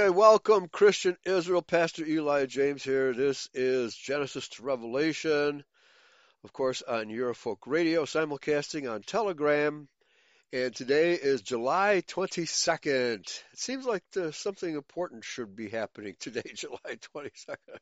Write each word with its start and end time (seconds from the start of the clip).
Okay, 0.00 0.08
welcome, 0.08 0.66
Christian 0.66 1.18
Israel. 1.26 1.60
Pastor 1.60 2.06
Eli 2.06 2.46
James 2.46 2.82
here. 2.82 3.12
This 3.12 3.50
is 3.52 3.94
Genesis 3.94 4.48
to 4.48 4.62
Revelation, 4.62 5.62
of 6.42 6.54
course, 6.54 6.80
on 6.80 7.08
Eurofolk 7.08 7.58
Radio, 7.66 8.06
simulcasting 8.06 8.90
on 8.90 9.02
Telegram. 9.02 9.88
And 10.54 10.74
today 10.74 11.12
is 11.12 11.42
July 11.42 12.02
22nd. 12.08 13.20
It 13.52 13.58
seems 13.58 13.84
like 13.84 14.02
something 14.32 14.74
important 14.74 15.22
should 15.22 15.54
be 15.54 15.68
happening 15.68 16.16
today, 16.18 16.44
July 16.54 16.96
22nd. 17.14 17.76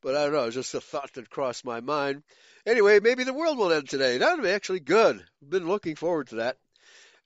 But 0.00 0.16
I 0.16 0.24
don't 0.24 0.32
know, 0.32 0.44
it's 0.44 0.54
just 0.54 0.74
a 0.74 0.80
thought 0.80 1.12
that 1.12 1.28
crossed 1.28 1.66
my 1.66 1.80
mind. 1.80 2.22
Anyway, 2.64 3.00
maybe 3.00 3.24
the 3.24 3.34
world 3.34 3.58
will 3.58 3.70
end 3.70 3.86
today. 3.86 4.16
That 4.16 4.34
would 4.34 4.44
be 4.44 4.50
actually 4.50 4.80
good. 4.80 5.22
Been 5.46 5.68
looking 5.68 5.96
forward 5.96 6.28
to 6.28 6.36
that. 6.36 6.56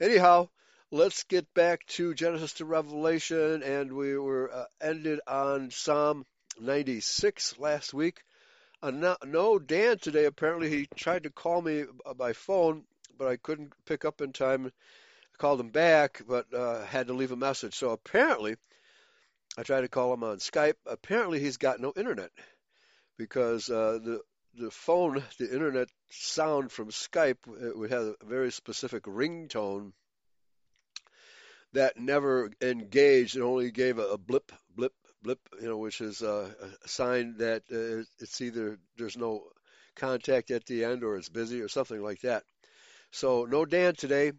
Anyhow, 0.00 0.48
let's 0.95 1.25
get 1.25 1.53
back 1.55 1.84
to 1.87 2.14
Genesis 2.14 2.53
to 2.53 2.64
Revelation, 2.64 3.64
and 3.64 3.92
we 3.92 4.17
were 4.17 4.48
uh, 4.55 4.64
ended 4.81 5.19
on 5.27 5.73
Psalm 5.73 6.25
96 6.61 7.59
last 7.59 7.92
week. 7.92 8.23
Uh, 8.81 8.92
no, 8.92 9.17
no, 9.25 9.59
Dan 9.59 9.98
today. 9.98 10.25
Apparently, 10.25 10.70
he 10.70 10.86
tried 10.95 11.25
to 11.25 11.31
call 11.31 11.61
me 11.61 11.84
by 12.17 12.33
phone, 12.33 12.85
but 13.18 13.27
I 13.27 13.39
couldn't 13.39 13.73
pick 13.86 14.05
up 14.05 14.20
in 14.20 14.33
time. 14.33 14.67
I 14.67 14.70
called 15.39 15.58
him 15.58 15.70
back, 15.70 16.23
but 16.29 16.55
uh, 16.55 16.85
had 16.85 17.08
to 17.08 17.13
leave 17.13 17.33
a 17.33 17.36
message. 17.36 17.74
So 17.74 17.91
apparently, 17.91 18.55
I 19.58 19.64
tried 19.64 19.80
to 19.80 19.89
call 19.89 20.14
him 20.14 20.23
on 20.23 20.36
Skype. 20.36 20.77
Apparently, 20.86 21.41
he's 21.41 21.57
got 21.57 21.80
no 21.80 21.92
internet 21.97 22.30
because 23.18 23.68
uh, 23.68 23.98
the 24.01 24.20
the 24.57 24.70
phone, 24.70 25.24
the 25.41 25.52
internet 25.52 25.89
sound 26.11 26.70
from 26.70 26.91
Skype, 26.91 27.39
it 27.61 27.77
would 27.77 27.91
have 27.91 28.05
a 28.05 28.14
very 28.24 28.52
specific 28.52 29.02
ringtone 29.02 29.91
that 31.74 31.96
never 31.96 32.51
engaged 32.61 33.35
and 33.35 33.45
only 33.45 33.70
gave 33.70 33.98
a, 33.98 34.07
a 34.07 34.18
blip, 34.18 34.51
blip, 34.74 34.95
blip, 35.23 35.40
you 35.61 35.68
know, 35.68 35.79
which 35.79 36.01
is 36.01 36.23
a, 36.23 36.55
a 36.85 36.89
sign 36.89 37.36
that 37.39 37.62
uh, 37.70 38.05
it's 38.20 38.40
either 38.40 38.79
there's 38.96 39.17
no 39.17 39.42
contact 39.96 40.51
at 40.51 40.67
the 40.67 40.85
end 40.85 41.05
or 41.05 41.17
it's 41.17 41.29
busy 41.29 41.61
or 41.61 41.68
something 41.68 42.02
like 42.02 42.20
that. 42.23 42.45
So 43.11 43.45
no 43.45 43.64
Dan 43.64 43.95
today, 43.95 44.33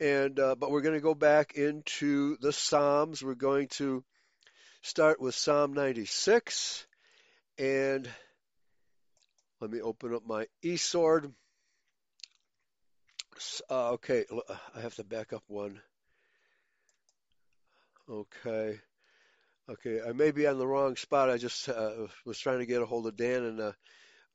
and 0.00 0.38
uh, 0.38 0.54
but 0.54 0.70
we're 0.70 0.82
going 0.82 0.96
to 0.96 1.00
go 1.00 1.14
back 1.14 1.54
into 1.54 2.36
the 2.40 2.52
Psalms. 2.52 3.22
We're 3.22 3.34
going 3.34 3.68
to 3.68 4.04
start 4.82 5.20
with 5.20 5.34
Psalm 5.34 5.72
96, 5.72 6.86
and 7.58 8.08
let 9.60 9.70
me 9.70 9.80
open 9.80 10.14
up 10.14 10.26
my 10.26 10.46
eSword. 10.64 11.32
Uh, 13.70 13.92
okay, 13.92 14.24
I 14.76 14.80
have 14.80 14.94
to 14.96 15.04
back 15.04 15.32
up 15.32 15.42
one. 15.46 15.80
Okay. 18.10 18.80
Okay, 19.70 20.00
I 20.06 20.12
may 20.12 20.32
be 20.32 20.46
on 20.46 20.58
the 20.58 20.66
wrong 20.66 20.96
spot. 20.96 21.30
I 21.30 21.38
just 21.38 21.68
uh, 21.68 22.08
was 22.24 22.38
trying 22.38 22.58
to 22.58 22.66
get 22.66 22.82
a 22.82 22.86
hold 22.86 23.06
of 23.06 23.16
Dan 23.16 23.44
and 23.44 23.60
uh, 23.60 23.72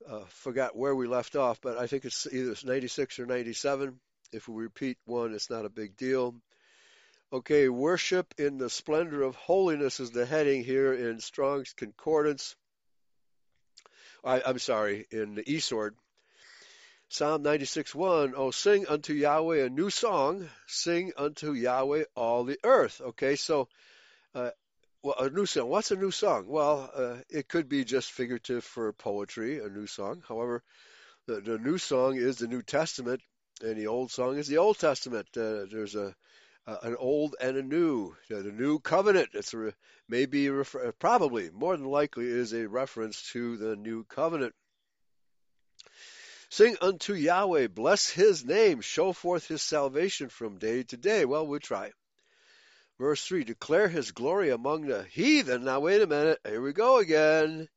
uh, 0.09 0.23
forgot 0.29 0.75
where 0.75 0.95
we 0.95 1.05
left 1.05 1.35
off, 1.35 1.59
but 1.61 1.77
I 1.77 1.87
think 1.87 2.05
it's 2.05 2.25
either 2.31 2.55
96 2.63 3.19
or 3.19 3.25
97. 3.25 3.99
If 4.31 4.47
we 4.47 4.63
repeat 4.63 4.97
one, 5.05 5.33
it's 5.33 5.49
not 5.49 5.65
a 5.65 5.69
big 5.69 5.97
deal. 5.97 6.35
Okay, 7.31 7.67
worship 7.67 8.33
in 8.37 8.57
the 8.57 8.69
splendor 8.69 9.21
of 9.21 9.35
holiness 9.35 9.99
is 9.99 10.11
the 10.11 10.25
heading 10.25 10.63
here 10.63 10.93
in 10.93 11.19
Strong's 11.19 11.73
Concordance. 11.73 12.55
I, 14.23 14.41
am 14.45 14.59
sorry, 14.59 15.05
in 15.11 15.35
the 15.35 15.43
eSword. 15.43 15.91
Psalm 17.09 17.41
96:1, 17.41 18.33
Oh, 18.35 18.51
sing 18.51 18.85
unto 18.87 19.13
Yahweh 19.13 19.63
a 19.65 19.69
new 19.69 19.89
song, 19.89 20.49
sing 20.67 21.13
unto 21.15 21.53
Yahweh 21.53 22.03
all 22.15 22.43
the 22.43 22.59
earth. 22.65 22.99
Okay, 22.99 23.37
so 23.37 23.69
uh, 24.35 24.51
well, 25.01 25.15
a 25.17 25.29
new 25.29 25.45
song. 25.45 25.69
What's 25.69 25.91
a 25.91 25.95
new 25.95 26.11
song? 26.11 26.47
Well, 26.47 26.91
uh, 26.93 27.17
it 27.29 27.47
could 27.47 27.69
be 27.69 27.85
just 27.85 28.11
figurative 28.11 28.65
for 28.65 28.91
poetry, 28.91 29.59
a 29.59 29.69
new 29.69 29.87
song. 29.87 30.21
However, 30.27 30.63
the, 31.27 31.39
the 31.39 31.57
new 31.57 31.77
song 31.77 32.17
is 32.17 32.37
the 32.37 32.47
New 32.47 32.61
Testament, 32.61 33.21
and 33.61 33.77
the 33.77 33.87
old 33.87 34.11
song 34.11 34.37
is 34.37 34.47
the 34.47 34.57
Old 34.57 34.77
Testament. 34.77 35.27
Uh, 35.37 35.65
there's 35.71 35.95
a 35.95 36.13
an 36.67 36.97
old 36.99 37.37
and 37.39 37.55
a 37.55 37.63
new, 37.63 38.13
the 38.27 38.43
new 38.43 38.79
covenant. 38.79 39.29
It's 39.33 39.53
a, 39.53 39.73
maybe 40.09 40.49
refer, 40.49 40.91
probably 40.91 41.49
more 41.51 41.77
than 41.77 41.85
likely 41.85 42.25
is 42.25 42.53
a 42.53 42.67
reference 42.67 43.21
to 43.31 43.55
the 43.55 43.77
new 43.77 44.03
covenant. 44.03 44.53
Sing 46.49 46.77
unto 46.81 47.13
Yahweh, 47.13 47.67
bless 47.67 48.09
his 48.09 48.45
name, 48.45 48.81
show 48.81 49.11
forth 49.11 49.47
his 49.47 49.61
salvation 49.61 50.29
from 50.29 50.59
day 50.59 50.83
to 50.83 50.97
day. 50.97 51.25
Well, 51.25 51.45
we'll 51.45 51.59
try. 51.59 51.91
Verse 52.97 53.23
3 53.25 53.43
Declare 53.43 53.89
his 53.89 54.11
glory 54.11 54.49
among 54.49 54.87
the 54.87 55.03
heathen. 55.03 55.65
Now, 55.65 55.81
wait 55.81 56.01
a 56.01 56.07
minute. 56.07 56.39
Here 56.45 56.61
we 56.61 56.73
go 56.73 56.99
again. 56.99 57.67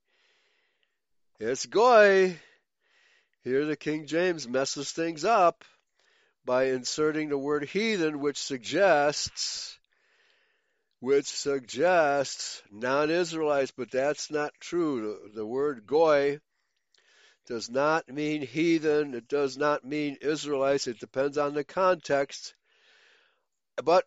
It's 1.41 1.67
Goy. 1.67 2.39
Here 3.43 3.65
the 3.65 3.77
King 3.77 4.07
James 4.07 4.47
messes 4.47 4.93
things 4.93 5.25
up 5.25 5.65
by 6.45 6.65
inserting 6.67 7.29
the 7.29 7.39
word 7.39 7.65
heathen, 7.65 8.21
which 8.21 8.39
suggests 8.39 9.79
which 11.01 11.27
suggests 11.27 12.63
non-Israelites, 12.71 13.73
but 13.75 13.91
that's 13.91 14.31
not 14.31 14.53
true. 14.61 15.19
The, 15.33 15.41
the 15.41 15.47
word 15.47 15.87
goy 15.87 16.41
does 17.51 17.69
not 17.69 18.09
mean 18.09 18.43
heathen. 18.43 19.13
It 19.13 19.27
does 19.27 19.59
not 19.59 19.85
mean 19.85 20.19
Israelites. 20.21 20.87
It 20.87 21.01
depends 21.01 21.37
on 21.37 21.53
the 21.53 21.65
context. 21.65 22.55
But 23.85 24.05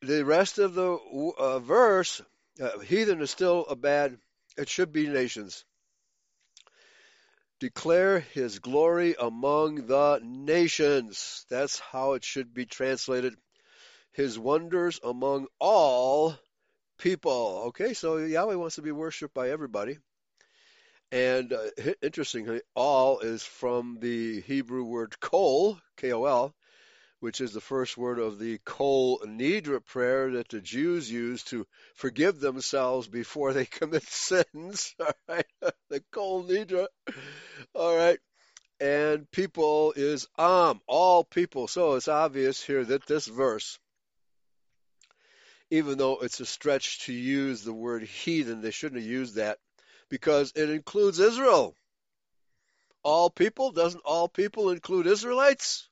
the 0.00 0.24
rest 0.24 0.58
of 0.58 0.74
the 0.74 0.98
uh, 1.38 1.60
verse, 1.60 2.20
uh, 2.60 2.80
heathen 2.80 3.22
is 3.22 3.30
still 3.30 3.66
a 3.66 3.76
bad, 3.76 4.18
it 4.56 4.68
should 4.68 4.92
be 4.92 5.06
nations. 5.06 5.64
Declare 7.60 8.18
his 8.18 8.58
glory 8.58 9.14
among 9.16 9.86
the 9.86 10.18
nations. 10.24 11.46
That's 11.50 11.78
how 11.78 12.14
it 12.14 12.24
should 12.24 12.52
be 12.52 12.66
translated. 12.66 13.36
His 14.10 14.36
wonders 14.36 14.98
among 15.04 15.46
all 15.60 16.36
people. 16.98 17.66
Okay, 17.68 17.94
so 17.94 18.16
Yahweh 18.16 18.56
wants 18.56 18.74
to 18.74 18.82
be 18.82 18.90
worshiped 18.90 19.34
by 19.34 19.50
everybody. 19.50 19.98
And 21.12 21.52
uh, 21.52 21.92
interestingly, 22.00 22.62
all 22.74 23.18
is 23.20 23.42
from 23.42 23.98
the 24.00 24.40
Hebrew 24.40 24.82
word 24.84 25.20
kol, 25.20 25.78
K-O-L, 25.98 26.54
which 27.20 27.42
is 27.42 27.52
the 27.52 27.60
first 27.60 27.98
word 27.98 28.18
of 28.18 28.38
the 28.38 28.58
kol 28.64 29.18
nidre 29.18 29.84
prayer 29.84 30.30
that 30.32 30.48
the 30.48 30.62
Jews 30.62 31.10
use 31.12 31.42
to 31.44 31.66
forgive 31.94 32.40
themselves 32.40 33.08
before 33.08 33.52
they 33.52 33.66
commit 33.78 34.04
sins. 34.04 34.94
All 35.00 35.12
right, 35.28 35.46
the 35.90 36.02
kol 36.12 36.44
nidre. 36.44 36.86
All 37.74 37.94
right, 37.94 38.18
and 38.80 39.30
people 39.30 39.92
is 39.94 40.26
am, 40.38 40.80
all 40.86 41.24
people. 41.24 41.68
So 41.68 41.96
it's 41.96 42.08
obvious 42.08 42.62
here 42.62 42.86
that 42.86 43.04
this 43.06 43.26
verse, 43.26 43.78
even 45.70 45.98
though 45.98 46.20
it's 46.22 46.40
a 46.40 46.46
stretch 46.46 47.00
to 47.00 47.12
use 47.12 47.64
the 47.64 47.72
word 47.74 48.02
heathen, 48.02 48.62
they 48.62 48.70
shouldn't 48.70 49.02
have 49.02 49.10
used 49.10 49.34
that 49.34 49.58
because 50.12 50.52
it 50.54 50.68
includes 50.68 51.18
Israel. 51.18 51.74
All 53.02 53.30
people? 53.30 53.72
Doesn't 53.72 54.04
all 54.04 54.28
people 54.28 54.68
include 54.68 55.06
Israelites? 55.06 55.88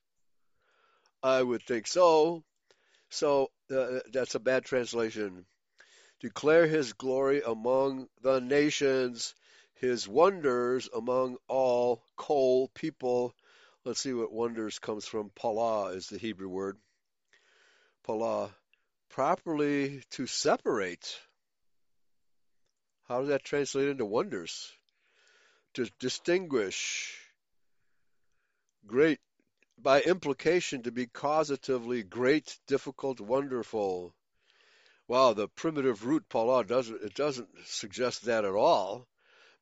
I 1.23 1.43
would 1.43 1.63
think 1.63 1.87
so. 1.87 2.45
So 3.09 3.51
uh, 3.75 4.01
that's 4.13 4.35
a 4.35 4.39
bad 4.39 4.67
translation. 4.67 5.47
Declare 6.21 6.67
his 6.67 6.93
glory 6.93 7.41
among 7.41 8.09
the 8.21 8.43
nations, 8.43 9.35
his 9.77 10.07
wonders 10.07 10.91
among 10.95 11.39
all 11.49 12.03
kol 12.19 12.69
people. 12.75 13.33
Let's 13.87 14.03
see 14.03 14.13
what 14.13 14.35
wonders 14.35 14.79
comes 14.79 15.07
from. 15.07 15.31
Pala 15.35 15.93
is 15.93 16.09
the 16.09 16.19
Hebrew 16.19 16.51
word. 16.51 16.77
Pala. 18.05 18.51
Properly 19.09 20.03
to 20.11 20.27
separate 20.27 21.19
how 23.11 23.19
does 23.19 23.31
that 23.31 23.43
translate 23.43 23.89
into 23.89 24.05
wonders? 24.05 24.73
To 25.75 25.91
distinguish. 25.99 27.13
Great. 28.87 29.19
By 29.77 30.01
implication, 30.01 30.85
to 30.85 30.93
be 30.93 31.09
causatively 31.09 32.09
great, 32.09 32.57
difficult, 32.69 33.19
wonderful. 33.19 34.15
Wow, 35.09 35.33
the 35.33 35.49
primitive 35.49 36.07
root 36.07 36.29
pala 36.29 36.65
doesn't 36.65 37.03
it 37.03 37.15
doesn't 37.15 37.49
suggest 37.65 38.27
that 38.27 38.45
at 38.45 38.55
all. 38.55 39.09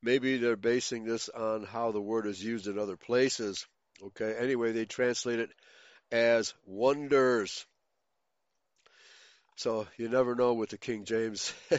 Maybe 0.02 0.36
they're 0.36 0.56
basing 0.56 1.04
this 1.04 1.30
on 1.30 1.64
how 1.64 1.90
the 1.90 2.02
word 2.02 2.26
is 2.26 2.44
used 2.44 2.66
in 2.66 2.78
other 2.78 2.98
places. 2.98 3.66
Okay. 4.08 4.36
Anyway, 4.38 4.72
they 4.72 4.84
translate 4.84 5.38
it 5.38 5.50
as 6.12 6.52
wonders. 6.66 7.64
So 9.58 9.86
you 9.98 10.08
never 10.08 10.34
know 10.34 10.54
with 10.54 10.70
the 10.70 10.78
King 10.78 11.04
James. 11.04 11.52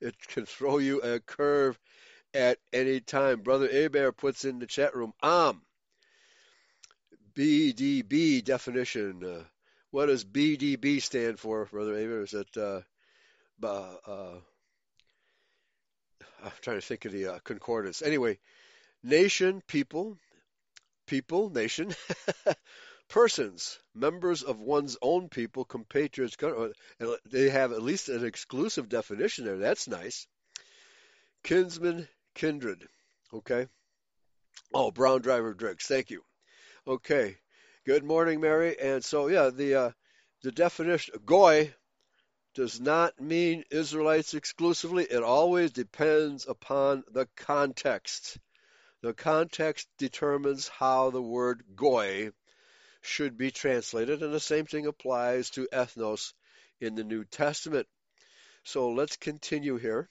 it 0.00 0.16
can 0.28 0.46
throw 0.46 0.78
you 0.78 1.00
a 1.02 1.20
curve 1.20 1.78
at 2.34 2.58
any 2.72 3.00
time. 3.00 3.42
Brother 3.42 3.68
Aber 3.72 4.12
puts 4.12 4.44
in 4.44 4.58
the 4.60 4.66
chat 4.66 4.94
room, 4.96 5.14
Am. 5.22 5.62
BDB 7.34 8.40
definition. 8.40 9.24
Uh, 9.24 9.44
What 9.90 10.06
does 10.06 10.24
BDB 10.24 11.00
stand 11.00 11.38
for, 11.38 11.66
Brother 11.66 11.94
Aver? 11.96 12.22
Is 12.22 12.34
it, 12.34 12.56
uh, 12.56 12.80
uh, 13.62 14.40
I'm 16.44 16.52
trying 16.60 16.76
to 16.78 16.86
think 16.86 17.04
of 17.04 17.12
the 17.12 17.26
uh, 17.26 17.38
concordance. 17.40 18.02
Anyway, 18.02 18.38
nation, 19.02 19.62
people, 19.68 20.18
people, 21.06 21.50
nation, 21.50 21.94
persons, 23.12 23.78
members 23.94 24.42
of 24.42 24.58
one's 24.58 24.96
own 25.02 25.28
people, 25.28 25.66
compatriots. 25.66 26.34
They 27.26 27.50
have 27.50 27.72
at 27.72 27.82
least 27.82 28.08
an 28.08 28.24
exclusive 28.24 28.88
definition 28.88 29.44
there. 29.44 29.58
That's 29.58 29.86
nice. 29.86 30.26
Kinsman, 31.44 32.08
kindred. 32.34 32.88
Okay. 33.34 33.66
Oh, 34.72 34.90
Brown 34.90 35.20
Driver 35.20 35.52
Briggs. 35.52 35.84
Thank 35.84 36.08
you. 36.10 36.22
Okay. 36.86 37.36
Good 37.84 38.02
morning, 38.02 38.40
Mary. 38.40 38.80
And 38.80 39.04
so, 39.04 39.26
yeah, 39.28 39.50
the 39.50 39.74
uh, 39.74 39.90
the 40.42 40.50
definition 40.50 41.14
goy 41.26 41.74
does 42.54 42.80
not 42.80 43.20
mean 43.20 43.64
Israelites 43.70 44.32
exclusively. 44.32 45.04
It 45.04 45.22
always 45.22 45.70
depends 45.70 46.46
upon 46.48 47.04
the 47.12 47.28
context. 47.36 48.38
The 49.02 49.12
context 49.12 49.86
determines 49.98 50.68
how 50.68 51.10
the 51.10 51.20
word 51.20 51.62
goy 51.76 52.30
should 53.02 53.36
be 53.36 53.50
translated, 53.50 54.22
and 54.22 54.32
the 54.32 54.40
same 54.40 54.64
thing 54.64 54.86
applies 54.86 55.50
to 55.50 55.68
ethnos 55.72 56.32
in 56.80 56.94
the 56.94 57.04
New 57.04 57.24
Testament. 57.24 57.86
So 58.64 58.90
let's 58.90 59.16
continue 59.16 59.76
here. 59.76 60.08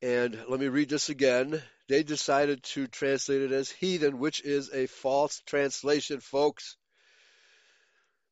And 0.00 0.38
let 0.48 0.60
me 0.60 0.68
read 0.68 0.88
this 0.88 1.08
again. 1.08 1.62
They 1.88 2.02
decided 2.02 2.62
to 2.74 2.86
translate 2.86 3.42
it 3.42 3.52
as 3.52 3.70
heathen, 3.70 4.18
which 4.18 4.42
is 4.42 4.70
a 4.72 4.86
false 4.86 5.42
translation, 5.46 6.20
folks, 6.20 6.76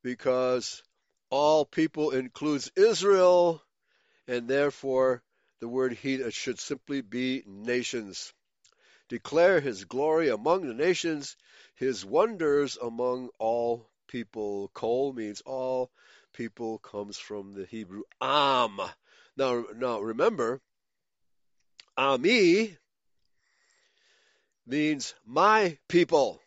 because 0.02 0.82
all 1.30 1.64
people 1.64 2.10
includes 2.10 2.70
Israel, 2.76 3.62
and 4.28 4.48
therefore 4.48 5.22
the 5.60 5.68
word 5.68 5.94
heathen 5.94 6.30
should 6.30 6.60
simply 6.60 7.00
be 7.00 7.42
nations. 7.46 8.32
Declare 9.12 9.60
his 9.60 9.84
glory 9.84 10.30
among 10.30 10.66
the 10.66 10.72
nations, 10.72 11.36
his 11.74 12.02
wonders 12.02 12.78
among 12.80 13.28
all 13.38 13.90
people. 14.08 14.70
Kol 14.72 15.12
means 15.12 15.42
all 15.42 15.90
people 16.32 16.78
comes 16.78 17.18
from 17.18 17.52
the 17.52 17.66
Hebrew 17.66 18.04
am. 18.22 18.80
Now, 19.36 19.66
now 19.76 20.00
remember, 20.00 20.62
Ami 21.94 22.78
means 24.66 25.12
my 25.26 25.76
people. 25.88 26.40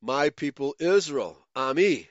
My 0.00 0.30
people 0.30 0.74
Israel. 0.78 1.36
Ami. 1.54 2.08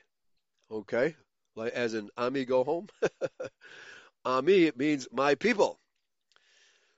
Okay? 0.70 1.16
Like 1.56 1.72
as 1.72 1.94
in 1.94 2.10
Ami 2.16 2.44
go 2.44 2.62
home. 2.62 2.86
Ami 4.24 4.66
it 4.66 4.76
means 4.76 5.08
my 5.10 5.34
people. 5.34 5.80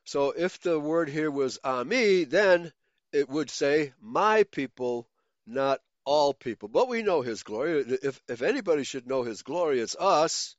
So 0.04 0.32
if 0.32 0.60
the 0.60 0.78
word 0.78 1.08
here 1.08 1.30
was 1.30 1.58
Ami, 1.62 2.24
then 2.24 2.72
it 3.12 3.28
would 3.28 3.50
say 3.50 3.92
my 4.00 4.44
people, 4.44 5.08
not 5.46 5.80
all 6.04 6.34
people. 6.34 6.68
But 6.68 6.88
we 6.88 7.02
know 7.02 7.22
his 7.22 7.42
glory. 7.42 7.80
If 8.02 8.20
if 8.28 8.42
anybody 8.42 8.84
should 8.84 9.06
know 9.06 9.22
his 9.22 9.42
glory, 9.42 9.80
it's 9.80 9.96
us. 9.96 10.56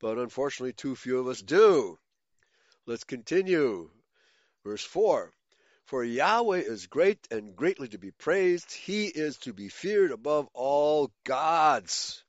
But 0.00 0.18
unfortunately 0.18 0.72
too 0.72 0.94
few 0.94 1.18
of 1.18 1.28
us 1.28 1.42
do. 1.42 1.98
Let's 2.86 3.04
continue. 3.04 3.90
Verse 4.64 4.84
4 4.84 5.32
For 5.84 6.04
Yahweh 6.04 6.58
is 6.60 6.86
great 6.86 7.26
and 7.30 7.56
greatly 7.56 7.88
to 7.88 7.98
be 7.98 8.10
praised. 8.10 8.72
He 8.72 9.06
is 9.06 9.36
to 9.38 9.52
be 9.52 9.68
feared 9.68 10.12
above 10.12 10.48
all 10.54 11.10
gods. 11.24 12.22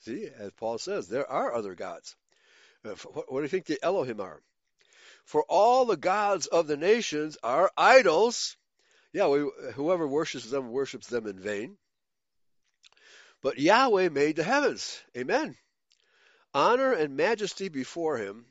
See, 0.00 0.28
as 0.38 0.52
Paul 0.52 0.78
says, 0.78 1.08
there 1.08 1.28
are 1.28 1.54
other 1.54 1.74
gods. 1.74 2.16
Uh, 2.84 2.94
what, 3.12 3.32
what 3.32 3.40
do 3.40 3.42
you 3.42 3.48
think 3.48 3.66
the 3.66 3.82
Elohim 3.82 4.20
are? 4.20 4.40
For 5.26 5.44
all 5.48 5.84
the 5.84 5.96
gods 5.96 6.46
of 6.46 6.66
the 6.66 6.76
nations 6.76 7.36
are 7.42 7.70
idols. 7.76 8.56
Yeah, 9.12 9.28
we, 9.28 9.48
whoever 9.74 10.08
worships 10.08 10.50
them 10.50 10.70
worships 10.72 11.06
them 11.06 11.26
in 11.26 11.38
vain. 11.38 11.78
But 13.42 13.58
Yahweh 13.58 14.08
made 14.08 14.36
the 14.36 14.42
heavens. 14.42 15.00
Amen. 15.16 15.56
Honor 16.54 16.92
and 16.92 17.16
majesty 17.16 17.68
before 17.68 18.16
him 18.16 18.46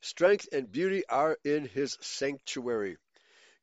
Strength 0.00 0.48
and 0.52 0.70
beauty 0.70 1.04
are 1.08 1.36
in 1.42 1.64
his 1.66 1.98
sanctuary. 2.00 2.98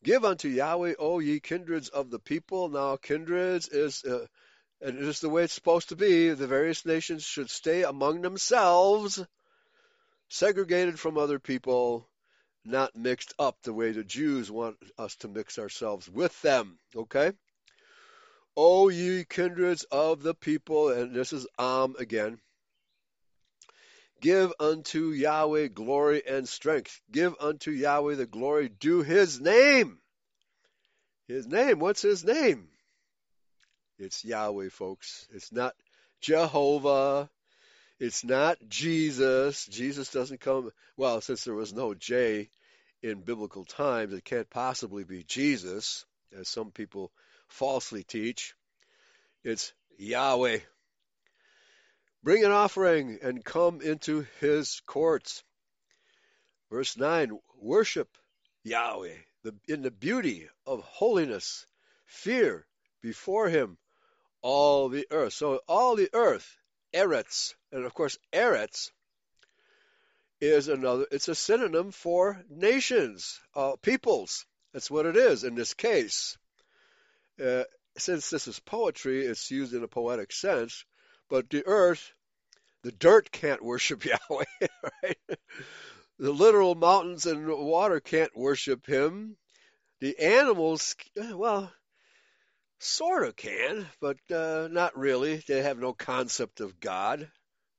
Give 0.03 0.25
unto 0.25 0.49
Yahweh, 0.49 0.95
O 0.99 1.19
ye 1.19 1.39
kindreds 1.39 1.87
of 1.87 2.09
the 2.09 2.19
people. 2.19 2.67
Now, 2.67 2.97
kindreds 2.97 3.69
is, 3.69 4.03
uh, 4.03 4.27
and 4.81 4.97
it 4.97 5.03
is 5.03 5.21
the 5.21 5.29
way 5.29 5.45
it's 5.45 5.53
supposed 5.53 5.89
to 5.89 5.95
be. 5.95 6.29
The 6.31 6.47
various 6.47 6.85
nations 6.85 7.23
should 7.23 7.49
stay 7.49 7.83
among 7.83 8.21
themselves, 8.21 9.25
segregated 10.27 10.99
from 10.99 11.17
other 11.17 11.39
people, 11.39 12.09
not 12.65 12.95
mixed 12.95 13.33
up 13.39 13.61
the 13.61 13.73
way 13.73 13.91
the 13.91 14.03
Jews 14.03 14.51
want 14.51 14.77
us 14.97 15.15
to 15.17 15.27
mix 15.27 15.59
ourselves 15.59 16.09
with 16.09 16.39
them. 16.41 16.79
Okay? 16.95 17.31
O 18.57 18.89
ye 18.89 19.25
kindreds 19.25 19.83
of 19.91 20.23
the 20.23 20.33
people, 20.33 20.89
and 20.89 21.13
this 21.13 21.33
is 21.33 21.45
Am 21.59 21.95
again. 21.99 22.39
Give 24.21 24.53
unto 24.59 25.09
Yahweh 25.09 25.67
glory 25.67 26.25
and 26.25 26.47
strength. 26.47 27.01
Give 27.11 27.35
unto 27.39 27.71
Yahweh 27.71 28.15
the 28.15 28.25
glory 28.25 28.69
due 28.69 29.03
his 29.03 29.41
name. 29.41 29.99
His 31.27 31.47
name, 31.47 31.79
what's 31.79 32.01
his 32.01 32.23
name? 32.23 32.69
It's 33.99 34.23
Yahweh, 34.23 34.69
folks. 34.69 35.27
It's 35.31 35.51
not 35.51 35.75
Jehovah. 36.21 37.29
It's 37.99 38.23
not 38.23 38.57
Jesus. 38.67 39.65
Jesus 39.65 40.11
doesn't 40.11 40.41
come, 40.41 40.71
well, 40.97 41.21
since 41.21 41.43
there 41.43 41.55
was 41.55 41.73
no 41.73 41.93
J 41.93 42.49
in 43.01 43.21
biblical 43.21 43.65
times, 43.65 44.13
it 44.13 44.25
can't 44.25 44.49
possibly 44.49 45.03
be 45.03 45.23
Jesus, 45.23 46.05
as 46.37 46.49
some 46.49 46.71
people 46.71 47.11
falsely 47.47 48.03
teach. 48.03 48.55
It's 49.43 49.73
Yahweh. 49.97 50.59
Bring 52.23 52.43
an 52.43 52.51
offering 52.51 53.19
and 53.21 53.45
come 53.45 53.81
into 53.81 54.25
his 54.39 54.81
courts. 54.87 55.43
Verse 56.71 56.97
9 56.97 57.37
Worship 57.59 58.09
Yahweh 58.63 59.17
in 59.67 59.81
the 59.81 59.91
beauty 59.91 60.47
of 60.65 60.81
holiness, 60.81 61.65
fear 62.05 62.65
before 63.01 63.49
him 63.49 63.77
all 64.41 64.89
the 64.89 65.07
earth. 65.11 65.33
So, 65.33 65.61
all 65.67 65.95
the 65.95 66.09
earth, 66.13 66.57
Eretz, 66.95 67.53
and 67.71 67.85
of 67.85 67.93
course, 67.93 68.17
Eretz 68.33 68.89
is 70.39 70.67
another, 70.67 71.05
it's 71.11 71.27
a 71.27 71.35
synonym 71.35 71.91
for 71.91 72.43
nations, 72.49 73.39
uh, 73.55 73.75
peoples. 73.81 74.45
That's 74.73 74.89
what 74.89 75.05
it 75.05 75.17
is 75.17 75.43
in 75.43 75.55
this 75.55 75.73
case. 75.73 76.37
Uh, 77.43 77.63
since 77.97 78.29
this 78.29 78.47
is 78.47 78.59
poetry, 78.59 79.25
it's 79.25 79.51
used 79.51 79.73
in 79.73 79.83
a 79.83 79.87
poetic 79.87 80.31
sense. 80.31 80.85
But 81.29 81.49
the 81.49 81.65
earth, 81.65 82.13
the 82.83 82.91
dirt 82.91 83.31
can't 83.31 83.63
worship 83.63 84.05
Yahweh, 84.05 84.67
right? 85.03 85.17
The 86.17 86.31
literal 86.31 86.75
mountains 86.75 87.25
and 87.25 87.47
water 87.47 87.99
can't 87.99 88.35
worship 88.35 88.85
him. 88.85 89.37
The 89.99 90.17
animals, 90.19 90.95
well, 91.15 91.71
sort 92.79 93.23
of 93.23 93.35
can, 93.35 93.85
but 94.01 94.17
uh, 94.31 94.67
not 94.71 94.97
really. 94.97 95.37
They 95.47 95.61
have 95.61 95.79
no 95.79 95.93
concept 95.93 96.59
of 96.61 96.79
God. 96.79 97.29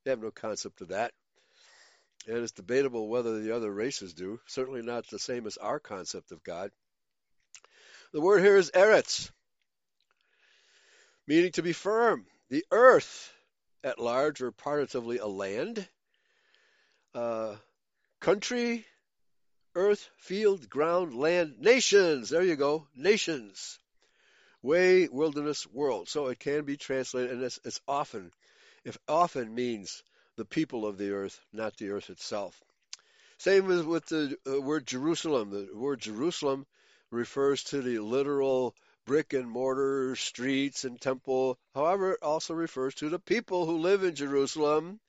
They 0.03 0.11
have 0.11 0.21
no 0.21 0.31
concept 0.31 0.81
of 0.81 0.89
that. 0.89 1.11
And 2.27 2.37
it's 2.37 2.51
debatable 2.51 3.07
whether 3.07 3.39
the 3.39 3.55
other 3.55 3.71
races 3.71 4.13
do. 4.13 4.39
Certainly 4.47 4.81
not 4.81 5.07
the 5.07 5.19
same 5.19 5.47
as 5.47 5.57
our 5.57 5.79
concept 5.79 6.31
of 6.31 6.43
God. 6.43 6.71
The 8.13 8.21
word 8.21 8.41
here 8.41 8.57
is 8.57 8.71
eretz, 8.71 9.29
meaning 11.27 11.51
to 11.53 11.61
be 11.61 11.73
firm. 11.73 12.25
The 12.49 12.65
earth 12.71 13.33
at 13.83 13.99
large 13.99 14.41
or 14.41 14.51
partitively 14.51 15.17
a 15.17 15.27
land, 15.27 15.87
uh, 17.13 17.55
country, 18.19 18.85
earth, 19.75 20.09
field, 20.17 20.69
ground, 20.69 21.15
land, 21.15 21.55
nations. 21.59 22.29
There 22.29 22.43
you 22.43 22.55
go, 22.55 22.87
nations. 22.95 23.79
Way, 24.61 25.07
wilderness, 25.07 25.67
world. 25.67 26.09
So 26.09 26.27
it 26.27 26.39
can 26.39 26.65
be 26.65 26.77
translated, 26.77 27.31
and 27.31 27.43
it's, 27.43 27.59
it's 27.63 27.81
often, 27.87 28.31
if 28.83 28.97
often 29.07 29.53
means 29.53 30.03
the 30.35 30.45
people 30.45 30.85
of 30.85 30.97
the 30.97 31.11
earth, 31.11 31.39
not 31.53 31.77
the 31.77 31.89
earth 31.89 32.09
itself. 32.09 32.59
Same 33.37 33.69
as 33.71 33.83
with 33.83 34.05
the 34.07 34.35
uh, 34.47 34.59
word 34.61 34.87
Jerusalem. 34.87 35.51
The 35.51 35.69
word 35.77 35.99
Jerusalem 35.99 36.65
refers 37.11 37.63
to 37.65 37.81
the 37.81 37.99
literal 37.99 38.75
brick 39.05 39.33
and 39.33 39.49
mortar 39.49 40.15
streets 40.15 40.83
and 40.83 40.99
temple. 40.99 41.57
However, 41.73 42.13
it 42.13 42.23
also 42.23 42.53
refers 42.53 42.95
to 42.95 43.09
the 43.09 43.19
people 43.19 43.65
who 43.65 43.77
live 43.77 44.03
in 44.03 44.15
Jerusalem, 44.15 44.99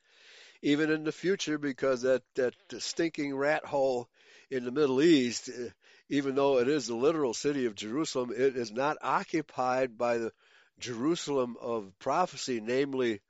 even 0.63 0.91
in 0.91 1.05
the 1.05 1.13
future, 1.13 1.59
because 1.59 2.03
that, 2.03 2.23
that 2.35 2.55
stinking 2.79 3.35
rat 3.35 3.65
hole 3.65 4.09
in 4.51 4.65
the 4.65 4.73
Middle 4.73 5.03
East, 5.03 5.49
eh, 5.49 5.71
even 6.09 6.35
though 6.35 6.59
it 6.59 6.69
is 6.69 6.87
the 6.87 6.95
literal 6.95 7.35
city 7.35 7.67
of 7.67 7.75
Jerusalem, 7.75 8.31
it 8.31 8.57
is 8.57 8.71
not 8.71 8.97
occupied 9.03 9.99
by 9.99 10.19
the, 10.19 10.33
Jerusalem 10.79 11.57
of 11.61 11.93
prophecy, 11.99 12.61
namely 12.61 13.21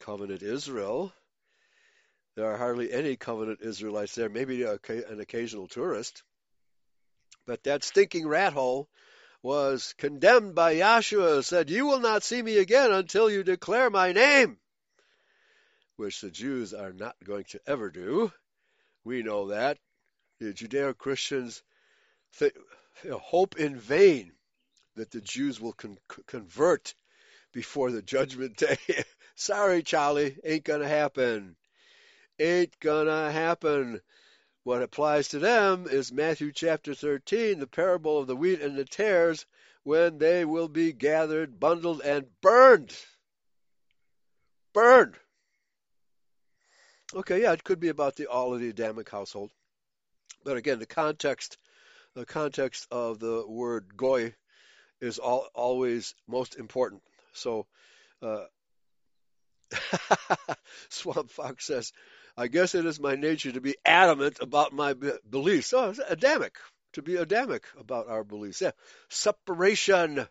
covenant 0.00 0.42
Israel. 0.42 1.12
There 2.36 2.46
are 2.46 2.56
hardly 2.56 2.92
any 2.92 3.16
covenant 3.16 3.60
Israelites 3.60 4.14
there, 4.14 4.28
maybe 4.28 4.62
an 4.62 5.20
occasional 5.20 5.66
tourist. 5.66 6.22
But 7.46 7.64
that 7.64 7.84
stinking 7.84 8.26
rat 8.26 8.52
hole 8.52 8.88
was 9.42 9.94
condemned 9.98 10.54
by 10.54 10.76
Yahshua, 10.76 11.44
said, 11.44 11.70
You 11.70 11.86
will 11.86 12.00
not 12.00 12.22
see 12.22 12.40
me 12.40 12.58
again 12.58 12.92
until 12.92 13.30
you 13.30 13.42
declare 13.42 13.90
my 13.90 14.12
name, 14.12 14.58
which 15.96 16.20
the 16.20 16.30
Jews 16.30 16.72
are 16.72 16.92
not 16.92 17.16
going 17.22 17.44
to 17.50 17.60
ever 17.66 17.90
do. 17.90 18.32
We 19.04 19.22
know 19.22 19.48
that. 19.48 19.78
The 20.40 20.52
Judeo 20.52 20.96
Christians 20.96 21.62
th- 22.38 22.54
hope 23.10 23.56
in 23.56 23.78
vain 23.78 24.32
that 24.96 25.10
the 25.10 25.20
Jews 25.20 25.60
will 25.60 25.72
con- 25.72 25.98
convert 26.26 26.94
before 27.52 27.90
the 27.90 28.02
judgment 28.02 28.56
day. 28.58 28.78
Sorry, 29.34 29.82
Charlie, 29.82 30.38
ain't 30.44 30.64
gonna 30.64 30.88
happen. 30.88 31.56
Ain't 32.38 32.78
gonna 32.80 33.30
happen. 33.30 34.00
What 34.64 34.82
applies 34.82 35.28
to 35.28 35.38
them 35.38 35.86
is 35.88 36.10
Matthew 36.10 36.50
chapter 36.52 36.94
13, 36.94 37.58
the 37.58 37.66
parable 37.66 38.18
of 38.18 38.26
the 38.26 38.36
wheat 38.36 38.62
and 38.62 38.76
the 38.76 38.84
tares, 38.84 39.44
when 39.82 40.18
they 40.18 40.44
will 40.44 40.68
be 40.68 40.92
gathered, 40.92 41.60
bundled, 41.60 42.00
and 42.00 42.26
burned. 42.40 42.96
Burned. 44.72 45.16
Okay, 47.14 47.42
yeah, 47.42 47.52
it 47.52 47.62
could 47.62 47.78
be 47.78 47.90
about 47.90 48.16
the 48.16 48.26
all 48.26 48.54
of 48.54 48.60
the 48.60 48.70
Adamic 48.70 49.10
household. 49.10 49.50
But 50.42 50.56
again, 50.56 50.78
the 50.78 50.86
context, 50.86 51.58
the 52.14 52.24
context 52.24 52.86
of 52.90 53.18
the 53.18 53.44
word 53.46 53.96
goy 53.96 54.34
is 55.00 55.18
all, 55.18 55.48
always 55.54 56.14
most 56.26 56.56
important. 56.56 57.02
So, 57.32 57.66
uh, 58.22 58.44
Swamp 60.88 61.30
Fox 61.30 61.66
says, 61.66 61.92
I 62.36 62.48
guess 62.48 62.74
it 62.74 62.86
is 62.86 62.98
my 63.00 63.14
nature 63.14 63.52
to 63.52 63.60
be 63.60 63.76
adamant 63.84 64.38
about 64.40 64.72
my 64.72 64.94
beliefs. 65.28 65.72
Oh, 65.72 65.90
it's 65.90 66.00
Adamic, 66.08 66.56
to 66.94 67.02
be 67.02 67.16
Adamic 67.16 67.64
about 67.78 68.08
our 68.08 68.24
beliefs. 68.24 68.60
Yeah. 68.60 68.72
Separation. 69.08 70.26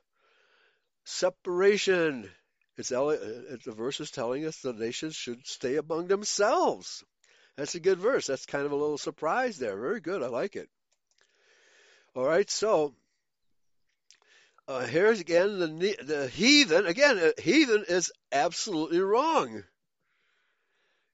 Separation. 1.06 2.30
It's, 2.78 2.92
it's 2.92 3.66
the 3.66 3.72
verse 3.72 4.00
is 4.00 4.12
telling 4.12 4.46
us 4.46 4.58
the 4.58 4.74
nations 4.74 5.16
should 5.16 5.46
stay 5.46 5.78
among 5.78 6.08
themselves. 6.08 7.04
That's 7.56 7.76
a 7.76 7.80
good 7.80 8.00
verse. 8.00 8.28
That's 8.28 8.46
kind 8.48 8.66
of 8.66 8.72
a 8.72 8.76
little 8.76 8.98
surprise 8.98 9.58
there. 9.58 9.80
Very 9.80 10.02
good. 10.02 10.24
I 10.24 10.28
like 10.28 10.56
it. 10.56 10.70
All 12.16 12.26
right. 12.26 12.50
So 12.50 12.94
uh, 14.68 14.86
here's 14.86 15.20
again 15.20 15.60
the 15.60 15.98
the 16.04 16.28
heathen. 16.28 16.86
Again, 16.86 17.18
uh, 17.18 17.42
heathen 17.42 17.86
is 17.88 18.12
absolutely 18.32 19.00
wrong. 19.00 19.64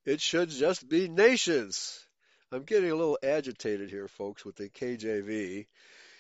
It 0.06 0.22
should 0.22 0.50
just 0.50 0.88
be 0.88 1.08
nations. 1.08 2.06
I'm 2.51 2.63
getting 2.63 2.91
a 2.91 2.96
little 2.96 3.20
agitated 3.24 3.89
here, 3.89 4.08
folks, 4.08 4.44
with 4.44 4.56
the 4.56 4.70
KJV. 4.70 5.68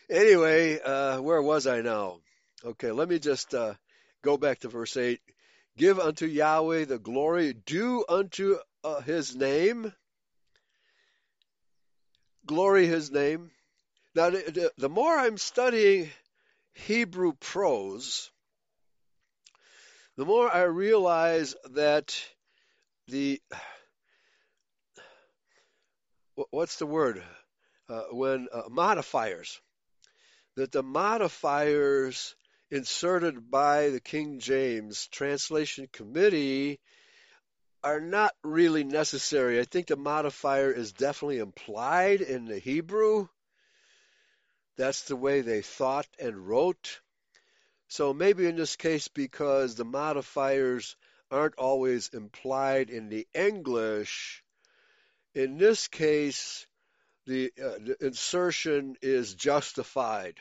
Anyway, 0.09 0.79
uh, 0.79 1.21
where 1.21 1.41
was 1.41 1.65
I 1.65 1.81
now? 1.81 2.19
Okay, 2.63 2.91
let 2.91 3.09
me 3.09 3.19
just 3.19 3.53
uh, 3.55 3.73
go 4.21 4.37
back 4.37 4.59
to 4.59 4.69
verse 4.69 4.95
8. 4.95 5.19
Give 5.77 5.99
unto 5.99 6.25
Yahweh 6.25 6.85
the 6.85 6.99
glory 6.99 7.53
due 7.53 8.05
unto 8.07 8.57
uh, 8.83 9.01
his 9.01 9.35
name. 9.35 9.91
Glory 12.45 12.85
his 12.85 13.11
name. 13.11 13.49
Now, 14.15 14.29
the, 14.31 14.71
the 14.77 14.89
more 14.89 15.15
I'm 15.15 15.37
studying 15.37 16.09
Hebrew 16.73 17.33
prose, 17.39 18.31
the 20.17 20.25
more 20.25 20.53
I 20.53 20.63
realize 20.63 21.55
that 21.71 22.19
the 23.07 23.41
what's 26.51 26.77
the 26.77 26.85
word 26.85 27.23
uh, 27.89 28.03
when 28.11 28.47
uh, 28.51 28.63
modifiers 28.69 29.59
that 30.55 30.71
the 30.71 30.83
modifiers 30.83 32.35
inserted 32.69 33.49
by 33.49 33.89
the 33.89 34.01
King 34.01 34.39
James 34.39 35.07
Translation 35.07 35.87
Committee 35.91 36.79
are 37.81 38.01
not 38.01 38.33
really 38.43 38.83
necessary. 38.83 39.59
I 39.59 39.63
think 39.63 39.87
the 39.87 39.95
modifier 39.95 40.71
is 40.71 40.91
definitely 40.91 41.39
implied 41.39 42.19
in 42.19 42.43
the 42.43 42.59
Hebrew. 42.59 43.29
That's 44.79 45.01
the 45.01 45.17
way 45.17 45.41
they 45.41 45.61
thought 45.61 46.07
and 46.19 46.47
wrote. 46.47 47.01
So 47.89 48.13
maybe 48.13 48.45
in 48.45 48.55
this 48.55 48.77
case, 48.77 49.09
because 49.09 49.75
the 49.75 49.83
modifiers 49.83 50.95
aren't 51.29 51.55
always 51.55 52.07
implied 52.13 52.89
in 52.89 53.09
the 53.09 53.27
English, 53.33 54.41
in 55.35 55.57
this 55.57 55.89
case, 55.89 56.65
the, 57.25 57.51
uh, 57.61 57.77
the 57.83 57.97
insertion 57.99 58.95
is 59.01 59.33
justified. 59.33 60.39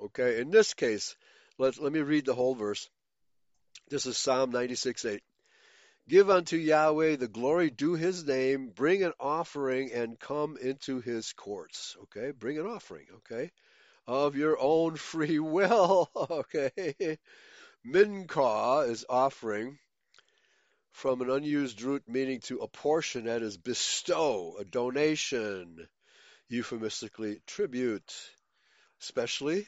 Okay, 0.00 0.40
in 0.40 0.52
this 0.52 0.74
case, 0.74 1.16
let, 1.58 1.76
let 1.82 1.92
me 1.92 1.98
read 1.98 2.26
the 2.26 2.34
whole 2.34 2.54
verse. 2.54 2.88
This 3.88 4.06
is 4.06 4.16
Psalm 4.16 4.52
96 4.52 5.04
8. 5.04 5.22
Give 6.06 6.28
unto 6.28 6.58
Yahweh 6.58 7.16
the 7.16 7.28
glory 7.28 7.70
due 7.70 7.94
his 7.94 8.26
name, 8.26 8.68
bring 8.68 9.02
an 9.02 9.14
offering 9.18 9.90
and 9.90 10.20
come 10.20 10.58
into 10.58 11.00
his 11.00 11.32
courts. 11.32 11.96
Okay, 12.02 12.30
bring 12.30 12.58
an 12.58 12.66
offering, 12.66 13.06
okay, 13.16 13.50
of 14.06 14.36
your 14.36 14.58
own 14.60 14.96
free 15.12 15.38
will. 15.38 16.10
okay, 16.16 17.18
Minka 17.82 18.84
is 18.86 19.06
offering 19.08 19.78
from 20.92 21.22
an 21.22 21.30
unused 21.30 21.80
root 21.80 22.02
meaning 22.06 22.40
to 22.40 22.58
apportion, 22.58 23.24
that 23.24 23.42
is 23.42 23.56
bestow, 23.56 24.56
a 24.58 24.64
donation, 24.64 25.88
euphemistically 26.48 27.40
tribute, 27.46 28.14
especially 29.00 29.66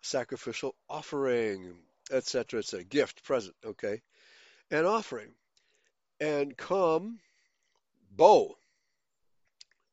sacrificial 0.00 0.74
offering, 0.88 1.78
etc., 2.10 2.60
etc., 2.60 2.82
gift, 2.84 3.22
present, 3.24 3.54
okay, 3.64 4.00
an 4.70 4.86
offering. 4.86 5.34
And 6.20 6.56
come, 6.56 7.18
bow. 8.10 8.56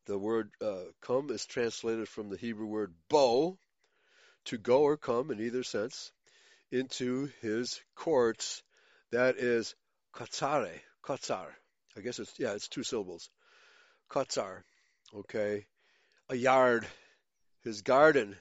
The 0.05 0.17
word 0.17 0.51
uh, 0.61 0.85
come 1.01 1.29
is 1.29 1.45
translated 1.45 2.07
from 2.07 2.29
the 2.29 2.37
Hebrew 2.37 2.65
word 2.65 2.93
bow, 3.09 3.57
to 4.45 4.57
go 4.57 4.81
or 4.81 4.97
come 4.97 5.31
in 5.31 5.39
either 5.41 5.63
sense, 5.63 6.11
into 6.71 7.29
his 7.41 7.81
courts. 7.95 8.63
That 9.11 9.37
is 9.37 9.75
Katsare, 10.13 10.79
Katsar. 11.03 11.47
I 11.97 12.01
guess 12.01 12.19
it's 12.19 12.39
yeah, 12.39 12.53
it's 12.53 12.67
two 12.67 12.83
syllables. 12.83 13.29
Katsar. 14.09 14.63
Okay. 15.15 15.65
A 16.29 16.35
yard. 16.35 16.85
His 17.63 17.81
garden. 17.81 18.35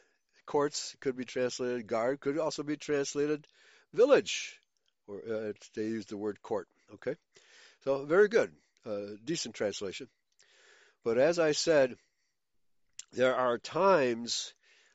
Courts 0.47 0.97
could 1.01 1.17
be 1.17 1.25
translated 1.25 1.87
guard, 1.87 2.21
could 2.21 2.39
also 2.39 2.63
be 2.63 2.77
translated 2.77 3.47
village. 3.93 4.59
Or 5.07 5.19
uh, 5.19 5.53
they 5.75 5.83
use 5.83 6.07
the 6.07 6.17
word 6.17 6.43
court. 6.43 6.69
Okay. 6.95 7.15
So 7.85 8.05
very 8.05 8.29
good. 8.29 8.53
Uh, 8.87 9.17
decent 9.25 9.55
translation. 9.55 10.09
But 11.05 11.19
as 11.19 11.39
I 11.39 11.53
said, 11.53 11.97
there 13.13 13.35
are 13.35 13.59
times 13.59 14.55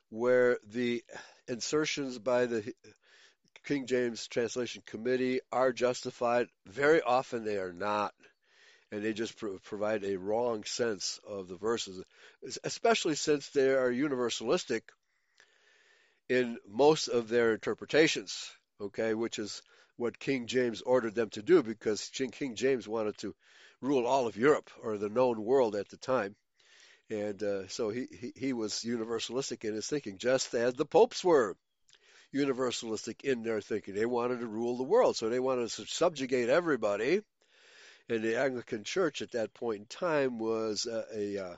where 0.09 0.57
the 0.65 1.03
insertions 1.47 2.17
by 2.17 2.45
the 2.45 2.73
King 3.65 3.85
James 3.85 4.27
Translation 4.27 4.83
Committee 4.85 5.41
are 5.51 5.73
justified. 5.73 6.47
Very 6.65 7.01
often 7.01 7.43
they 7.43 7.57
are 7.57 7.73
not. 7.73 8.13
And 8.91 9.03
they 9.03 9.11
just 9.11 9.37
pro- 9.37 9.59
provide 9.59 10.05
a 10.05 10.17
wrong 10.17 10.63
sense 10.63 11.19
of 11.27 11.49
the 11.49 11.57
verses, 11.57 12.01
especially 12.63 13.15
since 13.15 13.49
they 13.49 13.69
are 13.69 13.91
universalistic 13.91 14.81
in 16.29 16.57
most 16.65 17.09
of 17.09 17.27
their 17.27 17.53
interpretations, 17.53 18.49
okay, 18.79 19.13
which 19.13 19.39
is 19.39 19.61
what 19.97 20.19
King 20.19 20.47
James 20.47 20.81
ordered 20.81 21.15
them 21.15 21.29
to 21.31 21.41
do 21.41 21.61
because 21.63 22.09
King 22.31 22.55
James 22.55 22.87
wanted 22.87 23.17
to 23.19 23.35
rule 23.81 24.05
all 24.05 24.27
of 24.27 24.37
Europe 24.37 24.69
or 24.81 24.97
the 24.97 25.09
known 25.09 25.43
world 25.43 25.75
at 25.75 25.89
the 25.89 25.97
time. 25.97 26.35
And 27.09 27.41
uh, 27.41 27.67
so 27.67 27.89
he, 27.89 28.07
he, 28.11 28.33
he 28.35 28.53
was 28.53 28.83
universalistic 28.85 29.63
in 29.63 29.73
his 29.73 29.87
thinking, 29.87 30.17
just 30.17 30.53
as 30.53 30.73
the 30.73 30.85
popes 30.85 31.23
were 31.23 31.55
universalistic 32.33 33.21
in 33.21 33.43
their 33.43 33.61
thinking. 33.61 33.95
They 33.95 34.05
wanted 34.05 34.39
to 34.39 34.47
rule 34.47 34.77
the 34.77 34.83
world, 34.83 35.15
so 35.15 35.29
they 35.29 35.39
wanted 35.39 35.69
to 35.69 35.85
subjugate 35.85 36.49
everybody. 36.49 37.21
And 38.09 38.23
the 38.23 38.39
Anglican 38.39 38.83
Church 38.83 39.21
at 39.21 39.31
that 39.31 39.53
point 39.53 39.79
in 39.79 39.85
time 39.85 40.37
was 40.37 40.85
a, 40.85 41.05
a 41.13 41.45
uh, 41.45 41.55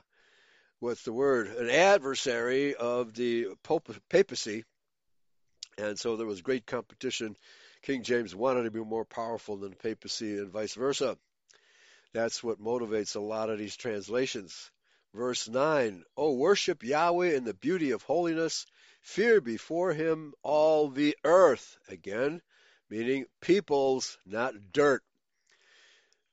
what's 0.80 1.02
the 1.02 1.12
word? 1.12 1.48
An 1.48 1.70
adversary 1.70 2.74
of 2.74 3.14
the 3.14 3.48
Pope, 3.62 3.94
papacy. 4.08 4.64
And 5.78 5.98
so 5.98 6.16
there 6.16 6.26
was 6.26 6.42
great 6.42 6.66
competition. 6.66 7.36
King 7.82 8.02
James 8.02 8.34
wanted 8.34 8.64
to 8.64 8.70
be 8.70 8.80
more 8.80 9.04
powerful 9.04 9.56
than 9.56 9.70
the 9.70 9.76
papacy 9.76 10.36
and 10.36 10.50
vice 10.50 10.74
versa. 10.74 11.16
That's 12.12 12.42
what 12.42 12.60
motivates 12.60 13.16
a 13.16 13.20
lot 13.20 13.50
of 13.50 13.58
these 13.58 13.76
translations. 13.76 14.70
Verse 15.14 15.48
9, 15.48 16.04
Oh, 16.16 16.34
worship 16.34 16.82
Yahweh 16.82 17.34
in 17.34 17.44
the 17.44 17.54
beauty 17.54 17.92
of 17.92 18.02
holiness. 18.02 18.66
Fear 19.00 19.40
before 19.40 19.94
him 19.94 20.34
all 20.42 20.90
the 20.90 21.16
earth. 21.24 21.78
Again, 21.88 22.42
meaning 22.90 23.26
peoples, 23.40 24.18
not 24.26 24.72
dirt. 24.72 25.02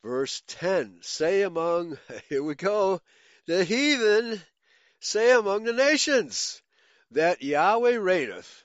Verse 0.03 0.43
10 0.47 0.99
Say 1.01 1.43
among, 1.43 1.97
here 2.29 2.43
we 2.43 2.55
go, 2.55 3.01
the 3.45 3.63
heathen, 3.63 4.41
say 4.99 5.31
among 5.31 5.63
the 5.63 5.73
nations, 5.73 6.61
that 7.11 7.41
Yahweh 7.41 7.95
reigneth. 7.95 8.63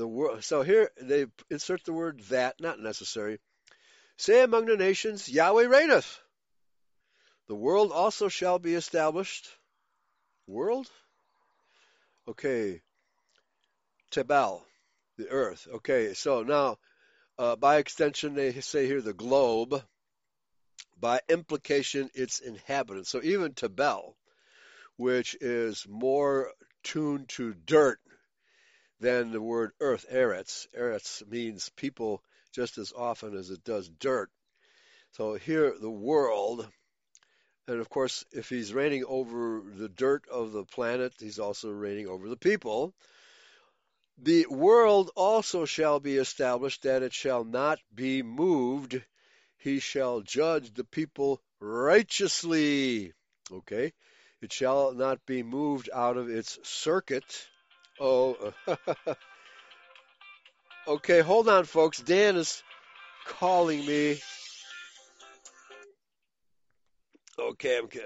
The 0.00 0.08
word, 0.08 0.42
so 0.44 0.62
here 0.62 0.90
they 0.98 1.26
insert 1.50 1.84
the 1.84 1.92
word 1.92 2.20
that, 2.30 2.58
not 2.58 2.80
necessary. 2.80 3.38
Say 4.16 4.42
among 4.42 4.64
the 4.64 4.78
nations, 4.78 5.28
Yahweh 5.28 5.66
reigneth. 5.66 6.18
The 7.48 7.54
world 7.54 7.92
also 7.92 8.28
shall 8.28 8.58
be 8.58 8.72
established. 8.72 9.50
World? 10.46 10.90
Okay. 12.26 12.80
Tebel, 14.10 14.64
the 15.18 15.28
earth. 15.28 15.68
Okay, 15.70 16.14
so 16.14 16.44
now, 16.44 16.78
uh, 17.38 17.56
by 17.56 17.76
extension, 17.76 18.32
they 18.32 18.58
say 18.62 18.86
here 18.86 19.02
the 19.02 19.12
globe. 19.12 19.84
By 20.98 21.20
implication, 21.28 22.08
its 22.14 22.38
inhabitants. 22.40 23.10
So 23.10 23.20
even 23.22 23.52
Tebel, 23.52 24.16
which 24.96 25.36
is 25.42 25.84
more 25.86 26.54
tuned 26.84 27.28
to 27.36 27.52
dirt 27.52 28.00
than 29.00 29.32
the 29.32 29.40
word 29.40 29.72
earth, 29.80 30.06
eretz. 30.12 30.66
Eretz 30.76 31.26
means 31.26 31.70
people 31.70 32.22
just 32.52 32.78
as 32.78 32.92
often 32.92 33.36
as 33.36 33.50
it 33.50 33.64
does 33.64 33.88
dirt. 33.88 34.30
So 35.12 35.34
here, 35.34 35.74
the 35.80 35.90
world, 35.90 36.68
and 37.66 37.80
of 37.80 37.88
course, 37.88 38.24
if 38.32 38.48
he's 38.48 38.74
reigning 38.74 39.04
over 39.06 39.62
the 39.74 39.88
dirt 39.88 40.28
of 40.28 40.52
the 40.52 40.64
planet, 40.64 41.14
he's 41.18 41.38
also 41.38 41.70
reigning 41.70 42.06
over 42.06 42.28
the 42.28 42.36
people. 42.36 42.94
The 44.18 44.46
world 44.46 45.10
also 45.16 45.64
shall 45.64 45.98
be 45.98 46.16
established 46.16 46.82
that 46.82 47.02
it 47.02 47.14
shall 47.14 47.44
not 47.44 47.78
be 47.94 48.22
moved. 48.22 49.02
He 49.56 49.80
shall 49.80 50.20
judge 50.20 50.74
the 50.74 50.84
people 50.84 51.40
righteously. 51.58 53.12
Okay? 53.50 53.92
It 54.42 54.52
shall 54.52 54.92
not 54.92 55.24
be 55.24 55.42
moved 55.42 55.88
out 55.92 56.16
of 56.16 56.28
its 56.28 56.58
circuit. 56.62 57.48
Oh, 58.00 58.54
okay, 60.88 61.20
hold 61.20 61.50
on, 61.50 61.64
folks. 61.64 62.00
Dan 62.00 62.36
is 62.36 62.62
calling 63.26 63.84
me. 63.84 64.18
Okay, 67.38 67.76
I'm 67.76 67.84
okay. 67.84 68.00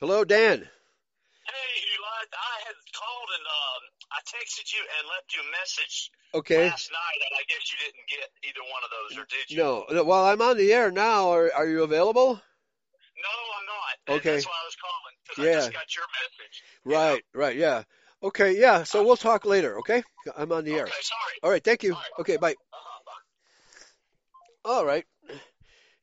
Hello, 0.00 0.24
Dan. 0.24 0.58
Hey, 0.58 1.72
Eli. 1.94 2.20
I 2.26 2.56
had 2.66 2.74
called 2.92 3.30
and 3.38 3.46
um, 3.46 3.82
I 4.10 4.20
texted 4.26 4.72
you 4.72 4.82
and 4.98 5.06
left 5.08 5.32
you 5.32 5.40
a 5.46 5.50
message 5.60 6.10
Okay. 6.34 6.66
last 6.66 6.90
night, 6.90 7.20
and 7.30 7.38
I 7.38 7.44
guess 7.46 7.70
you 7.70 7.78
didn't 7.86 8.06
get 8.10 8.26
either 8.42 8.66
one 8.66 8.82
of 8.82 8.90
those, 8.90 9.18
or 9.22 9.26
did 9.30 9.50
you? 9.50 9.58
No, 9.62 9.86
no, 9.90 10.04
well, 10.04 10.26
I'm 10.26 10.42
on 10.42 10.56
the 10.56 10.72
air 10.72 10.90
now. 10.90 11.30
Are, 11.30 11.52
are 11.54 11.68
you 11.68 11.84
available? 11.84 12.34
No, 12.34 13.34
I'm 13.58 13.66
not. 13.66 13.94
And 14.08 14.16
Okay. 14.18 14.34
That's 14.34 14.46
why 14.46 14.58
I 14.58 14.66
was 14.66 14.76
calling 14.82 15.14
because 15.22 15.38
Yeah. 15.38 15.50
I 15.50 15.70
just 15.70 15.72
got 15.72 15.96
your 15.96 16.06
message. 16.18 16.62
you 16.84 16.92
Right, 16.96 17.24
right, 17.32 17.56
yeah. 17.56 17.82
Okay, 18.22 18.58
yeah, 18.58 18.82
so 18.82 19.02
we'll 19.02 19.16
talk 19.16 19.46
later, 19.46 19.78
okay? 19.78 20.02
I'm 20.36 20.52
on 20.52 20.64
the 20.64 20.72
know. 20.72 20.78
air. 20.78 20.86
Sorry. 20.86 21.38
All 21.42 21.50
right, 21.50 21.64
thank 21.64 21.82
you. 21.82 21.92
Right. 21.94 22.02
Okay, 22.20 22.36
bye. 22.36 22.52
Uh-huh, 22.52 23.02
bye. 23.06 24.70
All 24.70 24.84
right. 24.84 25.06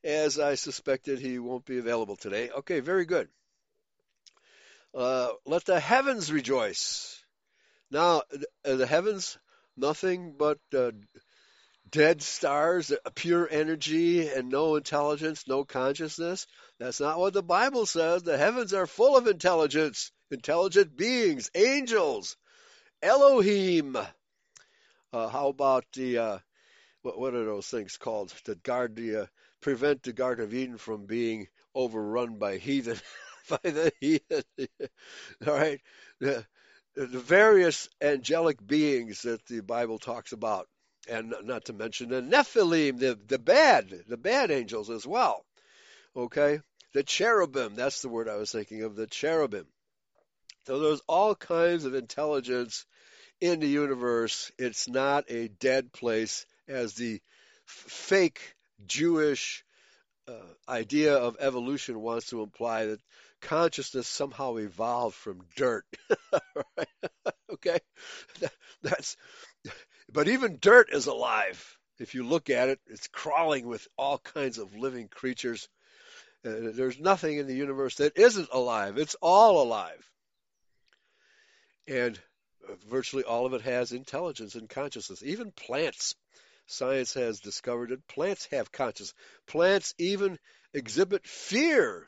As 0.02 0.38
I 0.38 0.56
suspected, 0.56 1.20
he 1.20 1.38
won't 1.38 1.64
be 1.64 1.78
available 1.78 2.16
today. 2.16 2.50
Okay, 2.50 2.80
very 2.80 3.04
good. 3.04 3.28
Uh, 4.94 5.30
let 5.46 5.64
the 5.64 5.78
heavens 5.78 6.32
rejoice. 6.32 7.22
Now, 7.90 8.22
uh, 8.64 8.74
the 8.76 8.86
heavens, 8.86 9.38
nothing 9.76 10.34
but 10.36 10.58
uh, 10.76 10.90
dead 11.90 12.22
stars, 12.22 12.90
uh, 12.90 13.10
pure 13.14 13.48
energy, 13.50 14.28
and 14.28 14.48
no 14.48 14.76
intelligence, 14.76 15.44
no 15.46 15.64
consciousness. 15.64 16.46
That's 16.78 17.00
not 17.00 17.18
what 17.18 17.32
the 17.32 17.42
Bible 17.42 17.86
says. 17.86 18.22
The 18.22 18.38
heavens 18.38 18.74
are 18.74 18.86
full 18.86 19.16
of 19.16 19.26
intelligence, 19.26 20.10
intelligent 20.30 20.96
beings, 20.96 21.50
angels, 21.54 22.36
Elohim. 23.02 23.96
Uh, 25.12 25.28
how 25.28 25.48
about 25.48 25.84
the 25.94 26.18
uh, 26.18 26.38
what, 27.02 27.18
what 27.18 27.34
are 27.34 27.44
those 27.44 27.66
things 27.66 27.96
called 27.96 28.32
that 28.44 28.62
guard 28.62 28.96
the 28.96 29.22
uh, 29.22 29.26
prevent 29.60 30.02
the 30.02 30.12
Garden 30.12 30.44
of 30.44 30.54
Eden 30.54 30.78
from 30.78 31.06
being 31.06 31.48
overrun 31.74 32.38
by 32.38 32.58
heathen 32.58 32.98
by 33.48 33.70
the 33.70 33.92
heathen? 34.00 34.42
All 35.46 35.54
right, 35.54 35.80
the, 36.20 36.44
the 36.94 37.06
various 37.06 37.88
angelic 38.00 38.64
beings 38.66 39.22
that 39.22 39.44
the 39.46 39.60
Bible 39.60 39.98
talks 39.98 40.32
about, 40.32 40.68
and 41.08 41.34
not 41.44 41.66
to 41.66 41.72
mention 41.72 42.10
the 42.10 42.22
Nephilim, 42.22 42.98
the 42.98 43.18
the 43.26 43.38
bad 43.38 44.04
the 44.08 44.16
bad 44.18 44.50
angels 44.50 44.90
as 44.90 45.06
well. 45.06 45.44
Okay, 46.16 46.60
the 46.94 47.02
cherubim. 47.04 47.74
That's 47.76 48.02
the 48.02 48.08
word 48.08 48.28
I 48.28 48.36
was 48.36 48.52
thinking 48.52 48.82
of. 48.82 48.96
The 48.96 49.06
cherubim. 49.06 49.66
So 50.66 50.78
there's 50.78 51.02
all 51.08 51.34
kinds 51.34 51.84
of 51.84 51.94
intelligence 51.94 52.84
in 53.40 53.60
the 53.60 53.68
universe. 53.68 54.52
It's 54.58 54.88
not 54.88 55.30
a 55.30 55.48
dead 55.48 55.92
place 55.92 56.46
as 56.68 56.94
the 56.94 57.20
f- 57.66 57.72
fake 57.92 58.54
Jewish 58.86 59.64
uh, 60.28 60.32
idea 60.68 61.16
of 61.16 61.36
evolution 61.40 62.00
wants 62.00 62.28
to 62.30 62.42
imply 62.42 62.86
that 62.86 63.00
consciousness 63.42 64.08
somehow 64.08 64.56
evolved 64.56 65.16
from 65.16 65.42
dirt. 65.56 65.86
Okay, 67.52 67.80
That- 68.40 68.52
that's. 68.82 69.16
But 70.12 70.28
even 70.28 70.58
dirt 70.60 70.88
is 70.92 71.06
alive. 71.06 71.76
If 71.98 72.14
you 72.14 72.24
look 72.24 72.50
at 72.50 72.68
it, 72.68 72.80
it's 72.86 73.08
crawling 73.08 73.66
with 73.66 73.86
all 73.96 74.18
kinds 74.18 74.58
of 74.58 74.74
living 74.76 75.08
creatures. 75.08 75.68
Uh, 76.44 76.72
there's 76.72 76.98
nothing 77.00 77.38
in 77.38 77.46
the 77.46 77.54
universe 77.56 77.96
that 77.96 78.16
isn't 78.18 78.48
alive. 78.52 78.98
It's 78.98 79.16
all 79.20 79.62
alive. 79.62 80.08
And 81.88 82.20
uh, 82.68 82.74
virtually 82.88 83.24
all 83.24 83.46
of 83.46 83.54
it 83.54 83.62
has 83.62 83.92
intelligence 83.92 84.54
and 84.54 84.68
consciousness. 84.68 85.22
Even 85.24 85.50
plants. 85.50 86.14
Science 86.66 87.14
has 87.14 87.40
discovered 87.40 87.88
that 87.88 88.06
plants 88.06 88.46
have 88.50 88.70
consciousness. 88.70 89.14
Plants 89.46 89.94
even 89.98 90.38
exhibit 90.74 91.26
fear 91.26 92.06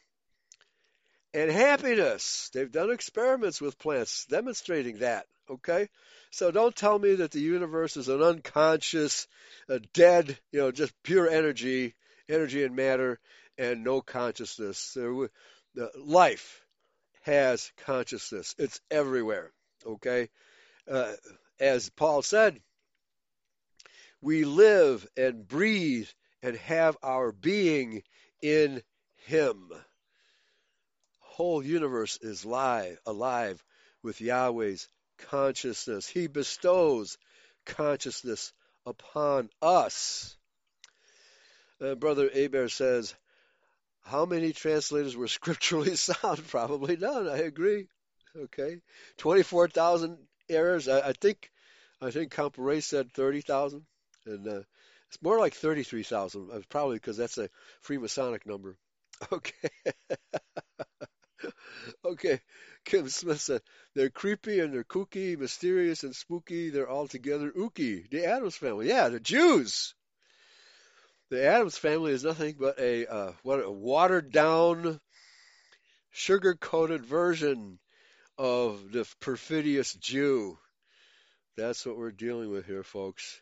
and 1.33 1.51
happiness. 1.51 2.51
They've 2.53 2.71
done 2.71 2.91
experiments 2.91 3.61
with 3.61 3.79
plants 3.79 4.27
demonstrating 4.27 4.99
that. 4.99 5.27
Okay? 5.49 5.89
So 6.31 6.51
don't 6.51 6.77
tell 6.77 6.99
me 6.99 7.17
that 7.17 7.31
the 7.31 7.41
universe 7.41 7.97
is 7.97 8.09
an 8.09 8.23
unconscious, 8.23 9.27
a 9.69 9.81
dead, 9.81 10.39
you 10.53 10.61
know, 10.61 10.73
just 10.73 10.93
pure 11.03 11.29
energy, 11.29 11.95
energy 12.29 12.63
and 12.63 12.77
matter, 12.77 13.19
and 13.57 13.83
no 13.83 14.03
consciousness. 14.03 14.93
The 14.95 15.91
life 15.97 16.63
has 17.23 17.73
consciousness. 17.85 18.55
It's 18.59 18.81
everywhere. 18.91 19.53
Okay? 19.87 20.29
Uh, 20.89 21.13
as 21.59 21.91
Paul 21.91 22.23
said, 22.23 22.61
we 24.21 24.45
live 24.45 25.07
and 25.17 25.47
breathe 25.47 26.09
and 26.43 26.57
have 26.57 26.97
our 27.03 27.33
being 27.33 28.03
in 28.43 28.83
Him. 29.27 29.71
Whole 31.21 31.63
universe 31.65 32.19
is 32.21 32.45
live, 32.45 32.99
alive 33.07 33.63
with 34.03 34.21
Yahweh's 34.21 34.89
consciousness. 35.19 36.07
He 36.07 36.27
bestows 36.27 37.17
consciousness 37.65 38.53
upon 38.87 39.51
us. 39.63 40.37
Uh, 41.81 41.95
Brother 41.95 42.31
Aber 42.35 42.69
says, 42.69 43.15
How 44.03 44.27
many 44.27 44.53
translators 44.53 45.17
were 45.17 45.29
scripturally 45.39 45.97
sound? 45.97 46.47
Probably 46.49 46.97
none. 46.97 47.29
I 47.29 47.39
agree. 47.39 47.87
Okay, 48.37 48.81
twenty-four 49.19 49.69
thousand 49.69 50.19
errors. 50.49 50.89
I, 50.89 51.09
I 51.09 51.13
think, 51.13 51.51
I 52.01 52.11
think 52.11 52.33
Comparet 52.33 52.83
said 52.85 53.13
thirty 53.13 53.41
thousand, 53.41 53.87
and 54.27 54.47
uh, 54.47 54.63
it's 55.09 55.23
more 55.23 55.39
like 55.39 55.55
thirty-three 55.55 56.05
thousand. 56.05 56.51
Uh, 56.53 56.61
probably 56.69 56.97
because 56.97 57.17
that's 57.17 57.39
a 57.39 57.51
Freemasonic 57.85 58.47
number. 58.47 58.77
Okay. 59.31 59.69
okay. 62.05 62.41
Kim 62.85 63.09
Smith 63.09 63.41
said 63.41 63.63
they're 63.95 64.11
creepy 64.11 64.61
and 64.61 64.73
they're 64.73 64.85
kooky, 64.85 65.37
mysterious 65.39 66.05
and 66.05 66.15
spooky. 66.17 66.71
They're 66.71 66.91
altogether 66.91 67.51
ooky. 67.53 68.09
The 68.11 68.25
Addams 68.27 68.57
family, 68.57 68.89
yeah, 68.89 69.09
the 69.09 69.21
Jews. 69.21 69.95
The 71.31 71.43
Addams 71.47 71.79
family 71.79 72.13
is 72.13 72.25
nothing 72.25 72.57
but 72.59 72.79
a 72.79 73.07
uh, 73.07 73.33
what 73.43 73.65
a 73.65 73.71
watered 73.71 74.31
down, 74.33 75.01
sugar 76.13 76.55
coated 76.55 77.05
version 77.05 77.81
of 78.41 78.91
the 78.91 79.07
perfidious 79.21 79.93
Jew. 79.93 80.57
That's 81.59 81.85
what 81.85 81.99
we're 81.99 82.11
dealing 82.11 82.51
with 82.51 82.65
here, 82.65 82.83
folks. 82.83 83.39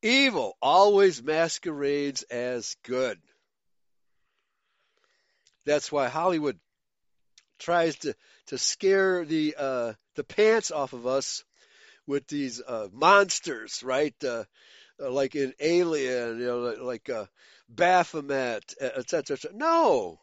Evil 0.00 0.56
always 0.62 1.20
masquerades 1.20 2.22
as 2.22 2.76
good. 2.84 3.18
That's 5.66 5.90
why 5.90 6.06
Hollywood 6.06 6.56
tries 7.58 7.96
to, 7.96 8.14
to 8.46 8.58
scare 8.58 9.24
the 9.24 9.56
uh, 9.58 9.94
the 10.14 10.22
pants 10.22 10.70
off 10.70 10.92
of 10.92 11.04
us 11.04 11.42
with 12.06 12.28
these 12.28 12.62
uh, 12.64 12.86
monsters, 12.92 13.82
right? 13.82 14.14
Uh, 14.22 14.44
uh, 15.02 15.10
like 15.10 15.34
in 15.34 15.52
Alien, 15.58 16.38
you 16.38 16.46
know, 16.46 16.58
like, 16.60 16.78
like 16.78 17.10
uh, 17.10 17.26
Baphomet, 17.68 18.72
etc. 18.80 19.36
Et 19.44 19.52
no, 19.52 20.20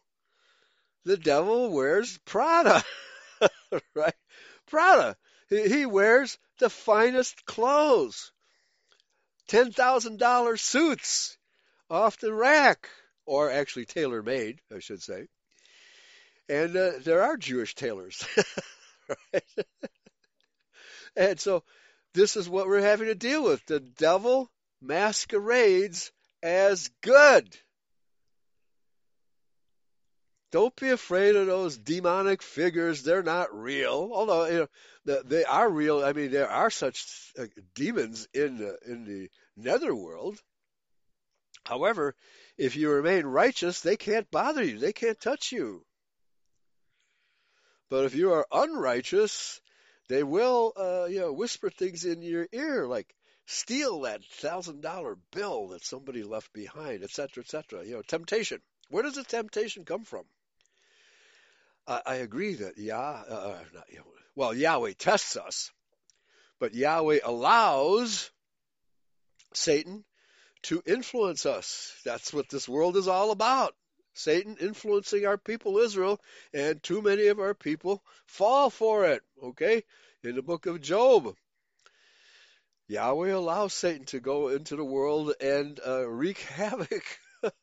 the 1.03 1.17
devil 1.17 1.69
wears 1.69 2.17
Prada, 2.19 2.81
right? 3.95 4.15
Prada. 4.67 5.15
He, 5.49 5.85
wears 5.85 6.37
the 6.59 6.69
finest 6.69 7.45
clothes, 7.45 8.31
ten 9.47 9.71
thousand 9.71 10.17
dollar 10.17 10.57
suits 10.57 11.37
off 11.89 12.17
the 12.17 12.33
rack, 12.33 12.89
or 13.25 13.51
actually 13.51 13.85
tailor 13.85 14.23
made, 14.23 14.59
I 14.75 14.79
should 14.79 15.03
say. 15.03 15.27
And 16.49 16.75
uh, 16.75 16.91
there 17.03 17.23
are 17.23 17.37
Jewish 17.37 17.75
tailors, 17.75 18.25
right? 19.33 19.43
and 21.15 21.39
so 21.39 21.63
this 22.13 22.35
is 22.35 22.49
what 22.49 22.67
we're 22.67 22.81
having 22.81 23.07
to 23.07 23.15
deal 23.15 23.43
with. 23.43 23.63
The 23.65 23.79
devil 23.79 24.49
masquerades 24.81 26.11
as 26.41 26.89
good. 27.01 27.55
Don't 30.51 30.75
be 30.75 30.89
afraid 30.89 31.35
of 31.35 31.47
those 31.47 31.77
demonic 31.77 32.41
figures. 32.41 33.03
They're 33.03 33.23
not 33.23 33.53
real. 33.53 34.09
Although 34.13 34.45
you 34.45 34.67
know 35.05 35.21
they 35.23 35.43
are 35.43 35.69
real. 35.69 36.03
I 36.03 36.13
mean, 36.13 36.31
there 36.31 36.49
are 36.49 36.69
such 36.69 37.33
uh, 37.37 37.45
demons 37.73 38.27
in 38.33 38.57
the, 38.57 38.77
in 38.85 39.05
the 39.05 39.29
netherworld. 39.57 40.41
However, 41.65 42.15
if 42.57 42.75
you 42.75 42.89
remain 42.89 43.25
righteous, 43.25 43.81
they 43.81 43.97
can't 43.97 44.29
bother 44.31 44.63
you. 44.63 44.77
They 44.79 44.93
can't 44.93 45.19
touch 45.19 45.51
you. 45.51 45.85
But 47.89 48.05
if 48.05 48.15
you 48.15 48.33
are 48.33 48.47
unrighteous, 48.51 49.61
they 50.07 50.23
will, 50.23 50.73
uh, 50.75 51.05
you 51.05 51.19
know, 51.19 51.33
whisper 51.33 51.69
things 51.69 52.05
in 52.05 52.21
your 52.21 52.47
ear 52.51 52.87
like, 52.87 53.15
steal 53.47 54.01
that 54.01 54.23
thousand 54.23 54.81
dollar 54.81 55.17
bill 55.31 55.69
that 55.69 55.83
somebody 55.83 56.23
left 56.23 56.51
behind, 56.53 57.03
etc., 57.03 57.43
etc. 57.43 57.85
You 57.85 57.95
know, 57.95 58.01
temptation. 58.01 58.61
Where 58.89 59.03
does 59.03 59.15
the 59.15 59.23
temptation 59.23 59.85
come 59.85 60.03
from? 60.03 60.25
I, 61.87 62.01
I 62.05 62.15
agree 62.15 62.55
that 62.55 62.77
Yah, 62.77 63.23
uh, 63.29 63.33
uh, 63.33 64.01
well, 64.35 64.53
Yahweh 64.53 64.93
tests 64.97 65.37
us, 65.37 65.71
but 66.59 66.73
Yahweh 66.73 67.19
allows 67.23 68.31
Satan 69.53 70.03
to 70.63 70.81
influence 70.85 71.45
us. 71.45 71.93
That's 72.03 72.33
what 72.33 72.49
this 72.49 72.67
world 72.67 72.97
is 72.97 73.07
all 73.07 73.31
about. 73.31 73.75
Satan 74.13 74.57
influencing 74.59 75.25
our 75.25 75.37
people 75.37 75.77
Israel, 75.77 76.21
and 76.53 76.81
too 76.81 77.01
many 77.01 77.27
of 77.27 77.39
our 77.39 77.53
people 77.53 78.01
fall 78.25 78.69
for 78.69 79.05
it. 79.05 79.21
Okay? 79.43 79.83
In 80.23 80.35
the 80.35 80.41
book 80.41 80.65
of 80.65 80.81
Job, 80.81 81.35
Yahweh 82.87 83.31
allows 83.31 83.73
Satan 83.73 84.05
to 84.05 84.19
go 84.19 84.47
into 84.47 84.75
the 84.75 84.85
world 84.85 85.33
and 85.41 85.79
uh, 85.85 86.07
wreak 86.07 86.39
havoc. 86.39 87.03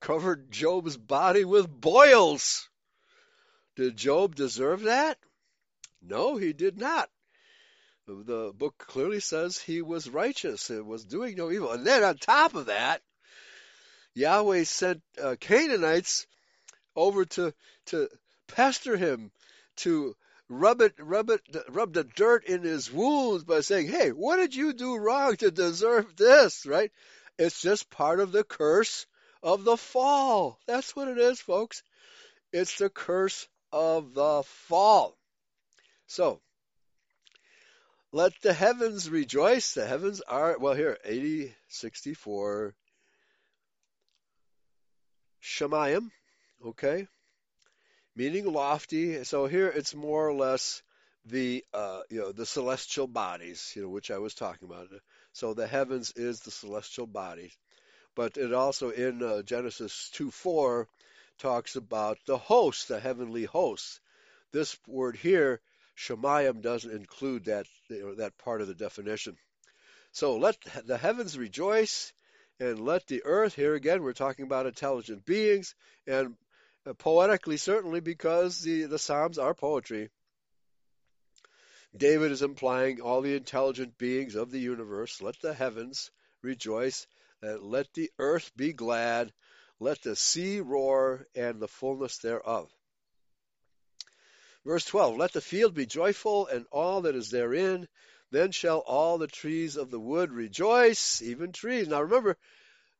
Covered 0.00 0.50
Job's 0.50 0.96
body 0.96 1.44
with 1.44 1.68
boils. 1.68 2.68
Did 3.76 3.96
Job 3.98 4.34
deserve 4.34 4.84
that? 4.84 5.18
No, 6.00 6.36
he 6.36 6.54
did 6.54 6.78
not. 6.78 7.10
The 8.06 8.52
book 8.54 8.78
clearly 8.78 9.20
says 9.20 9.58
he 9.58 9.82
was 9.82 10.08
righteous 10.08 10.70
and 10.70 10.86
was 10.86 11.04
doing 11.04 11.36
no 11.36 11.50
evil. 11.50 11.72
And 11.72 11.86
then 11.86 12.02
on 12.02 12.16
top 12.16 12.54
of 12.54 12.66
that, 12.66 13.02
Yahweh 14.14 14.64
sent 14.64 15.02
uh, 15.20 15.36
Canaanites 15.38 16.26
over 16.94 17.26
to 17.26 17.52
to 17.86 18.08
pester 18.46 18.96
him, 18.96 19.30
to 19.76 20.16
rub 20.48 20.80
it, 20.80 20.94
rub 20.98 21.28
it, 21.28 21.42
rub 21.68 21.92
the 21.92 22.04
dirt 22.04 22.44
in 22.46 22.62
his 22.62 22.90
wounds 22.90 23.44
by 23.44 23.60
saying, 23.60 23.88
"Hey, 23.88 24.10
what 24.10 24.36
did 24.36 24.54
you 24.54 24.72
do 24.72 24.96
wrong 24.96 25.36
to 25.36 25.50
deserve 25.50 26.16
this?" 26.16 26.64
Right? 26.64 26.92
It's 27.38 27.60
just 27.60 27.90
part 27.90 28.20
of 28.20 28.32
the 28.32 28.44
curse 28.44 29.04
of 29.42 29.64
the 29.64 29.76
fall. 29.76 30.58
That's 30.66 30.96
what 30.96 31.08
it 31.08 31.18
is, 31.18 31.40
folks. 31.40 31.82
It's 32.52 32.78
the 32.78 32.88
curse 32.88 33.48
of 33.76 34.14
the 34.14 34.42
fall. 34.44 35.16
So, 36.06 36.40
let 38.12 38.32
the 38.42 38.52
heavens 38.52 39.10
rejoice. 39.10 39.74
The 39.74 39.86
heavens 39.86 40.20
are, 40.22 40.56
well, 40.58 40.74
here, 40.74 40.96
80, 41.04 41.54
64, 41.68 42.74
Shemayim, 45.42 46.10
okay? 46.64 47.06
meaning 48.16 48.50
lofty. 48.50 49.22
So 49.24 49.46
here 49.46 49.68
it's 49.68 49.94
more 49.94 50.26
or 50.26 50.32
less 50.32 50.82
the 51.26 51.64
uh, 51.74 52.00
you 52.08 52.20
know 52.20 52.32
the 52.32 52.46
celestial 52.46 53.06
bodies, 53.06 53.72
you 53.76 53.82
know, 53.82 53.88
which 53.88 54.10
I 54.10 54.18
was 54.18 54.34
talking 54.34 54.68
about. 54.68 54.88
So 55.32 55.54
the 55.54 55.66
heavens 55.66 56.12
is 56.16 56.40
the 56.40 56.50
celestial 56.50 57.06
bodies, 57.06 57.56
but 58.14 58.36
it 58.38 58.52
also 58.54 58.90
in 58.90 59.22
uh, 59.22 59.42
Genesis 59.42 60.10
two 60.12 60.30
four 60.30 60.88
talks 61.38 61.76
about 61.76 62.18
the 62.26 62.38
hosts, 62.38 62.86
the 62.86 63.00
heavenly 63.00 63.44
hosts. 63.44 64.00
This 64.52 64.78
word 64.86 65.16
here, 65.16 65.60
Shemayim, 65.96 66.62
doesn't 66.62 66.90
include 66.90 67.46
that 67.46 67.66
that 67.88 68.38
part 68.38 68.60
of 68.60 68.68
the 68.68 68.74
definition. 68.74 69.36
So 70.12 70.36
let 70.36 70.56
the 70.84 70.96
heavens 70.96 71.36
rejoice, 71.36 72.12
and 72.58 72.80
let 72.80 73.06
the 73.06 73.22
earth. 73.24 73.54
Here 73.54 73.74
again, 73.74 74.02
we're 74.02 74.12
talking 74.12 74.44
about 74.44 74.66
intelligent 74.66 75.26
beings, 75.26 75.74
and 76.06 76.36
poetically, 76.98 77.56
certainly, 77.58 78.00
because 78.00 78.60
the, 78.60 78.84
the 78.84 78.98
Psalms 78.98 79.38
are 79.38 79.54
poetry. 79.54 80.08
David 81.96 82.30
is 82.30 82.42
implying 82.42 83.00
all 83.00 83.20
the 83.20 83.36
intelligent 83.36 83.98
beings 83.98 84.34
of 84.34 84.50
the 84.50 84.58
universe. 84.58 85.20
Let 85.20 85.40
the 85.40 85.54
heavens 85.54 86.10
rejoice, 86.42 87.06
and 87.42 87.62
let 87.62 87.92
the 87.94 88.10
earth 88.18 88.52
be 88.56 88.72
glad. 88.72 89.32
Let 89.78 90.02
the 90.02 90.16
sea 90.16 90.60
roar 90.60 91.26
and 91.34 91.60
the 91.60 91.68
fullness 91.68 92.18
thereof. 92.18 92.70
Verse 94.64 94.84
12 94.84 95.16
Let 95.16 95.32
the 95.32 95.40
field 95.40 95.74
be 95.74 95.86
joyful 95.86 96.46
and 96.46 96.66
all 96.72 97.02
that 97.02 97.14
is 97.14 97.30
therein. 97.30 97.88
Then 98.30 98.50
shall 98.50 98.80
all 98.80 99.18
the 99.18 99.28
trees 99.28 99.76
of 99.76 99.90
the 99.90 100.00
wood 100.00 100.32
rejoice, 100.32 101.22
even 101.22 101.52
trees. 101.52 101.86
Now 101.86 102.02
remember, 102.02 102.36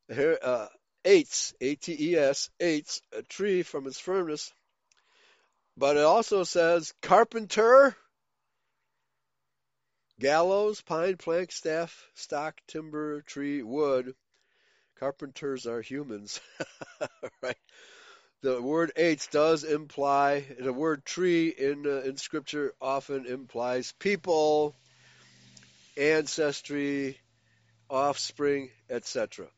here, 0.08 0.38
uh, 0.40 0.68
Ates, 1.04 1.54
A-T-E-S, 1.60 2.50
a 2.60 2.82
tree 3.28 3.62
from 3.62 3.86
its 3.86 3.98
firmness. 3.98 4.52
But 5.76 5.96
it 5.96 6.04
also 6.04 6.44
says 6.44 6.94
carpenter, 7.02 7.96
gallows, 10.18 10.80
pine, 10.80 11.16
plank, 11.16 11.52
staff, 11.52 12.08
stock, 12.14 12.60
timber, 12.66 13.22
tree, 13.22 13.62
wood. 13.62 14.14
Carpenters 14.98 15.66
are 15.66 15.82
humans, 15.82 16.40
right? 17.42 17.56
The 18.42 18.62
word 18.62 18.92
Ates 18.96 19.26
does 19.28 19.64
imply 19.64 20.44
the 20.58 20.72
word 20.72 21.04
tree 21.04 21.48
in 21.48 21.86
uh, 21.86 22.00
in 22.00 22.16
Scripture 22.16 22.74
often 22.80 23.26
implies 23.26 23.92
people, 23.98 24.74
ancestry, 25.96 27.18
offspring, 27.90 28.70
etc. 28.88 29.48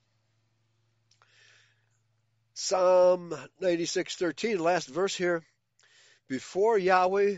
Psalm 2.54 3.30
96:13, 3.62 4.58
last 4.58 4.88
verse 4.88 5.14
here. 5.14 5.44
Before 6.28 6.76
Yahweh, 6.76 7.36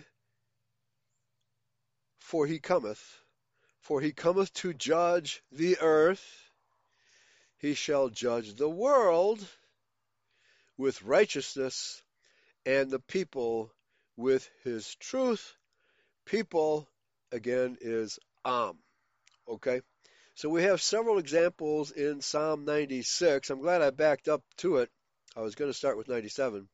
for 2.18 2.46
he 2.46 2.58
cometh, 2.58 3.02
for 3.80 4.00
he 4.00 4.12
cometh 4.12 4.52
to 4.54 4.72
judge 4.72 5.42
the 5.52 5.78
earth. 5.80 6.49
He 7.60 7.74
shall 7.74 8.08
judge 8.08 8.54
the 8.54 8.68
world 8.68 9.46
with 10.76 11.02
righteousness 11.02 12.02
and 12.66 12.90
the 12.90 13.00
people 13.00 13.72
with 14.16 14.50
his 14.64 14.94
truth. 14.96 15.56
People, 16.24 16.88
again, 17.30 17.76
is 17.80 18.18
Am. 18.44 18.78
Okay? 19.46 19.82
So 20.34 20.48
we 20.48 20.62
have 20.62 20.80
several 20.80 21.18
examples 21.18 21.90
in 21.90 22.20
Psalm 22.20 22.64
96. 22.64 23.50
I'm 23.50 23.60
glad 23.60 23.82
I 23.82 23.90
backed 23.90 24.28
up 24.28 24.42
to 24.58 24.78
it 24.78 24.90
I 25.36 25.42
was 25.42 25.54
going 25.54 25.70
to 25.70 25.76
start 25.76 25.96
with 25.96 26.08
97, 26.08 26.68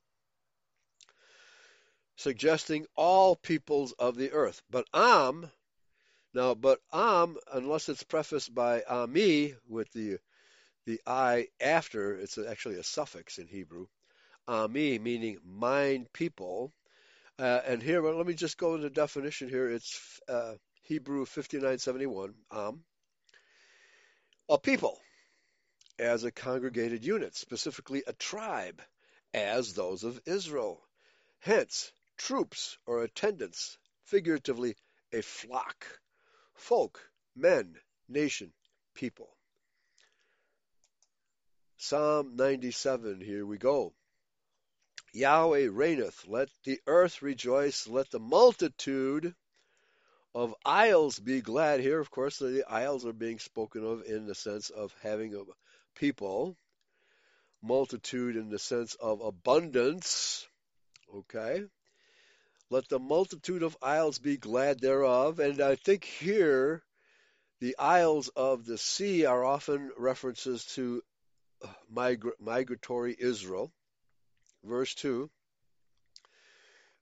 suggesting 2.17 2.87
all 2.95 3.37
peoples 3.37 3.93
of 3.93 4.17
the 4.17 4.33
earth. 4.33 4.63
But 4.71 4.87
Am, 4.95 5.51
now, 6.33 6.55
but 6.55 6.81
Am, 6.91 7.37
unless 7.53 7.91
it's 7.91 8.03
prefaced 8.03 8.55
by 8.55 8.83
Ami 8.83 9.55
with 9.69 9.93
the 9.93 10.19
the 10.87 11.01
I 11.07 11.49
after, 11.61 12.17
it's 12.17 12.39
actually 12.39 12.77
a 12.77 12.83
suffix 12.85 13.39
in 13.39 13.49
Hebrew. 13.49 13.87
Ami 14.49 14.99
meaning 15.01 15.39
mine 15.45 16.07
people. 16.13 16.73
Uh, 17.39 17.61
and 17.67 17.83
here, 17.83 18.01
well, 18.01 18.17
let 18.17 18.27
me 18.27 18.35
just 18.35 18.57
go 18.57 18.77
into 18.77 18.89
definition 18.89 19.49
here. 19.49 19.69
It's 19.71 20.21
uh, 20.29 20.55
Hebrew 20.83 21.27
5971, 21.27 22.35
Am. 22.53 22.85
A 24.49 24.59
people 24.59 25.01
as 25.99 26.25
a 26.25 26.31
congregated 26.31 27.05
unit, 27.05 27.35
specifically 27.35 28.05
a 28.07 28.13
tribe, 28.13 28.81
as 29.35 29.75
those 29.75 30.05
of 30.05 30.21
Israel. 30.27 30.87
Hence, 31.41 31.93
troops 32.17 32.79
or 32.87 33.03
attendants, 33.03 33.77
figuratively, 34.05 34.77
a 35.13 35.23
flock, 35.23 35.87
folk, 36.55 37.11
men, 37.35 37.77
nation, 38.09 38.53
people. 38.95 39.36
Psalm 41.79 42.37
97, 42.37 43.21
here 43.21 43.45
we 43.45 43.59
go. 43.59 43.93
Yahweh 45.13 45.69
reigneth, 45.71 46.27
let 46.27 46.49
the 46.65 46.81
earth 46.87 47.23
rejoice, 47.23 47.87
let 47.87 48.11
the 48.11 48.19
multitude 48.19 49.35
of 50.35 50.55
isles 50.65 51.19
be 51.19 51.41
glad. 51.41 51.81
Here, 51.81 52.01
of 52.01 52.11
course, 52.11 52.39
the 52.39 52.65
isles 52.69 53.07
are 53.07 53.13
being 53.13 53.39
spoken 53.39 53.85
of 53.85 54.05
in 54.05 54.27
the 54.27 54.35
sense 54.35 54.71
of 54.71 54.95
having 55.03 55.35
a 55.35 55.43
people, 55.95 56.57
multitude 57.63 58.37
in 58.37 58.49
the 58.49 58.59
sense 58.59 58.95
of 58.95 59.21
abundance. 59.21 60.47
Okay? 61.15 61.65
Let 62.69 62.89
the 62.89 62.99
multitude 62.99 63.63
of 63.63 63.77
isles 63.81 64.19
be 64.19 64.37
glad 64.37 64.81
thereof. 64.81 65.41
And 65.41 65.61
I 65.61 65.77
think 65.77 66.05
here 66.05 66.83
the 67.61 67.77
isles 67.79 68.29
of 68.29 68.67
the 68.67 68.79
sea 68.79 69.25
are 69.25 69.45
often 69.45 69.91
references 69.97 70.65
to 70.75 71.03
migra- 71.93 72.39
migratory 72.41 73.17
Israel. 73.19 73.73
Verse 74.65 74.95
2 74.95 75.31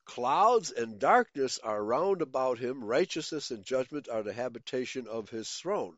Clouds 0.05 0.71
and 0.71 0.99
darkness 0.99 1.59
are 1.59 1.83
round 1.83 2.21
about 2.21 2.59
him, 2.59 2.85
righteousness 2.85 3.51
and 3.51 3.65
judgment 3.65 4.09
are 4.09 4.23
the 4.23 4.33
habitation 4.35 5.07
of 5.09 5.31
his 5.31 5.49
throne. 5.51 5.97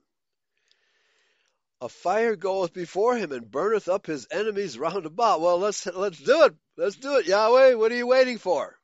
A 1.81 1.89
fire 1.89 2.37
goeth 2.37 2.73
before 2.73 3.17
him 3.17 3.33
and 3.33 3.51
burneth 3.51 3.89
up 3.89 4.07
his 4.07 4.27
enemies 4.31 4.79
round 4.79 5.05
about. 5.05 5.41
Well, 5.41 5.59
let's 5.59 5.85
let's 5.87 6.19
do 6.19 6.45
it. 6.45 6.55
Let's 6.77 6.97
do 6.97 7.19
it, 7.19 7.27
Yahweh. 7.27 7.75
What 7.75 7.93
are 7.93 7.97
you 7.97 8.07
waiting 8.07 8.39
for? 8.39 8.79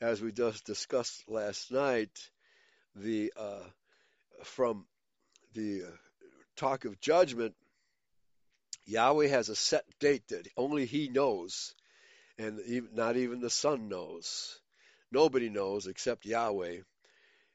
As 0.00 0.20
we 0.20 0.32
just 0.32 0.66
discussed 0.66 1.24
last 1.28 1.72
night, 1.72 2.30
the 2.94 3.32
uh, 3.36 3.64
from 4.42 4.86
the 5.54 5.84
uh, 5.84 5.96
talk 6.56 6.84
of 6.84 7.00
judgment, 7.00 7.54
Yahweh 8.86 9.28
has 9.28 9.48
a 9.48 9.56
set 9.56 9.84
date 9.98 10.28
that 10.28 10.48
only 10.56 10.86
He 10.86 11.08
knows, 11.08 11.74
and 12.38 12.60
not 12.92 13.16
even 13.16 13.40
the 13.40 13.50
Son 13.50 13.88
knows. 13.88 14.60
Nobody 15.10 15.48
knows 15.48 15.86
except 15.86 16.26
Yahweh. 16.26 16.80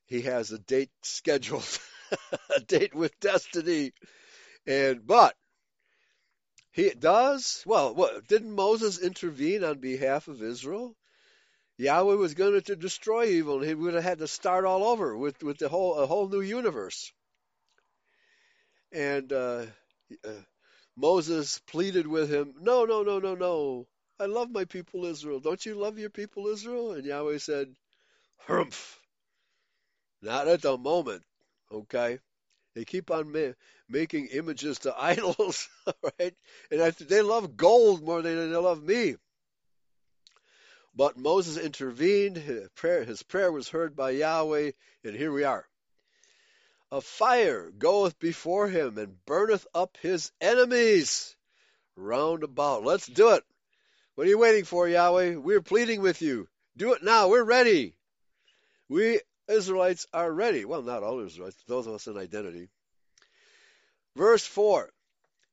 He 0.06 0.22
has 0.22 0.52
a 0.52 0.60
date 0.60 0.92
scheduled, 1.04 1.80
a 2.56 2.60
date 2.62 2.96
with 2.96 3.20
destiny, 3.20 3.94
and 4.66 5.06
but 5.06 5.36
he 6.72 6.90
does 6.92 7.64
well. 7.66 7.94
What 7.94 8.28
didn't 8.28 8.56
Moses 8.56 9.00
intervene 9.00 9.64
on 9.64 9.80
behalf 9.80 10.28
of 10.28 10.42
Israel? 10.42 10.96
Yahweh 11.78 12.16
was 12.16 12.34
going 12.34 12.62
to 12.62 12.76
destroy 12.76 13.26
evil, 13.26 13.60
and 13.60 13.66
he 13.66 13.74
would 13.74 13.94
have 13.94 14.04
had 14.04 14.20
to 14.20 14.28
start 14.28 14.66
all 14.66 14.84
over 14.84 15.16
with 15.16 15.44
with 15.44 15.58
the 15.58 15.70
whole 15.70 15.96
a 15.96 16.08
whole 16.08 16.28
new 16.28 16.42
universe. 16.42 17.12
And 18.91 19.34
uh, 19.34 19.65
uh, 20.23 20.43
Moses 20.95 21.60
pleaded 21.67 22.08
with 22.08 22.30
him, 22.32 22.56
"No, 22.60 22.86
no, 22.86 23.04
no, 23.04 23.19
no, 23.19 23.36
no. 23.36 23.88
I 24.19 24.25
love 24.25 24.52
my 24.52 24.65
people 24.65 25.06
Israel. 25.06 25.39
Don't 25.39 25.65
you 25.65 25.75
love 25.75 25.97
your 25.99 26.12
people 26.12 26.47
Israel?" 26.47 26.93
And 26.93 27.06
Yahweh 27.06 27.39
said, 27.39 27.75
"Humph. 28.38 29.02
Not 30.21 30.47
at 30.47 30.62
the 30.62 30.78
moment. 30.78 31.25
Okay." 31.71 32.19
They 32.75 32.86
keep 32.86 33.12
on 33.12 33.32
ma- 33.32 33.54
making 33.89 34.28
images 34.28 34.80
to 34.80 34.95
idols, 35.02 35.69
right? 36.19 36.36
And 36.71 36.93
they 36.93 37.21
love 37.21 37.58
gold 37.58 38.04
more 38.04 38.21
than 38.21 38.52
they 38.52 38.58
love 38.58 38.84
me. 38.84 39.15
But 40.93 41.17
Moses 41.17 41.58
intervened. 41.58 42.38
His 42.38 42.69
prayer, 42.75 43.04
his 43.04 43.23
prayer 43.23 43.52
was 43.52 43.69
heard 43.69 43.95
by 43.95 44.12
Yahweh, 44.12 44.73
and 45.04 45.15
here 45.15 45.32
we 45.32 45.43
are. 45.43 45.67
A 46.91 47.02
fire 47.02 47.69
goeth 47.69 48.17
before 48.17 48.67
him 48.67 48.97
and 48.97 49.23
burneth 49.25 49.67
up 49.75 49.97
his 50.02 50.32
enemies 50.41 51.36
round 51.95 52.43
about. 52.43 52.84
Let's 52.84 53.06
do 53.06 53.34
it. 53.34 53.43
What 54.15 54.25
are 54.25 54.30
you 54.30 54.39
waiting 54.39 54.65
for, 54.65 54.88
Yahweh? 54.88 55.36
We're 55.36 55.62
pleading 55.62 56.02
with 56.02 56.21
you. 56.21 56.47
Do 56.75 56.93
it 56.93 57.04
now. 57.04 57.30
We're 57.30 57.43
ready. 57.43 57.95
We 58.88 59.21
Israelites 59.47 60.08
are 60.13 60.32
ready. 60.32 60.65
Well, 60.65 60.82
not 60.82 61.04
all 61.04 61.19
Israelites, 61.19 61.62
those 61.67 61.88
of 61.88 61.93
us 61.93 62.08
in 62.08 62.17
identity. 62.17 62.69
Verse 64.15 64.45
4 64.45 64.91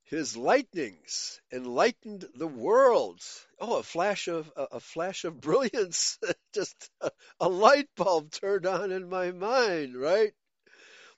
His 0.05 0.37
lightnings 0.37 1.41
enlightened 1.53 2.27
the 2.35 2.47
worlds. 2.47 3.47
Oh, 3.61 3.79
a 3.79 3.83
flash 3.83 4.29
of 4.29 4.51
a, 4.57 4.65
a 4.73 4.81
flash 4.81 5.25
of 5.25 5.41
brilliance. 5.41 6.19
Just 6.55 6.91
a, 7.01 7.11
a 7.41 7.49
light 7.49 7.89
bulb 7.95 8.31
turned 8.31 8.67
on 8.67 8.91
in 8.91 9.09
my 9.11 9.33
mind, 9.33 9.97
right? 9.97 10.33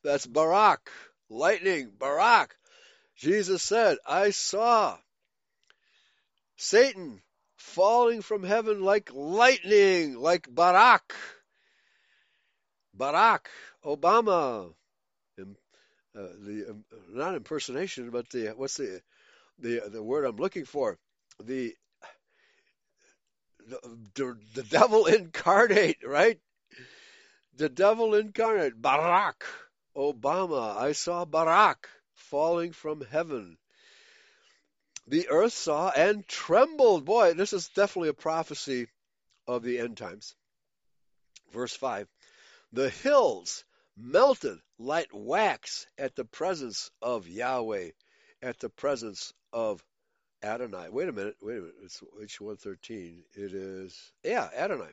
That's 0.05 0.27
Barak, 0.27 0.91
lightning, 1.29 1.93
Barak. 1.99 2.57
Jesus 3.17 3.63
said, 3.63 3.99
I 4.07 4.31
saw 4.31 4.97
Satan 6.57 7.21
falling 7.57 8.23
from 8.23 8.45
heaven 8.45 8.83
like 8.83 9.11
lightning, 9.13 10.17
like 10.19 10.47
Barak. 10.51 11.15
Barack 12.97 13.47
Obama, 13.85 14.73
uh, 15.39 15.45
the 16.15 16.67
um, 16.71 16.85
not 17.11 17.37
impersonation, 17.37 18.11
but 18.11 18.29
the 18.31 18.49
what's 18.57 18.77
the 18.77 19.01
the 19.59 19.83
the 19.89 20.03
word 20.03 20.25
I'm 20.25 20.37
looking 20.37 20.65
for? 20.65 20.99
The 21.43 21.75
the, 24.15 24.37
the 24.55 24.63
devil 24.65 25.07
incarnate, 25.07 25.99
right? 26.05 26.41
The 27.57 27.69
devil 27.69 28.15
incarnate, 28.15 28.81
Barack 28.81 29.43
Obama. 29.99 30.77
I 30.77 30.93
saw 30.93 31.25
Barack 31.25 31.87
falling 32.15 32.73
from 32.73 33.01
heaven. 33.01 33.59
The 35.09 35.29
earth 35.29 35.53
saw 35.53 35.91
and 35.91 36.27
trembled. 36.27 37.05
Boy, 37.05 37.35
this 37.35 37.53
is 37.53 37.69
definitely 37.69 38.11
a 38.11 38.15
prophecy 38.15 38.89
of 39.47 39.63
the 39.63 39.79
end 39.79 39.97
times. 39.97 40.35
Verse 41.53 41.75
5 41.75 42.07
the 42.73 42.91
hills 42.91 43.65
melted 43.97 44.59
like 44.79 45.09
wax 45.13 45.87
at 45.97 46.15
the 46.15 46.25
presence 46.25 46.91
of 47.01 47.27
Yahweh, 47.27 47.91
at 48.43 48.59
the 48.61 48.69
presence 48.69 49.33
of 49.53 49.83
Adonai. 50.43 50.91
Wait 50.91 51.09
a 51.09 51.13
minute, 51.13 51.37
wait 51.41 51.59
a 51.59 51.61
minute. 51.61 51.77
It's 51.83 52.03
H113. 52.23 53.23
It 53.35 53.55
is, 53.55 54.13
yeah, 54.23 54.51
Adonai. 54.55 54.93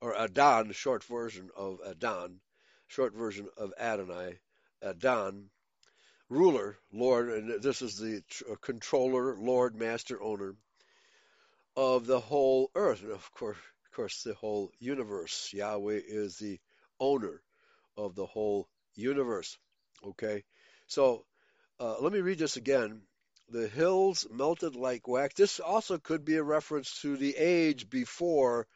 Or 0.00 0.14
Adon, 0.18 0.72
short 0.72 1.04
version 1.04 1.50
of 1.56 1.80
Adon, 1.84 2.40
short 2.88 3.14
version 3.14 3.48
of 3.56 3.72
Adonai. 3.78 4.38
Adon, 4.82 5.48
ruler, 6.28 6.76
Lord, 6.92 7.30
and 7.30 7.62
this 7.62 7.80
is 7.82 7.96
the 7.98 8.22
controller, 8.60 9.36
Lord, 9.36 9.74
master, 9.74 10.20
owner 10.22 10.56
of 11.76 12.06
the 12.06 12.20
whole 12.20 12.70
earth. 12.74 13.02
And 13.02 13.12
of 13.12 13.30
course, 13.32 13.56
of 13.56 13.96
course, 13.96 14.22
the 14.22 14.34
whole 14.34 14.70
universe. 14.78 15.50
Yahweh 15.52 16.00
is 16.06 16.36
the 16.38 16.58
owner 17.00 17.42
of 17.96 18.14
the 18.14 18.26
whole 18.26 18.68
universe. 18.94 19.56
Okay? 20.04 20.44
So 20.86 21.24
uh, 21.80 21.96
let 22.00 22.12
me 22.12 22.20
read 22.20 22.38
this 22.38 22.56
again. 22.56 23.02
The 23.48 23.68
hills 23.68 24.26
melted 24.30 24.74
like 24.74 25.06
wax. 25.06 25.34
This 25.34 25.60
also 25.60 25.98
could 25.98 26.24
be 26.24 26.36
a 26.36 26.42
reference 26.42 27.00
to 27.02 27.16
the 27.16 27.36
age 27.36 27.90
before 27.90 28.66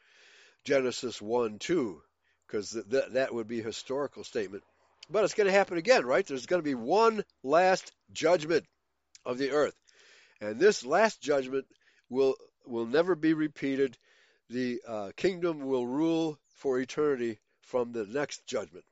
Genesis 0.63 1.21
1 1.21 1.59
2, 1.59 2.01
because 2.49 2.71
th- 2.71 3.11
that 3.11 3.33
would 3.33 3.47
be 3.47 3.59
a 3.59 3.63
historical 3.63 4.23
statement. 4.23 4.63
But 5.09 5.23
it's 5.23 5.33
going 5.33 5.47
to 5.47 5.53
happen 5.53 5.77
again, 5.77 6.05
right? 6.05 6.25
There's 6.25 6.45
going 6.45 6.61
to 6.61 6.69
be 6.69 6.75
one 6.75 7.23
last 7.43 7.91
judgment 8.11 8.65
of 9.25 9.37
the 9.37 9.51
earth. 9.51 9.75
And 10.41 10.59
this 10.59 10.85
last 10.85 11.21
judgment 11.21 11.65
will 12.09 12.35
will 12.65 12.85
never 12.85 13.15
be 13.15 13.33
repeated. 13.33 13.97
The 14.49 14.81
uh, 14.87 15.11
kingdom 15.15 15.65
will 15.65 15.85
rule 15.85 16.37
for 16.55 16.79
eternity 16.79 17.39
from 17.61 17.91
the 17.91 18.05
next 18.05 18.45
judgment. 18.45 18.85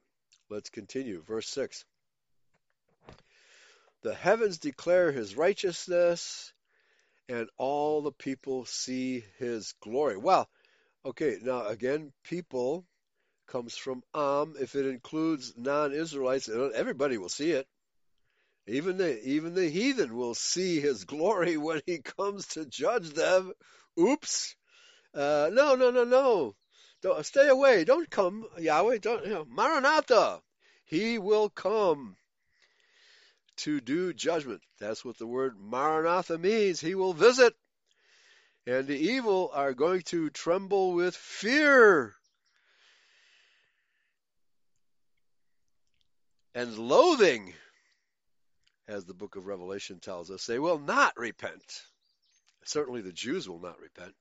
Let's 0.49 0.69
continue. 0.69 1.23
Verse 1.23 1.49
6. 1.49 1.83
The 4.03 4.13
heavens 4.13 4.59
declare 4.59 5.11
his 5.11 5.35
righteousness, 5.35 6.53
and 7.27 7.49
all 7.57 8.01
the 8.01 8.11
people 8.11 8.65
see 8.65 9.23
his 9.37 9.73
glory. 9.81 10.17
Well, 10.17 10.47
okay, 11.05 11.37
now 11.41 11.65
again, 11.67 12.13
people 12.23 12.85
comes 13.47 13.75
from 13.75 14.03
Am. 14.13 14.55
If 14.59 14.75
it 14.75 14.85
includes 14.85 15.53
non 15.57 15.93
Israelites, 15.93 16.49
everybody 16.49 17.17
will 17.17 17.29
see 17.29 17.51
it. 17.51 17.67
Even 18.67 18.97
the 18.97 19.25
even 19.27 19.53
the 19.53 19.69
heathen 19.69 20.15
will 20.15 20.35
see 20.35 20.81
his 20.81 21.05
glory 21.05 21.57
when 21.67 21.81
he 21.85 21.99
comes 21.99 22.47
to 22.47 22.65
judge 22.65 23.09
them. 23.11 23.53
Oops. 23.99 24.55
Uh, 25.13 25.49
no, 25.51 25.75
no, 25.75 25.89
no, 25.89 26.03
no. 26.03 26.55
Don't, 27.01 27.25
stay 27.25 27.47
away. 27.47 27.85
Don't 27.85 28.09
come, 28.09 28.45
Yahweh. 28.57 28.97
Don't, 28.97 29.23
you 29.25 29.31
know, 29.31 29.45
Maranatha. 29.45 30.41
He 30.85 31.17
will 31.17 31.49
come 31.49 32.17
to 33.57 33.79
do 33.81 34.13
judgment. 34.13 34.61
That's 34.79 35.03
what 35.05 35.17
the 35.17 35.27
word 35.27 35.55
Maranatha 35.59 36.37
means. 36.37 36.79
He 36.79 36.95
will 36.95 37.13
visit. 37.13 37.55
And 38.65 38.85
the 38.85 38.97
evil 38.97 39.49
are 39.53 39.73
going 39.73 40.01
to 40.03 40.29
tremble 40.29 40.93
with 40.93 41.15
fear 41.15 42.16
and 46.57 46.75
loathing 46.75 47.53
as 48.87 49.05
the 49.05 49.13
book 49.13 49.35
of 49.35 49.45
Revelation 49.45 49.99
tells 49.99 50.31
us. 50.31 50.47
They 50.47 50.57
will 50.57 50.79
not 50.79 51.13
repent. 51.15 51.83
Certainly 52.65 53.01
the 53.01 53.13
Jews 53.13 53.47
will 53.47 53.59
not 53.59 53.79
repent. 53.79 54.15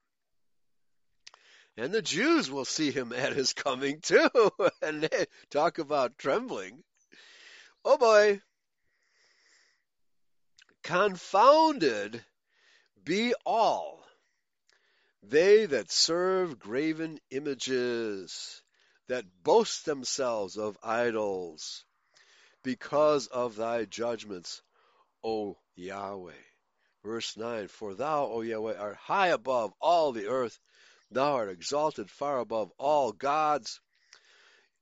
And 1.79 1.95
the 1.95 2.03
Jews 2.03 2.51
will 2.51 2.67
see 2.67 2.91
him 2.91 3.15
at 3.15 3.33
his 3.33 3.55
coming 3.55 4.01
too. 4.03 4.29
and 4.83 5.05
they 5.05 5.25
talk 5.49 5.79
about 5.79 6.19
trembling. 6.19 6.83
Oh 7.87 7.97
boy. 7.97 8.43
Confounded 10.83 12.23
be 13.03 13.33
all 13.47 14.05
they 15.23 15.65
that 15.65 15.91
serve 15.91 16.59
graven 16.59 17.19
images, 17.31 18.61
that 19.09 19.25
boast 19.43 19.87
themselves 19.87 20.59
of 20.59 20.77
idols, 20.83 21.87
because 22.67 23.29
of 23.29 23.55
thy 23.55 23.85
judgments, 23.85 24.61
O 25.23 25.57
Yahweh. 25.77 26.33
Verse 27.05 27.37
9 27.37 27.69
For 27.69 27.95
thou, 27.95 28.27
O 28.27 28.41
Yahweh, 28.41 28.77
art 28.77 28.97
high 28.97 29.29
above 29.29 29.73
all 29.81 30.11
the 30.11 30.27
earth, 30.27 30.59
thou 31.13 31.35
art 31.35 31.49
exalted 31.49 32.11
far 32.11 32.41
above 32.41 32.73
all 32.77 33.13
gods. 33.13 33.81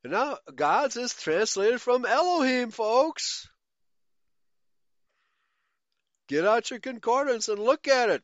And 0.02 0.14
now, 0.14 0.38
gods 0.54 0.96
is 0.96 1.12
translated 1.12 1.78
from 1.78 2.06
Elohim, 2.06 2.70
folks. 2.70 3.46
Get 6.26 6.46
out 6.46 6.70
your 6.70 6.80
concordance 6.80 7.50
and 7.50 7.58
look 7.58 7.86
at 7.86 8.08
it. 8.08 8.22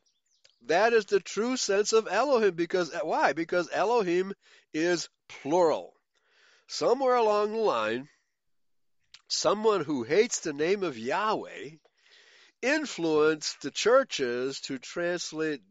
That 0.63 0.91
is 0.91 1.05
the 1.05 1.19
true 1.19 1.55
sense 1.55 1.93
of 1.93 2.07
Elohim 2.09 2.55
because 2.55 2.91
why? 3.03 3.33
Because 3.33 3.69
Elohim 3.71 4.33
is 4.73 5.07
plural. 5.29 5.93
Somewhere 6.67 7.15
along 7.15 7.51
the 7.51 7.59
line, 7.59 8.09
someone 9.41 9.83
who 9.83 10.03
hates 10.03 10.41
the 10.41 10.53
name 10.53 10.83
of 10.83 10.99
Yahweh 10.99 11.71
influenced 12.61 13.59
the 13.63 13.71
churches 13.71 14.61
to 14.61 14.77
translate 14.77 15.63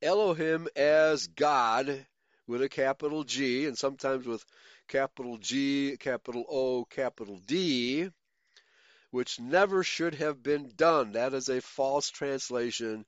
Elohim 0.00 0.68
as 0.76 1.26
God 1.26 2.06
with 2.46 2.62
a 2.62 2.68
capital 2.68 3.24
G 3.24 3.66
and 3.66 3.76
sometimes 3.76 4.26
with 4.28 4.44
capital 4.86 5.38
G, 5.38 5.96
capital 5.98 6.44
O, 6.48 6.84
capital 6.84 7.40
D, 7.44 8.08
which 9.10 9.40
never 9.40 9.82
should 9.82 10.14
have 10.14 10.40
been 10.40 10.70
done. 10.76 11.10
That 11.10 11.34
is 11.34 11.48
a 11.48 11.60
false 11.60 12.10
translation. 12.10 13.04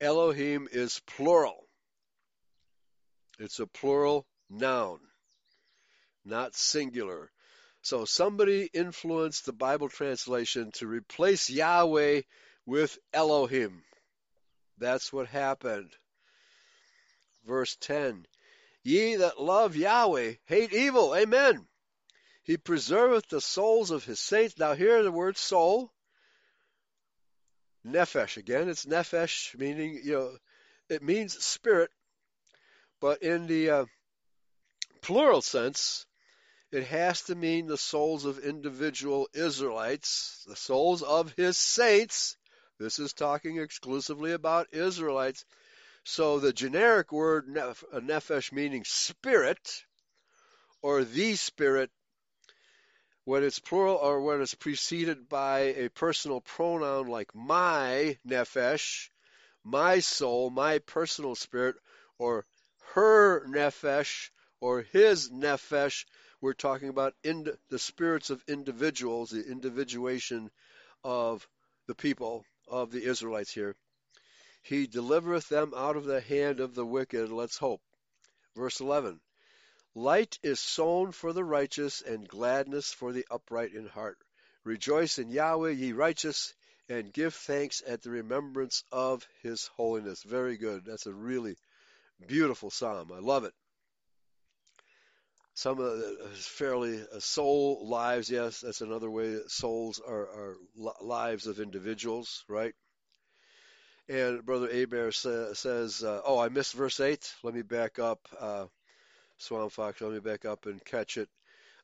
Elohim 0.00 0.66
is 0.72 1.02
plural. 1.06 1.68
It's 3.38 3.60
a 3.60 3.66
plural 3.66 4.26
noun, 4.48 5.00
not 6.24 6.54
singular. 6.54 7.30
So 7.82 8.04
somebody 8.04 8.70
influenced 8.72 9.44
the 9.44 9.52
Bible 9.52 9.88
translation 9.88 10.70
to 10.72 10.86
replace 10.86 11.50
Yahweh 11.50 12.22
with 12.64 12.96
Elohim. 13.12 13.82
That's 14.78 15.12
what 15.12 15.26
happened. 15.26 15.90
Verse 17.44 17.76
10 17.76 18.24
Ye 18.84 19.16
that 19.16 19.40
love 19.40 19.76
Yahweh 19.76 20.34
hate 20.44 20.72
evil. 20.72 21.14
Amen. 21.14 21.66
He 22.44 22.56
preserveth 22.56 23.28
the 23.28 23.40
souls 23.40 23.90
of 23.90 24.04
his 24.04 24.20
saints. 24.20 24.58
Now, 24.58 24.74
here 24.74 25.02
the 25.02 25.12
word 25.12 25.36
soul, 25.36 25.92
nephesh 27.84 28.36
again. 28.36 28.68
It's 28.68 28.86
nephesh, 28.86 29.56
meaning, 29.56 30.00
you 30.02 30.12
know, 30.12 30.38
it 30.88 31.02
means 31.02 31.42
spirit, 31.44 31.90
but 33.00 33.22
in 33.22 33.46
the 33.46 33.70
uh, 33.70 33.86
plural 35.00 35.42
sense, 35.42 36.06
it 36.72 36.84
has 36.84 37.20
to 37.24 37.34
mean 37.34 37.66
the 37.66 37.76
souls 37.76 38.24
of 38.24 38.38
individual 38.38 39.28
Israelites, 39.34 40.42
the 40.48 40.56
souls 40.56 41.02
of 41.02 41.30
his 41.32 41.58
saints. 41.58 42.38
This 42.78 42.98
is 42.98 43.12
talking 43.12 43.58
exclusively 43.58 44.32
about 44.32 44.72
Israelites. 44.72 45.44
So 46.04 46.40
the 46.40 46.52
generic 46.52 47.12
word 47.12 47.46
nephesh 47.46 48.52
uh, 48.52 48.56
meaning 48.56 48.84
spirit 48.84 49.84
or 50.80 51.04
the 51.04 51.36
spirit 51.36 51.90
when 53.24 53.44
it's 53.44 53.60
plural 53.60 53.96
or 53.96 54.22
when 54.22 54.40
it's 54.40 54.54
preceded 54.54 55.28
by 55.28 55.60
a 55.60 55.90
personal 55.90 56.40
pronoun 56.40 57.06
like 57.06 57.34
my 57.34 58.18
nephesh, 58.26 59.10
my 59.62 60.00
soul, 60.00 60.48
my 60.48 60.78
personal 60.78 61.34
spirit, 61.34 61.76
or 62.18 62.46
her 62.94 63.46
nephesh 63.46 64.30
or 64.60 64.82
his 64.82 65.30
nephesh, 65.30 66.04
we're 66.42 66.52
talking 66.52 66.88
about 66.88 67.14
the 67.22 67.78
spirits 67.78 68.30
of 68.30 68.42
individuals, 68.48 69.30
the 69.30 69.46
individuation 69.46 70.50
of 71.04 71.48
the 71.86 71.94
people 71.94 72.44
of 72.68 72.90
the 72.90 73.02
Israelites 73.02 73.52
here. 73.52 73.76
He 74.62 74.86
delivereth 74.86 75.48
them 75.48 75.72
out 75.74 75.96
of 75.96 76.04
the 76.04 76.20
hand 76.20 76.60
of 76.60 76.74
the 76.74 76.84
wicked. 76.84 77.30
Let's 77.30 77.56
hope. 77.56 77.80
Verse 78.56 78.80
11 78.80 79.20
Light 79.94 80.38
is 80.42 80.58
sown 80.58 81.12
for 81.12 81.32
the 81.32 81.44
righteous, 81.44 82.02
and 82.02 82.28
gladness 82.28 82.92
for 82.92 83.12
the 83.12 83.26
upright 83.30 83.72
in 83.72 83.86
heart. 83.86 84.18
Rejoice 84.64 85.18
in 85.18 85.30
Yahweh, 85.30 85.70
ye 85.70 85.92
righteous, 85.92 86.54
and 86.88 87.12
give 87.12 87.34
thanks 87.34 87.82
at 87.86 88.02
the 88.02 88.10
remembrance 88.10 88.84
of 88.90 89.26
his 89.42 89.66
holiness. 89.76 90.22
Very 90.22 90.56
good. 90.56 90.84
That's 90.84 91.06
a 91.06 91.12
really 91.12 91.56
beautiful 92.26 92.70
psalm. 92.70 93.12
I 93.12 93.18
love 93.18 93.44
it. 93.44 93.54
Some 95.54 95.78
of 95.78 95.98
the 95.98 96.30
fairly 96.34 97.00
uh, 97.00 97.20
soul 97.20 97.86
lives, 97.86 98.30
yes, 98.30 98.60
that's 98.60 98.80
another 98.80 99.10
way 99.10 99.34
that 99.34 99.50
souls 99.50 100.00
are, 100.00 100.22
are 100.22 100.56
lives 101.00 101.46
of 101.46 101.60
individuals, 101.60 102.44
right? 102.48 102.74
And 104.08 104.44
Brother 104.44 104.68
Aber 104.70 105.12
sa- 105.12 105.54
says, 105.54 106.02
uh, 106.02 106.22
oh, 106.24 106.38
I 106.38 106.48
missed 106.48 106.74
verse 106.74 107.00
8. 107.00 107.34
Let 107.42 107.54
me 107.54 107.62
back 107.62 107.98
up. 107.98 108.28
Uh, 108.38 108.66
Swamp 109.38 109.72
Fox, 109.72 110.00
let 110.00 110.12
me 110.12 110.20
back 110.20 110.44
up 110.44 110.66
and 110.66 110.84
catch 110.84 111.16
it. 111.16 111.28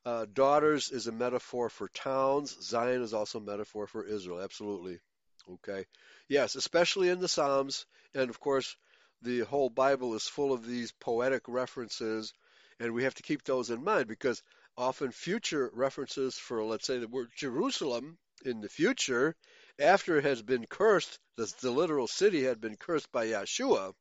Uh, 0.05 0.27
daughters 0.33 0.91
is 0.91 1.07
a 1.07 1.13
metaphor 1.13 1.69
for 1.69 1.89
towns. 1.89 2.57
Zion 2.63 3.03
is 3.03 3.15
also 3.15 3.39
a 3.39 3.43
metaphor 3.43 3.87
for 3.87 4.05
Israel. 4.07 4.41
Absolutely. 4.41 5.01
Okay. 5.51 5.87
Yes, 6.29 6.55
especially 6.55 7.09
in 7.09 7.21
the 7.21 7.29
Psalms. 7.29 7.87
And 8.15 8.31
of 8.31 8.41
course, 8.41 8.77
the 9.23 9.41
whole 9.41 9.71
Bible 9.71 10.15
is 10.15 10.27
full 10.29 10.53
of 10.53 10.67
these 10.67 10.93
poetic 10.93 11.43
references. 11.49 12.33
And 12.81 12.93
we 12.93 13.05
have 13.05 13.15
to 13.15 13.23
keep 13.23 13.45
those 13.45 13.71
in 13.71 13.83
mind 13.83 14.09
because 14.09 14.43
often 14.77 15.11
future 15.11 15.71
references 15.75 16.37
for, 16.37 16.65
let's 16.65 16.87
say, 16.87 16.99
the 16.99 17.09
word 17.09 17.29
Jerusalem 17.37 18.19
in 18.45 18.61
the 18.61 18.69
future, 18.69 19.35
after 19.79 20.19
it 20.19 20.25
has 20.25 20.43
been 20.43 20.67
cursed, 20.67 21.19
the, 21.37 21.53
the 21.61 21.71
literal 21.71 22.07
city 22.07 22.45
had 22.45 22.61
been 22.61 22.77
cursed 22.77 23.11
by 23.11 23.27
Yeshua 23.27 23.93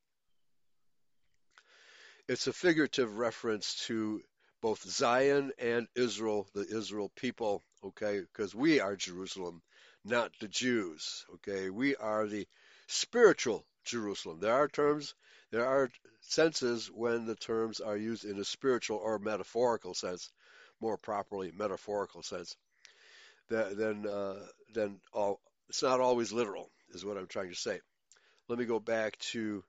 it's 2.27 2.47
a 2.47 2.53
figurative 2.53 3.17
reference 3.17 3.85
to 3.87 4.21
both 4.61 4.83
Zion 4.83 5.51
and 5.59 5.87
Israel, 5.95 6.47
the 6.53 6.65
Israel 6.67 7.11
people, 7.15 7.63
okay? 7.83 8.19
Because 8.19 8.53
we 8.53 8.79
are 8.81 8.95
Jerusalem, 8.95 9.61
not 10.03 10.31
the 10.39 10.47
Jews, 10.47 11.25
okay? 11.35 11.69
We 11.69 11.95
are 11.95 12.27
the 12.27 12.45
spiritual 12.87 13.65
Jerusalem. 13.85 14.39
There 14.41 14.53
are 14.53 14.67
terms, 14.67 15.15
there 15.51 15.65
are 15.65 15.89
senses 16.21 16.91
when 16.93 17.25
the 17.25 17.35
terms 17.35 17.79
are 17.79 17.95
used 17.95 18.25
in 18.25 18.39
a 18.39 18.43
spiritual 18.43 18.97
or 18.97 19.17
metaphorical 19.17 19.93
sense, 19.93 20.29
more 20.81 20.97
properly 20.97 21.51
metaphorical 21.55 22.21
sense. 22.21 22.55
Then, 23.49 24.05
uh, 24.05 24.45
then 24.73 24.99
all, 25.13 25.39
it's 25.69 25.83
not 25.83 26.01
always 26.01 26.33
literal, 26.33 26.69
is 26.93 27.05
what 27.05 27.17
I'm 27.17 27.27
trying 27.27 27.49
to 27.49 27.55
say. 27.55 27.79
Let 28.49 28.59
me 28.59 28.65
go 28.65 28.79
back 28.79 29.17
to 29.31 29.63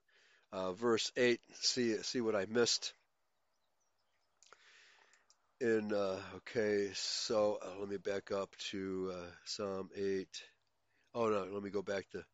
uh, 0.52 0.72
verse 0.72 1.12
8, 1.16 1.40
see, 1.60 1.96
see 2.02 2.20
what 2.20 2.34
I 2.34 2.46
missed. 2.46 2.92
In, 5.60 5.92
uh, 5.92 6.20
okay, 6.36 6.90
so 6.94 7.58
uh, 7.62 7.80
let 7.80 7.88
me 7.88 7.96
back 7.96 8.30
up 8.32 8.50
to 8.70 9.12
uh, 9.12 9.30
Psalm 9.44 9.90
8. 9.96 10.28
Oh, 11.14 11.28
no, 11.28 11.46
let 11.52 11.62
me 11.62 11.70
go 11.70 11.82
back 11.82 12.08
to 12.10 12.24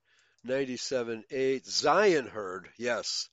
97 0.44 1.24
8. 1.30 1.66
Zion 1.66 2.26
heard, 2.26 2.68
yes, 2.76 3.28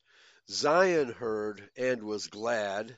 Zion 0.51 1.13
heard 1.13 1.69
and 1.77 2.03
was 2.03 2.27
glad. 2.27 2.97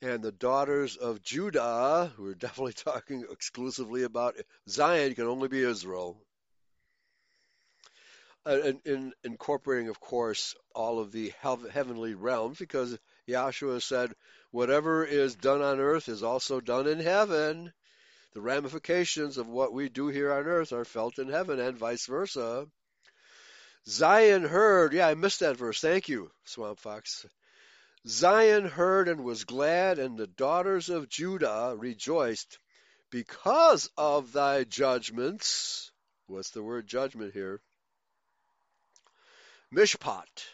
And 0.00 0.22
the 0.22 0.32
daughters 0.32 0.96
of 0.96 1.22
Judah, 1.22 2.10
we're 2.16 2.34
definitely 2.46 2.72
talking 2.72 3.26
exclusively 3.30 4.04
about 4.04 4.36
Zion, 4.66 5.14
can 5.14 5.26
only 5.26 5.48
be 5.48 5.62
Israel, 5.62 6.18
in, 8.46 8.80
in, 8.86 9.12
incorporating, 9.22 9.88
of 9.88 10.00
course, 10.00 10.54
all 10.74 10.98
of 10.98 11.12
the 11.12 11.32
heavenly 11.40 12.14
realms, 12.14 12.58
because 12.58 12.96
Yahshua 13.28 13.82
said, 13.82 14.14
"Whatever 14.50 15.04
is 15.04 15.34
done 15.34 15.60
on 15.60 15.80
earth 15.80 16.08
is 16.08 16.22
also 16.22 16.60
done 16.60 16.86
in 16.86 17.00
heaven." 17.00 17.72
The 18.32 18.40
ramifications 18.40 19.36
of 19.36 19.48
what 19.48 19.72
we 19.72 19.88
do 19.88 20.08
here 20.08 20.32
on 20.32 20.46
earth 20.46 20.72
are 20.72 20.84
felt 20.84 21.18
in 21.18 21.28
heaven, 21.28 21.58
and 21.58 21.76
vice 21.76 22.06
versa. 22.06 22.66
Zion 23.88 24.44
heard. 24.44 24.92
Yeah, 24.92 25.08
I 25.08 25.14
missed 25.14 25.40
that 25.40 25.56
verse. 25.56 25.80
Thank 25.80 26.08
you, 26.08 26.30
Swamp 26.44 26.80
Fox. 26.80 27.26
Zion 28.06 28.66
heard 28.66 29.08
and 29.08 29.24
was 29.24 29.44
glad, 29.44 29.98
and 29.98 30.16
the 30.16 30.26
daughters 30.26 30.88
of 30.88 31.08
Judah 31.08 31.74
rejoiced 31.76 32.58
because 33.10 33.88
of 33.96 34.32
thy 34.32 34.64
judgments 34.64 35.90
What's 36.28 36.50
the 36.50 36.62
word 36.62 36.88
judgment 36.88 37.34
here? 37.34 37.62
Mishpat. 39.72 40.44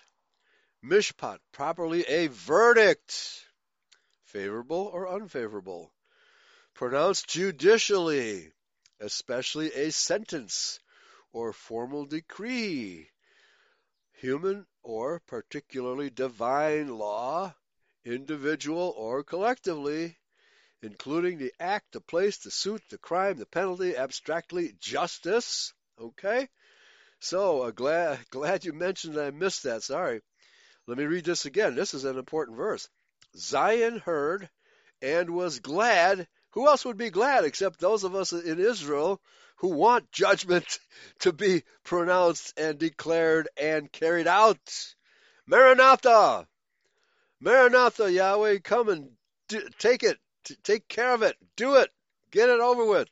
Mishpat, 0.85 1.39
properly 1.51 2.03
a 2.03 2.27
verdict. 2.27 3.47
Favorable 4.25 4.91
or 4.93 5.09
unfavorable. 5.09 5.95
Pronounced 6.75 7.27
judicially, 7.29 8.53
especially 9.01 9.73
a 9.73 9.93
sentence 9.93 10.79
or 11.33 11.55
formal 11.55 12.05
decree. 12.05 13.09
Human 14.23 14.65
or 14.85 15.19
particularly 15.19 16.09
divine 16.09 16.87
law, 16.87 17.57
individual 18.05 18.95
or 18.97 19.25
collectively, 19.25 20.17
including 20.81 21.39
the 21.39 21.53
act, 21.59 21.91
the 21.91 22.01
place, 22.01 22.37
the 22.37 22.53
suit, 22.53 22.83
the 22.89 22.99
crime, 22.99 23.37
the 23.37 23.47
penalty, 23.47 23.97
abstractly, 23.97 24.77
justice. 24.79 25.75
Okay? 26.01 26.49
So, 27.19 27.63
uh, 27.63 27.73
glad, 27.73 28.21
glad 28.31 28.65
you 28.65 28.73
mentioned 28.73 29.17
that. 29.17 29.27
I 29.27 29.31
missed 29.33 29.65
that. 29.65 29.83
Sorry. 29.83 30.21
Let 30.87 30.99
me 30.99 31.05
read 31.05 31.25
this 31.25 31.45
again. 31.45 31.75
This 31.75 31.93
is 31.93 32.05
an 32.05 32.17
important 32.17 32.57
verse. 32.57 32.89
Zion 33.37 33.99
heard 33.99 34.49
and 35.01 35.31
was 35.31 35.59
glad. 35.59 36.29
Who 36.51 36.69
else 36.69 36.85
would 36.85 36.97
be 36.97 37.11
glad 37.11 37.45
except 37.45 37.81
those 37.81 38.05
of 38.05 38.15
us 38.15 38.33
in 38.33 38.61
Israel 38.61 39.21
who 39.63 39.69
want 39.69 40.11
judgment 40.11 40.81
to 41.21 41.33
be 41.33 41.63
pronounced 41.85 42.53
and 42.59 42.79
declared 42.79 43.49
and 43.57 43.91
carried 43.91 44.27
out? 44.27 44.59
Maranatha! 45.47 46.49
Maranatha, 47.41 48.13
Yahweh, 48.13 48.59
come 48.59 48.89
and 48.89 49.11
take 49.79 50.03
it. 50.03 50.19
Take 50.65 50.89
care 50.89 51.15
of 51.15 51.23
it. 51.23 51.37
Do 51.57 51.77
it. 51.77 51.91
Get 52.33 52.51
it 52.51 52.61
over 52.61 52.85
with. 52.85 53.09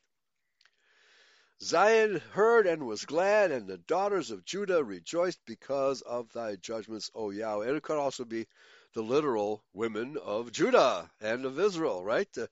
Zion 1.62 2.20
heard 2.32 2.66
and 2.66 2.84
was 2.84 3.04
glad, 3.04 3.52
and 3.52 3.68
the 3.68 3.78
daughters 3.78 4.32
of 4.32 4.44
Judah 4.44 4.82
rejoiced 4.82 5.40
because 5.46 6.00
of 6.00 6.32
thy 6.32 6.56
judgments, 6.56 7.10
O 7.14 7.30
Yahweh. 7.30 7.68
And 7.68 7.76
it 7.76 7.82
could 7.84 7.98
also 7.98 8.24
be 8.24 8.48
the 8.94 9.02
literal 9.02 9.62
women 9.72 10.16
of 10.16 10.50
Judah 10.50 11.10
and 11.20 11.44
of 11.44 11.60
Israel, 11.60 12.02
right? 12.02 12.28
Uh, 12.36 12.46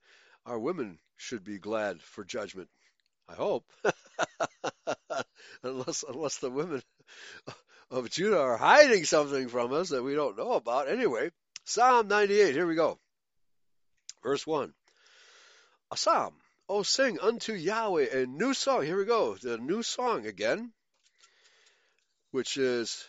our 0.47 0.59
women 0.59 1.01
should 1.17 1.43
be 1.43 1.59
glad 1.59 2.01
for 2.01 2.23
judgment. 2.23 2.69
I 3.29 3.35
hope. 3.35 3.65
unless 5.63 6.05
unless 6.09 6.39
the 6.39 6.51
women 6.51 6.83
of 7.91 8.11
Judah 8.11 8.41
are 8.41 8.57
hiding 8.57 9.05
something 9.05 9.49
from 9.49 9.73
us 9.73 9.91
that 9.91 10.03
we 10.03 10.15
don't 10.15 10.37
know 10.37 10.53
about. 10.53 10.89
Anyway, 10.89 11.31
Psalm 11.65 12.09
98, 12.09 12.55
here 12.55 12.67
we 12.67 12.75
go. 12.75 12.99
Verse 14.23 14.47
1. 14.47 14.73
A 15.91 15.97
psalm. 15.97 16.35
Oh, 16.69 16.83
sing 16.83 17.19
unto 17.21 17.55
Yahweh 17.55 18.23
a 18.23 18.27
new 18.27 18.53
song. 18.53 18.85
Here 18.85 18.99
we 18.99 19.07
go. 19.07 19.37
The 19.37 19.57
new 19.57 19.83
song 19.83 20.27
again, 20.27 20.73
which 22.31 22.57
is 22.59 23.09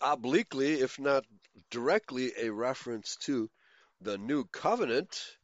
obliquely, 0.00 0.80
if 0.80 0.98
not 0.98 1.24
directly, 1.70 2.32
a 2.38 2.50
reference 2.50 3.16
to 3.16 3.50
the 4.00 4.16
new 4.16 4.44
covenant, 4.46 5.36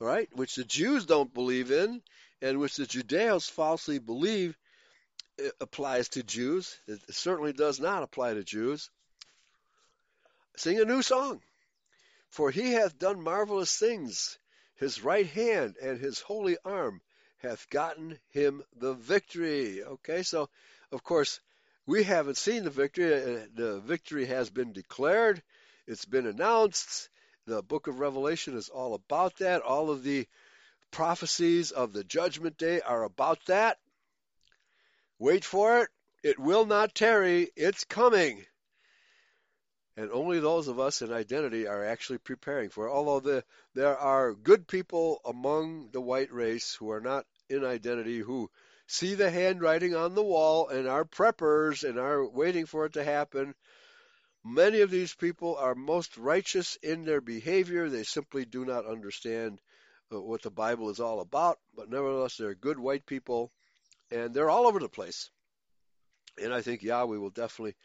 right? 0.00 0.28
Which 0.32 0.56
the 0.56 0.64
Jews 0.64 1.06
don't 1.06 1.32
believe 1.32 1.70
in, 1.70 2.02
and 2.42 2.58
which 2.58 2.76
the 2.76 2.86
Judeans 2.86 3.48
falsely 3.48 3.98
believe 3.98 4.56
applies 5.60 6.08
to 6.10 6.22
Jews. 6.22 6.76
It 6.88 7.00
certainly 7.10 7.52
does 7.52 7.78
not 7.78 8.02
apply 8.02 8.34
to 8.34 8.42
Jews. 8.42 8.90
Sing 10.56 10.80
a 10.80 10.84
new 10.84 11.02
song. 11.02 11.42
For 12.30 12.50
he 12.50 12.72
hath 12.72 12.98
done 12.98 13.22
marvelous 13.22 13.76
things. 13.76 14.38
His 14.76 15.04
right 15.04 15.26
hand 15.26 15.76
and 15.82 15.98
his 15.98 16.20
holy 16.20 16.56
arm 16.64 17.02
hath 17.38 17.68
gotten 17.68 18.18
him 18.30 18.62
the 18.76 18.94
victory. 18.94 19.82
Okay, 19.82 20.22
so 20.22 20.48
of 20.92 21.02
course 21.02 21.40
we 21.86 22.02
haven't 22.02 22.38
seen 22.38 22.64
the 22.64 22.70
victory. 22.70 23.14
Uh, 23.14 23.46
the 23.54 23.80
victory 23.80 24.26
has 24.26 24.48
been 24.48 24.72
declared. 24.72 25.42
It's 25.86 26.04
been 26.04 26.26
announced. 26.26 27.09
The 27.50 27.62
book 27.64 27.88
of 27.88 27.98
Revelation 27.98 28.56
is 28.56 28.68
all 28.68 28.94
about 28.94 29.38
that. 29.38 29.62
All 29.62 29.90
of 29.90 30.04
the 30.04 30.28
prophecies 30.92 31.72
of 31.72 31.92
the 31.92 32.04
judgment 32.04 32.56
day 32.56 32.80
are 32.80 33.02
about 33.02 33.44
that. 33.46 33.78
Wait 35.18 35.44
for 35.44 35.80
it. 35.80 35.88
It 36.22 36.38
will 36.38 36.64
not 36.64 36.94
tarry. 36.94 37.50
It's 37.56 37.82
coming. 37.82 38.46
And 39.96 40.12
only 40.12 40.38
those 40.38 40.68
of 40.68 40.78
us 40.78 41.02
in 41.02 41.12
identity 41.12 41.66
are 41.66 41.84
actually 41.84 42.18
preparing 42.18 42.70
for 42.70 42.86
it. 42.86 42.92
Although 42.92 43.18
the, 43.18 43.44
there 43.74 43.98
are 43.98 44.32
good 44.32 44.68
people 44.68 45.20
among 45.24 45.88
the 45.90 46.00
white 46.00 46.32
race 46.32 46.76
who 46.76 46.92
are 46.92 47.00
not 47.00 47.26
in 47.48 47.64
identity, 47.64 48.20
who 48.20 48.48
see 48.86 49.16
the 49.16 49.28
handwriting 49.28 49.96
on 49.96 50.14
the 50.14 50.22
wall 50.22 50.68
and 50.68 50.86
are 50.86 51.04
preppers 51.04 51.82
and 51.82 51.98
are 51.98 52.24
waiting 52.24 52.66
for 52.66 52.86
it 52.86 52.92
to 52.92 53.02
happen. 53.02 53.56
Many 54.44 54.80
of 54.80 54.90
these 54.90 55.14
people 55.14 55.56
are 55.56 55.74
most 55.74 56.16
righteous 56.16 56.76
in 56.82 57.04
their 57.04 57.20
behavior. 57.20 57.88
They 57.88 58.04
simply 58.04 58.46
do 58.46 58.64
not 58.64 58.86
understand 58.86 59.60
uh, 60.12 60.20
what 60.20 60.42
the 60.42 60.50
Bible 60.50 60.88
is 60.88 60.98
all 60.98 61.20
about, 61.20 61.58
but 61.76 61.90
nevertheless, 61.90 62.36
they're 62.36 62.54
good 62.54 62.78
white 62.78 63.04
people, 63.04 63.50
and 64.10 64.32
they're 64.32 64.50
all 64.50 64.66
over 64.66 64.80
the 64.80 64.88
place. 64.88 65.30
And 66.42 66.54
I 66.54 66.62
think 66.62 66.82
Yahweh 66.82 67.18
will 67.18 67.30
definitely 67.30 67.76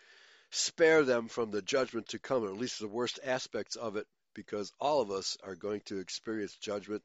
spare 0.49 1.03
them 1.03 1.27
from 1.27 1.51
the 1.51 1.61
judgment 1.61 2.07
to 2.09 2.19
come, 2.19 2.43
or 2.43 2.47
at 2.47 2.57
least 2.57 2.79
the 2.79 2.87
worst 2.87 3.19
aspects 3.23 3.75
of 3.75 3.97
it, 3.97 4.07
because 4.33 4.71
all 4.79 5.01
of 5.01 5.11
us 5.11 5.37
are 5.43 5.55
going 5.55 5.81
to 5.85 5.99
experience 5.99 6.55
judgment. 6.55 7.03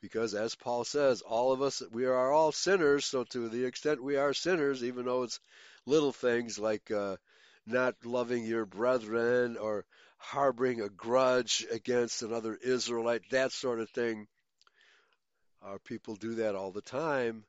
Because 0.00 0.34
as 0.34 0.54
Paul 0.54 0.84
says, 0.84 1.22
all 1.22 1.52
of 1.52 1.62
us, 1.62 1.82
we 1.92 2.06
are 2.06 2.32
all 2.32 2.52
sinners. 2.52 3.04
So 3.04 3.24
to 3.24 3.48
the 3.48 3.64
extent 3.64 4.02
we 4.02 4.16
are 4.16 4.34
sinners, 4.34 4.82
even 4.82 5.06
though 5.06 5.22
it's 5.22 5.40
little 5.86 6.12
things 6.12 6.58
like 6.58 6.90
uh, 6.90 7.16
not 7.68 7.94
loving 8.04 8.44
your 8.44 8.66
brethren 8.66 9.56
or 9.56 9.84
harboring 10.18 10.80
a 10.80 10.88
grudge 10.88 11.64
against 11.70 12.22
another 12.22 12.58
Israelite, 12.60 13.22
that 13.30 13.52
sort 13.52 13.80
of 13.80 13.88
thing. 13.90 14.26
Our 15.62 15.78
people 15.78 16.16
do 16.16 16.36
that 16.36 16.54
all 16.54 16.72
the 16.72 16.82
time. 16.82 17.44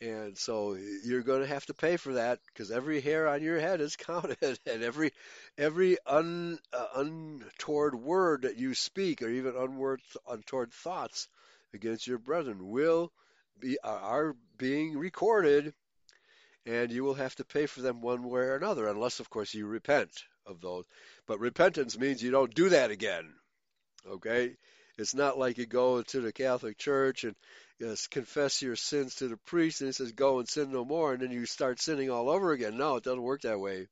And 0.00 0.38
so 0.38 0.76
you're 1.04 1.22
going 1.22 1.40
to 1.40 1.48
have 1.48 1.66
to 1.66 1.74
pay 1.74 1.96
for 1.96 2.14
that 2.14 2.38
because 2.46 2.70
every 2.70 3.00
hair 3.00 3.26
on 3.26 3.42
your 3.42 3.58
head 3.58 3.80
is 3.80 3.96
counted, 4.06 4.58
and 4.64 4.82
every 4.84 5.12
every 5.56 5.98
un, 6.06 6.58
uh, 6.72 6.86
untoward 6.94 7.96
word 7.96 8.42
that 8.42 8.58
you 8.58 8.74
speak, 8.74 9.22
or 9.22 9.28
even 9.28 9.54
unword, 9.54 9.98
untoward 10.28 10.72
thoughts 10.72 11.26
against 11.74 12.06
your 12.06 12.18
brethren, 12.18 12.68
will 12.68 13.10
be 13.58 13.76
are 13.82 14.36
being 14.56 14.96
recorded, 14.96 15.74
and 16.68 16.92
you 16.92 17.02
will 17.02 17.14
have 17.14 17.34
to 17.34 17.44
pay 17.46 17.64
for 17.64 17.80
them 17.80 18.02
one 18.02 18.22
way 18.24 18.42
or 18.42 18.54
another, 18.54 18.88
unless, 18.88 19.20
of 19.20 19.30
course, 19.30 19.54
you 19.54 19.66
repent 19.66 20.10
of 20.44 20.60
those. 20.60 20.84
But 21.26 21.40
repentance 21.40 21.98
means 21.98 22.22
you 22.22 22.30
don't 22.30 22.54
do 22.54 22.68
that 22.68 22.90
again. 22.90 23.32
Okay, 24.06 24.54
it's 24.98 25.14
not 25.14 25.38
like 25.38 25.56
you 25.56 25.64
go 25.64 26.02
to 26.02 26.20
the 26.20 26.32
Catholic 26.32 26.76
Church 26.76 27.24
and 27.24 27.34
yes, 27.78 28.06
confess 28.06 28.60
your 28.60 28.76
sins 28.76 29.14
to 29.16 29.28
the 29.28 29.38
priest, 29.38 29.80
and 29.80 29.88
he 29.88 29.92
says, 29.92 30.12
"Go 30.12 30.40
and 30.40 30.48
sin 30.48 30.70
no 30.70 30.84
more," 30.84 31.14
and 31.14 31.22
then 31.22 31.30
you 31.30 31.46
start 31.46 31.80
sinning 31.80 32.10
all 32.10 32.28
over 32.28 32.52
again. 32.52 32.76
No, 32.76 32.96
it 32.96 33.04
doesn't 33.04 33.22
work 33.22 33.42
that 33.42 33.60
way. 33.60 33.88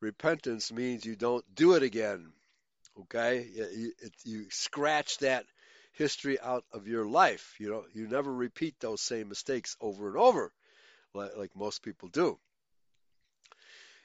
Repentance 0.00 0.70
means 0.70 1.06
you 1.06 1.16
don't 1.16 1.54
do 1.54 1.74
it 1.74 1.82
again. 1.82 2.32
Okay, 3.00 3.48
you, 3.54 3.92
it, 3.98 4.12
you 4.24 4.46
scratch 4.50 5.18
that 5.18 5.46
history 5.92 6.38
out 6.38 6.64
of 6.72 6.86
your 6.86 7.06
life. 7.06 7.54
You 7.58 7.70
know, 7.70 7.84
you 7.94 8.08
never 8.08 8.32
repeat 8.32 8.78
those 8.78 9.00
same 9.00 9.30
mistakes 9.30 9.74
over 9.80 10.08
and 10.08 10.18
over, 10.18 10.52
like, 11.14 11.54
most 11.54 11.82
people 11.82 12.08
do. 12.08 12.38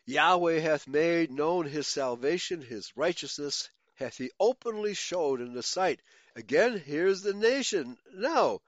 Yahweh 0.06 0.60
hath 0.60 0.88
made 0.88 1.32
known 1.32 1.66
his 1.66 1.88
salvation, 1.88 2.62
his 2.62 2.96
righteousness 2.96 3.70
hath 3.96 4.18
he 4.18 4.32
openly 4.40 4.94
showed 4.94 5.42
in 5.42 5.54
the 5.54 5.64
sight 5.64 6.00
Again, 6.38 6.78
here's 6.78 7.24
the 7.24 7.34
nation. 7.34 7.98
Now, 8.14 8.62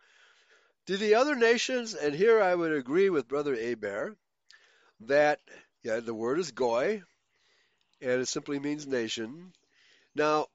do 0.88 0.98
the 0.98 1.14
other 1.14 1.36
nations, 1.36 1.94
and 1.94 2.16
here 2.16 2.42
I 2.42 2.56
would 2.56 2.74
agree 2.74 3.12
with 3.12 3.28
Brother 3.28 3.56
Aber, 3.56 4.18
that, 5.02 5.40
yeah, 5.84 6.00
the 6.00 6.16
word 6.16 6.40
is 6.40 6.50
goy, 6.50 7.04
and 8.02 8.22
it 8.22 8.26
simply 8.28 8.58
means 8.60 8.88
nation. 8.88 9.54
Now, 10.16 10.48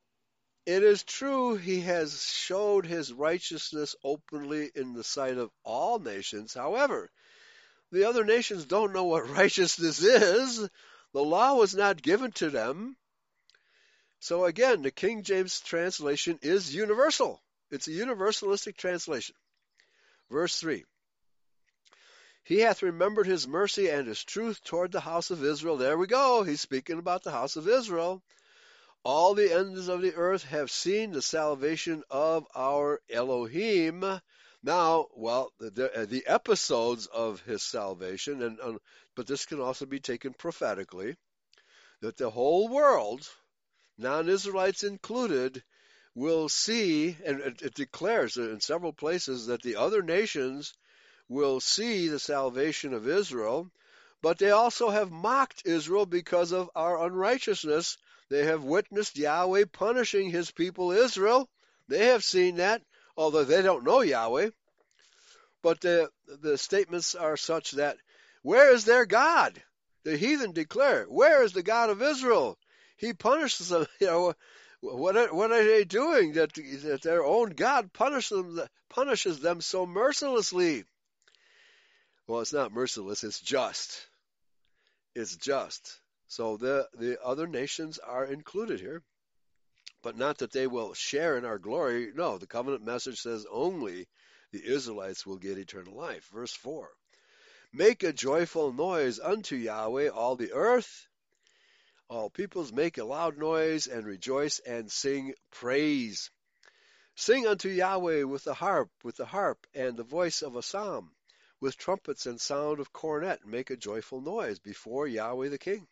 it 0.66 0.82
is 0.82 1.04
true 1.04 1.54
he 1.54 1.82
has 1.82 2.20
showed 2.32 2.84
his 2.84 3.12
righteousness 3.12 3.94
openly 4.02 4.72
in 4.74 4.92
the 4.92 5.04
sight 5.04 5.38
of 5.38 5.52
all 5.62 6.00
nations. 6.00 6.52
However, 6.52 7.12
the 7.92 8.08
other 8.08 8.24
nations 8.24 8.64
don't 8.64 8.92
know 8.92 9.04
what 9.04 9.28
righteousness 9.36 10.02
is. 10.02 10.68
The 11.12 11.22
law 11.22 11.54
was 11.54 11.74
not 11.74 12.02
given 12.02 12.32
to 12.32 12.50
them. 12.50 12.96
So 14.18 14.46
again, 14.46 14.82
the 14.82 14.90
King 14.90 15.22
James 15.22 15.60
translation 15.60 16.38
is 16.42 16.74
universal. 16.74 17.42
It's 17.70 17.88
a 17.88 17.92
universalistic 17.92 18.76
translation. 18.76 19.36
Verse 20.30 20.58
3 20.58 20.84
He 22.42 22.60
hath 22.60 22.82
remembered 22.82 23.26
his 23.26 23.46
mercy 23.46 23.88
and 23.88 24.06
his 24.06 24.24
truth 24.24 24.62
toward 24.64 24.92
the 24.92 25.00
house 25.00 25.30
of 25.30 25.44
Israel. 25.44 25.76
There 25.76 25.98
we 25.98 26.06
go. 26.06 26.42
He's 26.42 26.60
speaking 26.60 26.98
about 26.98 27.22
the 27.22 27.30
house 27.30 27.56
of 27.56 27.68
Israel. 27.68 28.22
All 29.04 29.34
the 29.34 29.52
ends 29.52 29.88
of 29.88 30.00
the 30.00 30.14
earth 30.14 30.44
have 30.44 30.70
seen 30.70 31.12
the 31.12 31.20
salvation 31.20 32.02
of 32.10 32.46
our 32.54 33.02
Elohim. 33.10 34.20
Now, 34.64 35.08
well, 35.14 35.52
the, 35.60 35.70
the, 35.70 36.00
uh, 36.00 36.06
the 36.06 36.26
episodes 36.26 37.06
of 37.06 37.42
his 37.42 37.62
salvation, 37.62 38.42
and, 38.42 38.58
and 38.60 38.78
but 39.14 39.26
this 39.26 39.44
can 39.44 39.60
also 39.60 39.84
be 39.84 40.00
taken 40.00 40.32
prophetically, 40.32 41.16
that 42.00 42.16
the 42.16 42.30
whole 42.30 42.68
world, 42.68 43.28
non-Israelites 43.98 44.82
included, 44.82 45.62
will 46.14 46.48
see, 46.48 47.14
and 47.26 47.40
it, 47.40 47.60
it 47.60 47.74
declares 47.74 48.38
in 48.38 48.58
several 48.62 48.94
places 48.94 49.48
that 49.48 49.60
the 49.60 49.76
other 49.76 50.00
nations 50.00 50.72
will 51.28 51.60
see 51.60 52.08
the 52.08 52.18
salvation 52.18 52.94
of 52.94 53.06
Israel, 53.06 53.70
but 54.22 54.38
they 54.38 54.50
also 54.50 54.88
have 54.88 55.12
mocked 55.12 55.66
Israel 55.66 56.06
because 56.06 56.52
of 56.52 56.70
our 56.74 57.04
unrighteousness. 57.04 57.98
They 58.30 58.46
have 58.46 58.64
witnessed 58.64 59.18
Yahweh 59.18 59.66
punishing 59.70 60.30
his 60.30 60.50
people 60.50 60.90
Israel. 60.90 61.50
They 61.88 62.06
have 62.06 62.24
seen 62.24 62.56
that, 62.56 62.80
although 63.16 63.44
they 63.44 63.62
don't 63.62 63.84
know 63.84 64.00
Yahweh. 64.00 64.50
But 65.62 65.80
the, 65.80 66.10
the 66.26 66.58
statements 66.58 67.14
are 67.14 67.36
such 67.36 67.72
that, 67.72 67.96
where 68.42 68.74
is 68.74 68.84
their 68.84 69.06
God? 69.06 69.62
The 70.04 70.16
heathen 70.16 70.52
declare, 70.52 71.04
where 71.04 71.42
is 71.42 71.52
the 71.52 71.62
God 71.62 71.90
of 71.90 72.02
Israel? 72.02 72.58
He 72.96 73.12
punishes 73.14 73.68
them. 73.68 73.86
You 74.00 74.06
know, 74.06 74.34
what 74.80 75.16
are, 75.16 75.32
what 75.34 75.50
are 75.50 75.64
they 75.64 75.84
doing 75.84 76.34
that, 76.34 76.52
that 76.52 77.00
their 77.02 77.24
own 77.24 77.50
God 77.50 77.92
punishes 77.94 78.54
them, 78.54 78.68
punishes 78.90 79.40
them 79.40 79.62
so 79.62 79.86
mercilessly? 79.86 80.84
Well, 82.26 82.40
it's 82.40 82.52
not 82.52 82.72
merciless, 82.72 83.24
it's 83.24 83.40
just. 83.40 84.06
It's 85.14 85.36
just. 85.36 86.00
So 86.28 86.58
the, 86.58 86.86
the 86.98 87.22
other 87.22 87.46
nations 87.46 87.98
are 87.98 88.26
included 88.26 88.80
here, 88.80 89.02
but 90.04 90.18
not 90.18 90.36
that 90.36 90.52
they 90.52 90.66
will 90.66 90.92
share 90.92 91.38
in 91.38 91.46
our 91.46 91.58
glory. 91.58 92.12
No, 92.14 92.36
the 92.36 92.46
covenant 92.46 92.84
message 92.84 93.22
says 93.22 93.46
only 93.50 94.06
the 94.52 94.62
Israelites 94.62 95.24
will 95.24 95.38
get 95.38 95.56
eternal 95.56 95.96
life. 95.96 96.28
Verse 96.30 96.52
4 96.52 96.90
Make 97.72 98.02
a 98.02 98.12
joyful 98.12 98.74
noise 98.74 99.18
unto 99.18 99.56
Yahweh, 99.56 100.10
all 100.10 100.36
the 100.36 100.52
earth. 100.52 101.08
All 102.10 102.28
peoples 102.28 102.70
make 102.70 102.98
a 102.98 103.04
loud 103.04 103.38
noise 103.38 103.86
and 103.86 104.06
rejoice 104.06 104.58
and 104.58 104.92
sing 104.92 105.32
praise. 105.50 106.30
Sing 107.16 107.46
unto 107.46 107.70
Yahweh 107.70 108.24
with 108.24 108.44
the 108.44 108.52
harp, 108.52 108.90
with 109.02 109.16
the 109.16 109.24
harp 109.24 109.66
and 109.72 109.96
the 109.96 110.02
voice 110.02 110.42
of 110.42 110.54
a 110.54 110.62
psalm, 110.62 111.16
with 111.60 111.78
trumpets 111.78 112.26
and 112.26 112.38
sound 112.38 112.78
of 112.78 112.92
cornet, 112.92 113.46
make 113.46 113.70
a 113.70 113.76
joyful 113.76 114.20
noise 114.20 114.58
before 114.58 115.08
Yahweh 115.08 115.48
the 115.48 115.58
King. 115.58 115.88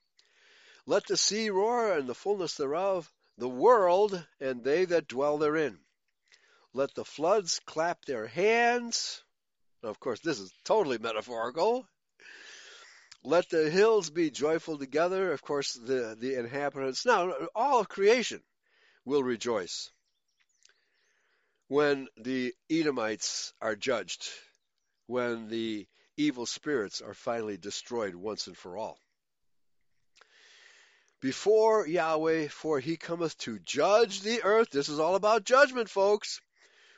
Let 0.84 1.06
the 1.06 1.16
sea 1.16 1.48
roar 1.48 1.96
and 1.96 2.06
the 2.06 2.14
fullness 2.14 2.56
thereof, 2.56 3.10
the 3.38 3.48
world 3.48 4.24
and 4.40 4.62
they 4.62 4.84
that 4.84 5.08
dwell 5.08 5.38
therein. 5.38 5.78
Let 6.74 6.94
the 6.94 7.04
floods 7.04 7.60
clap 7.66 8.04
their 8.04 8.26
hands. 8.26 9.22
Now, 9.82 9.90
of 9.90 10.00
course, 10.00 10.20
this 10.20 10.40
is 10.40 10.52
totally 10.64 10.98
metaphorical. 10.98 11.86
Let 13.24 13.48
the 13.50 13.70
hills 13.70 14.10
be 14.10 14.30
joyful 14.30 14.78
together. 14.78 15.32
Of 15.32 15.42
course, 15.42 15.74
the, 15.74 16.16
the 16.18 16.38
inhabitants, 16.38 17.06
now, 17.06 17.32
all 17.54 17.80
of 17.80 17.88
creation 17.88 18.42
will 19.04 19.22
rejoice 19.22 19.90
when 21.68 22.08
the 22.16 22.54
Edomites 22.70 23.54
are 23.60 23.76
judged, 23.76 24.28
when 25.06 25.48
the 25.48 25.86
evil 26.16 26.46
spirits 26.46 27.00
are 27.00 27.14
finally 27.14 27.56
destroyed 27.56 28.14
once 28.14 28.46
and 28.46 28.56
for 28.56 28.76
all. 28.76 28.98
Before 31.22 31.86
Yahweh, 31.86 32.48
for 32.48 32.80
he 32.80 32.96
cometh 32.96 33.38
to 33.38 33.60
judge 33.60 34.22
the 34.22 34.42
earth. 34.42 34.70
This 34.70 34.88
is 34.88 34.98
all 34.98 35.14
about 35.14 35.44
judgment, 35.44 35.88
folks. 35.88 36.40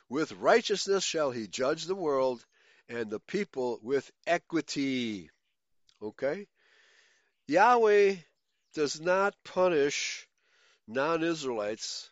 With 0.09 0.31
righteousness 0.31 1.03
shall 1.03 1.29
he 1.29 1.47
judge 1.47 1.85
the 1.85 1.93
world, 1.93 2.43
and 2.89 3.07
the 3.11 3.19
people 3.19 3.79
with 3.83 4.11
equity. 4.25 5.29
Okay? 6.01 6.47
Yahweh 7.47 8.15
does 8.73 8.99
not 8.99 9.35
punish 9.43 10.27
non 10.87 11.23
Israelites 11.23 12.09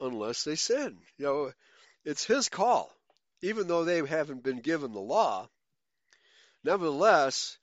unless 0.00 0.44
they 0.44 0.54
sin. 0.54 1.00
You 1.16 1.26
know, 1.26 1.52
it's 2.04 2.24
his 2.24 2.48
call. 2.48 2.96
Even 3.42 3.66
though 3.66 3.84
they 3.84 4.06
haven't 4.06 4.44
been 4.44 4.60
given 4.60 4.92
the 4.92 5.00
law, 5.00 5.48
nevertheless, 6.62 7.58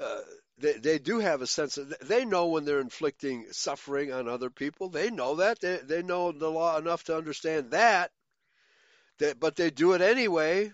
uh, 0.00 0.20
they, 0.58 0.72
they 0.72 0.98
do 0.98 1.20
have 1.20 1.40
a 1.40 1.46
sense 1.46 1.78
of, 1.78 1.94
they 2.00 2.24
know 2.24 2.48
when 2.48 2.64
they're 2.64 2.80
inflicting 2.80 3.46
suffering 3.52 4.12
on 4.12 4.28
other 4.28 4.50
people. 4.50 4.88
They 4.88 5.10
know 5.10 5.36
that. 5.36 5.60
They, 5.60 5.76
they 5.76 6.02
know 6.02 6.32
the 6.32 6.50
law 6.50 6.76
enough 6.76 7.04
to 7.04 7.16
understand 7.16 7.70
that. 7.70 8.10
that 9.18 9.38
but 9.38 9.56
they 9.56 9.70
do 9.70 9.92
it 9.92 10.00
anyway. 10.00 10.72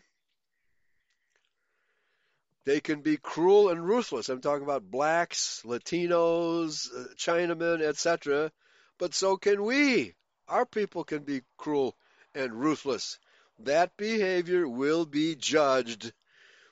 They 2.64 2.80
can 2.80 3.02
be 3.02 3.18
cruel 3.18 3.68
and 3.68 3.86
ruthless. 3.86 4.30
I'm 4.30 4.40
talking 4.40 4.64
about 4.64 4.90
blacks, 4.90 5.60
Latinos, 5.66 6.88
uh, 6.94 7.08
Chinamen, 7.16 7.82
etc. 7.82 8.50
But 8.96 9.12
so 9.12 9.36
can 9.36 9.62
we. 9.62 10.14
Our 10.48 10.64
people 10.64 11.04
can 11.04 11.24
be 11.24 11.42
cruel 11.58 11.94
and 12.34 12.54
ruthless. 12.54 13.18
That 13.60 13.96
behavior 13.98 14.66
will 14.66 15.04
be 15.04 15.36
judged 15.36 16.12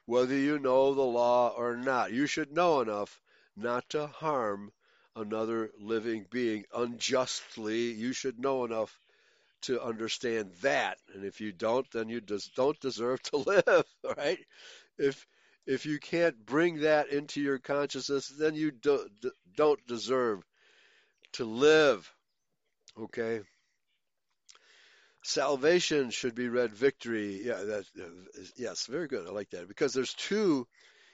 whether 0.07 0.36
you 0.36 0.59
know 0.59 0.94
the 0.94 1.03
law 1.03 1.50
or 1.50 1.76
not. 1.76 2.12
You 2.12 2.26
should 2.26 2.53
know 2.53 2.80
enough 2.80 3.20
not 3.57 3.88
to 3.90 4.07
harm 4.07 4.72
another 5.16 5.70
living 5.78 6.26
being 6.30 6.64
unjustly. 6.74 7.92
You 7.92 8.12
should 8.12 8.38
know 8.38 8.64
enough 8.64 8.98
to 9.62 9.80
understand 9.82 10.53
that. 10.62 10.98
And 11.14 11.24
if 11.24 11.40
you 11.40 11.53
don't, 11.53 11.90
then 11.92 12.09
you 12.09 12.20
just 12.20 12.55
don't 12.55 12.78
deserve 12.80 13.22
to 13.24 13.36
live, 13.66 13.84
right? 14.16 14.38
If 14.98 15.26
if 15.66 15.86
you 15.86 15.98
can't 16.00 16.44
bring 16.46 16.80
that 16.80 17.09
into 17.11 17.40
your 17.40 17.59
consciousness, 17.59 18.28
then 18.28 18.55
you 18.55 18.72
do, 18.72 19.09
don't 19.57 19.84
deserve 19.86 20.42
to 21.32 21.44
live. 21.44 22.12
Okay? 22.98 23.42
Salvation 25.23 26.11
should 26.11 26.35
be 26.35 26.49
read 26.49 26.73
victory. 26.73 27.41
Yeah, 27.45 27.81
yes, 28.57 28.87
very 28.87 29.07
good. 29.07 29.27
I 29.27 29.31
like 29.31 29.51
that 29.51 29.68
because 29.68 29.93
there's 29.93 30.14
two 30.14 30.66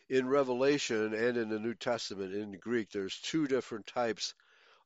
in 0.08 0.26
Revelation 0.28 1.12
and 1.12 1.36
in 1.36 1.50
the 1.50 1.58
New 1.58 1.74
Testament 1.74 2.34
in 2.34 2.52
Greek. 2.52 2.90
There's 2.90 3.18
two 3.20 3.46
different 3.46 3.86
types 3.86 4.34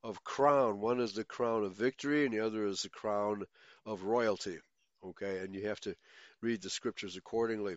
of 0.02 0.24
crown. 0.24 0.80
One 0.80 1.00
is 1.00 1.12
the 1.12 1.24
crown 1.24 1.64
of 1.64 1.74
victory, 1.74 2.24
and 2.24 2.34
the 2.34 2.40
other 2.40 2.66
is 2.66 2.82
the 2.82 2.88
crown 2.88 3.44
of 3.86 4.02
royalty. 4.02 4.58
Okay, 5.04 5.38
and 5.38 5.54
you 5.54 5.68
have 5.68 5.80
to 5.80 5.94
read 6.40 6.62
the 6.62 6.70
scriptures 6.70 7.16
accordingly. 7.16 7.76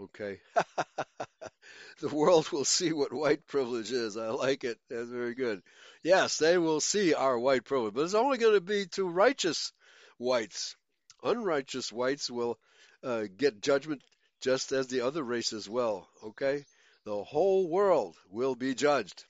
Okay. 0.00 0.40
the 2.00 2.08
world 2.08 2.50
will 2.50 2.64
see 2.64 2.92
what 2.92 3.12
white 3.12 3.46
privilege 3.46 3.90
is. 3.90 4.16
I 4.16 4.28
like 4.28 4.64
it. 4.64 4.78
That's 4.88 5.10
very 5.10 5.34
good. 5.34 5.62
Yes, 6.02 6.38
they 6.38 6.56
will 6.56 6.80
see 6.80 7.14
our 7.14 7.38
white 7.38 7.64
privilege, 7.64 7.94
but 7.94 8.04
it's 8.04 8.14
only 8.14 8.38
going 8.38 8.54
to 8.54 8.60
be 8.60 8.86
to 8.92 9.08
righteous 9.08 9.72
whites. 10.18 10.76
Unrighteous 11.22 11.92
whites 11.92 12.30
will 12.30 12.58
uh, 13.02 13.24
get 13.36 13.60
judgment 13.60 14.02
just 14.40 14.72
as 14.72 14.86
the 14.86 15.00
other 15.00 15.22
races 15.22 15.68
will. 15.68 16.08
Okay? 16.22 16.64
The 17.04 17.24
whole 17.24 17.68
world 17.68 18.16
will 18.30 18.54
be 18.54 18.74
judged. 18.74 19.24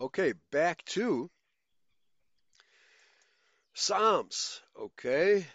Okay, 0.00 0.34
back 0.52 0.84
to 0.86 1.30
Psalms. 3.74 4.60
Okay? 4.78 5.46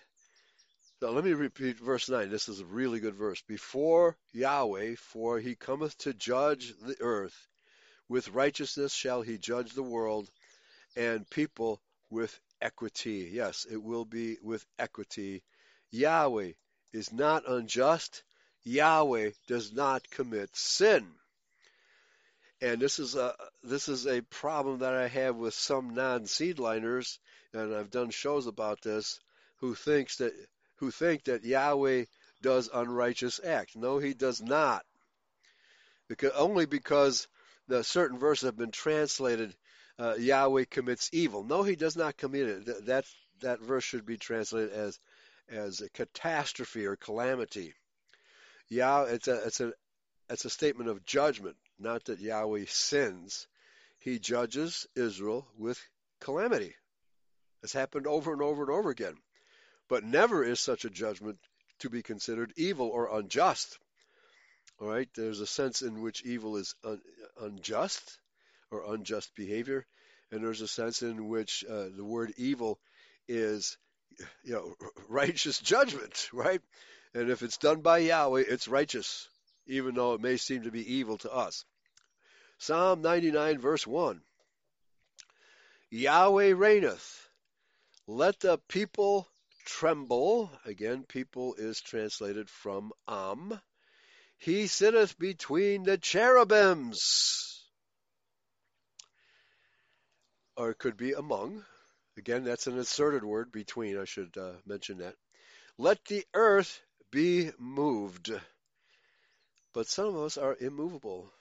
Now 1.01 1.09
let 1.09 1.25
me 1.25 1.33
repeat 1.33 1.79
verse 1.79 2.09
9. 2.09 2.29
This 2.29 2.47
is 2.47 2.61
a 2.61 2.65
really 2.65 2.99
good 2.99 3.15
verse. 3.15 3.41
Before 3.41 4.17
Yahweh, 4.31 4.95
for 4.95 5.39
he 5.39 5.55
cometh 5.55 5.97
to 5.99 6.13
judge 6.13 6.73
the 6.81 6.95
earth, 7.01 7.47
with 8.07 8.29
righteousness 8.29 8.93
shall 8.93 9.21
he 9.21 9.37
judge 9.37 9.73
the 9.73 9.83
world, 9.83 10.29
and 10.95 11.29
people 11.29 11.81
with 12.09 12.39
equity. 12.61 13.29
Yes, 13.33 13.65
it 13.69 13.81
will 13.83 14.05
be 14.05 14.37
with 14.41 14.65
equity. 14.79 15.43
Yahweh 15.93 16.53
is 16.91 17.13
not 17.13 17.47
unjust. 17.47 18.23
Yahweh 18.63 19.29
does 19.47 19.71
not 19.71 20.09
commit 20.09 20.55
sin. 20.55 21.07
And 22.61 22.81
this 22.81 22.97
is 22.97 23.15
a 23.15 23.35
this 23.61 23.87
is 23.87 24.07
a 24.07 24.21
problem 24.21 24.79
that 24.79 24.93
I 24.93 25.07
have 25.07 25.35
with 25.35 25.53
some 25.53 25.93
non-seedliners, 25.93 27.19
and 27.53 27.75
I've 27.75 27.91
done 27.91 28.09
shows 28.09 28.47
about 28.47 28.81
this, 28.81 29.19
who 29.57 29.75
thinks 29.75 30.17
that 30.17 30.33
who 30.77 30.89
think 30.89 31.25
that 31.25 31.43
Yahweh 31.43 32.05
does 32.41 32.69
unrighteous 32.73 33.39
acts. 33.43 33.75
No, 33.75 33.99
he 33.99 34.15
does 34.15 34.41
not. 34.41 34.83
Because 36.07 36.31
only 36.31 36.65
because 36.65 37.27
the 37.67 37.83
certain 37.83 38.17
verses 38.17 38.47
have 38.47 38.57
been 38.57 38.71
translated 38.71 39.53
uh, 39.99 40.15
Yahweh 40.17 40.65
commits 40.69 41.09
evil. 41.13 41.43
No, 41.43 41.61
he 41.61 41.75
does 41.75 41.95
not 41.95 42.17
commit 42.17 42.47
it. 42.47 42.85
That 42.87 43.05
that 43.41 43.59
verse 43.59 43.83
should 43.83 44.05
be 44.05 44.17
translated 44.17 44.71
as 44.71 44.99
as 45.49 45.81
a 45.81 45.89
catastrophe 45.89 46.85
or 46.85 46.95
calamity. 46.95 47.73
Yah, 48.69 49.03
it's 49.03 49.27
a 49.27 49.45
it's 49.45 49.59
a 49.59 49.73
it's 50.29 50.45
a 50.45 50.49
statement 50.49 50.89
of 50.89 51.05
judgment, 51.05 51.57
not 51.79 52.05
that 52.05 52.19
Yahweh 52.19 52.65
sins. 52.67 53.47
He 53.99 54.19
judges 54.19 54.87
Israel 54.95 55.47
with 55.57 55.79
calamity. 56.19 56.75
It's 57.61 57.73
happened 57.73 58.07
over 58.07 58.33
and 58.33 58.41
over 58.41 58.63
and 58.63 58.71
over 58.71 58.89
again. 58.89 59.15
But 59.87 60.03
never 60.03 60.43
is 60.43 60.59
such 60.59 60.85
a 60.85 60.89
judgment 60.89 61.39
to 61.79 61.89
be 61.89 62.01
considered 62.01 62.53
evil 62.55 62.89
or 62.89 63.17
unjust. 63.17 63.77
All 64.79 64.87
right, 64.87 65.09
there's 65.15 65.39
a 65.39 65.47
sense 65.47 65.81
in 65.81 66.01
which 66.01 66.23
evil 66.23 66.57
is 66.57 66.75
un, 66.83 67.01
unjust 67.39 68.19
or 68.71 68.93
unjust 68.93 69.35
behavior, 69.35 69.85
and 70.31 70.43
there's 70.43 70.61
a 70.61 70.67
sense 70.67 71.01
in 71.01 71.27
which 71.27 71.63
uh, 71.69 71.89
the 71.95 72.03
word 72.03 72.33
evil 72.37 72.79
is, 73.27 73.77
you 74.43 74.53
know, 74.53 74.75
righteous 75.07 75.59
judgment, 75.59 76.29
right? 76.33 76.61
And 77.13 77.29
if 77.29 77.43
it's 77.43 77.57
done 77.57 77.81
by 77.81 77.99
Yahweh, 77.99 78.43
it's 78.47 78.67
righteous, 78.67 79.27
even 79.67 79.95
though 79.95 80.13
it 80.13 80.21
may 80.21 80.37
seem 80.37 80.63
to 80.63 80.71
be 80.71 80.95
evil 80.95 81.17
to 81.19 81.31
us. 81.31 81.65
Psalm 82.57 83.01
99, 83.01 83.59
verse 83.59 83.85
1. 83.85 84.21
Yahweh 85.91 86.53
reigneth. 86.55 87.29
Let 88.07 88.39
the 88.39 88.57
people 88.67 89.27
tremble. 89.65 90.51
Again, 90.65 91.03
people 91.03 91.55
is 91.55 91.81
translated 91.81 92.49
from 92.49 92.91
Am. 93.07 93.61
He 94.37 94.67
sitteth 94.67 95.17
between 95.17 95.83
the 95.83 95.97
cherubims. 95.97 97.61
Or 100.57 100.71
it 100.71 100.79
could 100.79 100.97
be 100.97 101.13
among. 101.13 101.63
Again, 102.17 102.43
that's 102.43 102.67
an 102.67 102.77
inserted 102.77 103.23
word, 103.23 103.51
between. 103.51 103.97
I 103.97 104.05
should 104.05 104.37
uh, 104.37 104.53
mention 104.65 104.99
that. 104.99 105.15
Let 105.77 106.05
the 106.05 106.23
earth 106.33 106.81
be 107.11 107.51
moved. 107.57 108.31
But 109.73 109.87
some 109.87 110.07
of 110.07 110.17
us 110.17 110.37
are 110.37 110.55
immovable. 110.59 111.31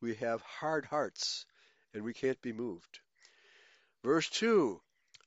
We 0.00 0.16
have 0.16 0.42
hard 0.42 0.84
hearts, 0.84 1.46
and 1.94 2.04
we 2.04 2.12
can't 2.12 2.40
be 2.42 2.52
moved. 2.52 3.00
Verse 4.04 4.28
2 4.28 4.80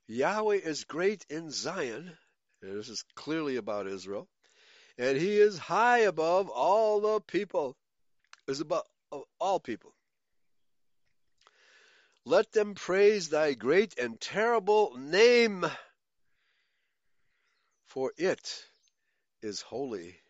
Yahweh 0.08 0.58
is 0.58 0.84
great 0.84 1.26
in 1.30 1.52
Zion, 1.52 2.18
and 2.62 2.78
this 2.78 2.90
is 2.90 3.04
clearly 3.16 3.56
about 3.56 3.88
Israel, 3.88 4.28
and 4.98 5.18
he 5.18 5.38
is 5.38 5.58
high 5.58 6.00
above 6.00 6.50
all 6.50 7.02
the 7.02 7.22
people, 7.22 7.76
is 8.48 8.60
above 8.60 8.84
all 9.40 9.60
people. 9.60 9.94
Let 12.26 12.52
them 12.52 12.76
praise 12.76 13.30
thy 13.30 13.54
great 13.54 13.98
and 13.98 14.22
terrible 14.22 14.96
name, 14.96 15.66
for 17.88 18.14
it 18.16 18.64
is 19.42 19.62
holy. 19.62 20.22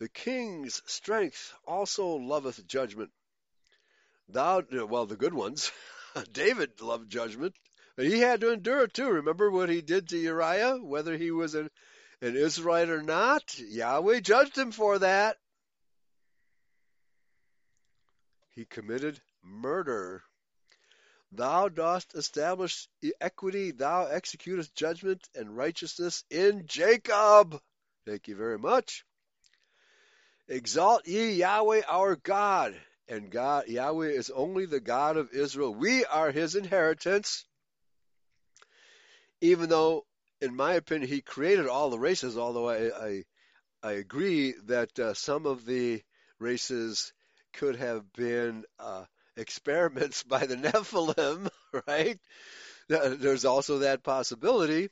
The 0.00 0.08
king's 0.08 0.82
strength 0.86 1.54
also 1.64 2.16
loveth 2.16 2.66
judgment. 2.66 3.12
Thou, 4.28 4.62
well, 4.88 5.06
the 5.06 5.16
good 5.16 5.34
ones, 5.34 5.70
David 6.32 6.80
loved 6.80 7.08
judgment. 7.08 7.54
But 7.94 8.06
he 8.06 8.18
had 8.18 8.40
to 8.40 8.52
endure 8.52 8.82
it 8.82 8.94
too. 8.94 9.10
Remember 9.10 9.48
what 9.48 9.68
he 9.68 9.80
did 9.80 10.08
to 10.08 10.18
Uriah? 10.18 10.78
Whether 10.78 11.16
he 11.16 11.30
was 11.30 11.54
an, 11.54 11.70
an 12.20 12.36
Israelite 12.36 12.88
or 12.88 13.02
not, 13.02 13.58
Yahweh 13.58 14.20
judged 14.20 14.58
him 14.58 14.72
for 14.72 14.98
that. 14.98 15.36
He 18.54 18.64
committed 18.64 19.20
murder. 19.42 20.24
Thou 21.34 21.68
dost 21.68 22.14
establish 22.14 22.88
equity, 23.18 23.70
thou 23.70 24.04
executest 24.04 24.74
judgment 24.74 25.26
and 25.34 25.56
righteousness 25.56 26.24
in 26.30 26.66
Jacob. 26.66 27.58
Thank 28.06 28.28
you 28.28 28.36
very 28.36 28.58
much. 28.58 29.04
Exalt 30.46 31.06
ye 31.06 31.32
Yahweh 31.32 31.82
our 31.88 32.16
God. 32.16 32.78
And 33.08 33.30
God 33.30 33.68
Yahweh 33.68 34.08
is 34.08 34.30
only 34.30 34.66
the 34.66 34.80
God 34.80 35.16
of 35.16 35.32
Israel. 35.32 35.74
We 35.74 36.04
are 36.04 36.30
his 36.30 36.54
inheritance. 36.54 37.46
Even 39.40 39.70
though, 39.70 40.04
in 40.40 40.54
my 40.54 40.74
opinion, 40.74 41.08
he 41.08 41.22
created 41.22 41.66
all 41.66 41.88
the 41.88 41.98
races, 41.98 42.36
although 42.36 42.68
I, 42.68 43.06
I, 43.06 43.24
I 43.82 43.92
agree 43.92 44.54
that 44.66 44.98
uh, 44.98 45.14
some 45.14 45.46
of 45.46 45.64
the 45.64 46.02
races 46.38 47.12
could 47.54 47.76
have 47.76 48.12
been 48.12 48.64
uh, 48.78 49.04
experiments 49.36 50.22
by 50.28 50.46
the 50.46 50.56
Nephilim, 50.56 51.48
right? 51.86 52.18
There's 52.88 53.44
also 53.44 53.78
that 53.78 54.02
possibility, 54.02 54.90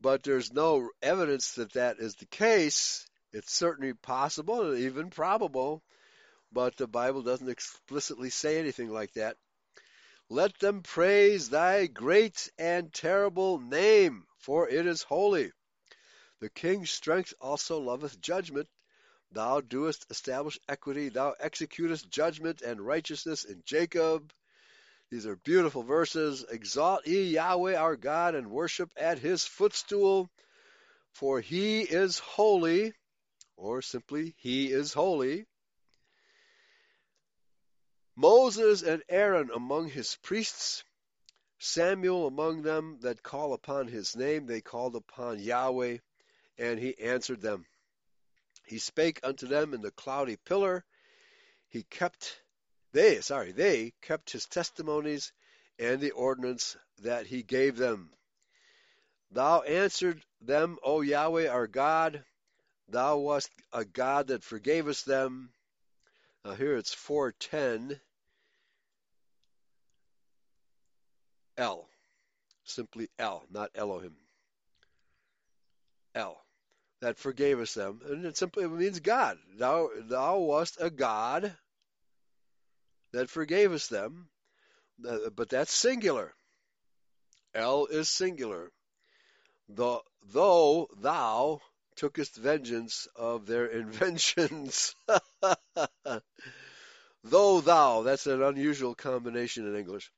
but 0.00 0.22
there's 0.22 0.52
no 0.52 0.90
evidence 1.02 1.54
that 1.54 1.72
that 1.72 1.98
is 1.98 2.14
the 2.16 2.26
case. 2.26 3.06
It's 3.32 3.52
certainly 3.52 3.94
possible 3.94 4.70
and 4.70 4.78
even 4.78 5.10
probable, 5.10 5.82
but 6.52 6.76
the 6.76 6.86
Bible 6.86 7.22
doesn't 7.22 7.48
explicitly 7.48 8.30
say 8.30 8.58
anything 8.58 8.90
like 8.90 9.12
that. 9.14 9.36
Let 10.28 10.58
them 10.58 10.82
praise 10.82 11.48
thy 11.50 11.86
great 11.86 12.50
and 12.58 12.92
terrible 12.92 13.60
name, 13.60 14.24
for 14.38 14.68
it 14.68 14.86
is 14.86 15.02
holy. 15.02 15.52
The 16.40 16.50
king's 16.50 16.90
strength 16.90 17.32
also 17.40 17.78
loveth 17.78 18.20
judgment. 18.20 18.68
Thou 19.32 19.60
doest 19.60 20.06
establish 20.10 20.58
equity. 20.68 21.08
Thou 21.08 21.34
executest 21.40 22.08
judgment 22.08 22.62
and 22.62 22.80
righteousness 22.80 23.44
in 23.44 23.62
Jacob. 23.64 24.32
These 25.10 25.26
are 25.26 25.36
beautiful 25.36 25.82
verses. 25.82 26.44
Exalt 26.50 27.06
ye 27.06 27.22
Yahweh 27.34 27.76
our 27.76 27.96
God 27.96 28.34
and 28.34 28.50
worship 28.50 28.90
at 28.96 29.18
his 29.18 29.44
footstool, 29.44 30.30
for 31.12 31.40
he 31.40 31.82
is 31.82 32.18
holy, 32.18 32.92
or 33.56 33.82
simply, 33.82 34.34
he 34.38 34.70
is 34.70 34.92
holy. 34.92 35.46
Moses 38.16 38.82
and 38.82 39.02
Aaron 39.08 39.50
among 39.54 39.90
his 39.90 40.16
priests, 40.22 40.82
Samuel 41.58 42.26
among 42.26 42.62
them 42.62 42.98
that 43.00 43.22
call 43.22 43.52
upon 43.52 43.88
his 43.88 44.16
name, 44.16 44.46
they 44.46 44.60
called 44.60 44.96
upon 44.96 45.38
Yahweh, 45.38 45.98
and 46.58 46.78
he 46.78 46.98
answered 46.98 47.40
them. 47.40 47.66
He 48.66 48.78
spake 48.78 49.20
unto 49.22 49.46
them 49.46 49.74
in 49.74 49.80
the 49.80 49.92
cloudy 49.92 50.36
pillar. 50.36 50.84
He 51.68 51.84
kept, 51.84 52.42
they, 52.92 53.20
sorry, 53.20 53.52
they 53.52 53.92
kept 54.02 54.32
his 54.32 54.46
testimonies 54.46 55.32
and 55.78 56.00
the 56.00 56.10
ordinance 56.10 56.76
that 57.02 57.26
he 57.26 57.44
gave 57.44 57.76
them. 57.76 58.12
Thou 59.30 59.62
answered 59.62 60.20
them, 60.40 60.78
O 60.82 61.00
Yahweh 61.00 61.48
our 61.48 61.68
God. 61.68 62.24
Thou 62.88 63.18
wast 63.18 63.50
a 63.72 63.84
God 63.84 64.28
that 64.28 64.42
forgavest 64.42 65.04
them. 65.04 65.52
Now 66.44 66.54
here 66.54 66.76
it's 66.76 66.94
410. 66.94 68.00
El. 71.56 71.88
Simply 72.64 73.08
El, 73.16 73.46
not 73.50 73.70
Elohim. 73.76 74.16
El 76.16 76.45
that 77.00 77.18
forgave 77.18 77.60
us 77.60 77.74
them. 77.74 78.00
And 78.08 78.24
it 78.24 78.36
simply 78.36 78.66
means 78.66 79.00
God. 79.00 79.38
Thou, 79.56 79.90
thou 80.08 80.38
wast 80.38 80.78
a 80.80 80.90
God 80.90 81.54
that 83.12 83.30
forgave 83.30 83.72
us 83.72 83.88
them. 83.88 84.28
Uh, 85.06 85.30
but 85.34 85.48
that's 85.50 85.72
singular. 85.72 86.32
El 87.54 87.86
is 87.86 88.08
singular. 88.08 88.70
The, 89.68 90.00
though 90.22 90.88
thou 90.98 91.60
tookest 91.96 92.36
vengeance 92.36 93.08
of 93.16 93.46
their 93.46 93.66
inventions. 93.80 94.94
though 97.24 97.60
thou, 97.60 98.02
that's 98.02 98.26
an 98.26 98.42
unusual 98.42 98.94
combination 98.94 99.66
in 99.66 99.76
English. 99.76 100.10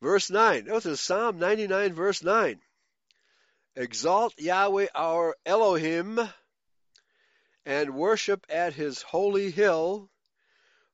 Verse 0.00 0.30
9. 0.30 0.64
This 0.64 0.86
is 0.86 1.00
Psalm 1.00 1.38
99, 1.38 1.92
verse 1.92 2.22
9. 2.22 2.60
Exalt 3.80 4.34
Yahweh 4.40 4.88
our 4.92 5.36
Elohim 5.46 6.18
and 7.64 7.94
worship 7.94 8.44
at 8.48 8.74
his 8.74 9.02
holy 9.02 9.52
hill, 9.52 10.10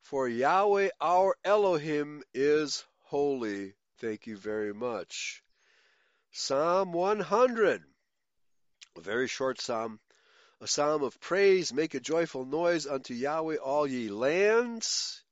for 0.03 0.29
Yahweh 0.29 0.91
our 1.01 1.35
Elohim 1.43 2.23
is 2.35 2.85
holy. 3.05 3.73
Thank 4.01 4.27
you 4.27 4.37
very 4.37 4.75
much. 4.75 5.43
Psalm 6.31 6.93
100, 6.93 7.83
a 8.99 9.01
very 9.01 9.29
short 9.29 9.63
psalm, 9.63 9.99
a 10.61 10.67
psalm 10.67 11.03
of 11.05 11.19
praise. 11.21 11.73
Make 11.73 11.95
a 11.95 12.01
joyful 12.01 12.45
noise 12.45 12.87
unto 12.87 13.15
Yahweh, 13.15 13.57
all 13.57 13.87
ye 13.87 14.11
lands. 14.11 15.25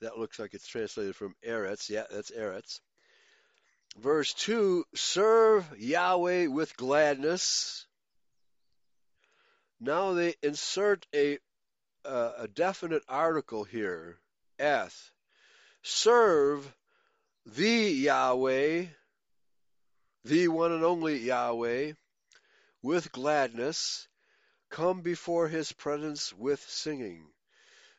That 0.00 0.16
looks 0.16 0.38
like 0.38 0.54
it's 0.54 0.66
translated 0.66 1.16
from 1.16 1.34
Eretz. 1.46 1.90
Yeah, 1.90 2.04
that's 2.10 2.30
Eretz 2.30 2.80
verse 3.96 4.32
2 4.34 4.84
serve 4.94 5.66
Yahweh 5.78 6.46
with 6.46 6.76
gladness. 6.76 7.86
Now 9.80 10.14
they 10.14 10.34
insert 10.42 11.06
a, 11.14 11.38
uh, 12.04 12.32
a 12.38 12.48
definite 12.48 13.02
article 13.08 13.64
here, 13.64 14.18
eth. 14.58 15.10
Serve 15.82 16.72
the 17.44 17.90
Yahweh, 17.90 18.86
the 20.24 20.48
one 20.48 20.72
and 20.72 20.84
only 20.84 21.18
Yahweh, 21.18 21.92
with 22.82 23.12
gladness. 23.12 24.06
Come 24.70 25.02
before 25.02 25.48
his 25.48 25.72
presence 25.72 26.32
with 26.32 26.60
singing. 26.60 27.26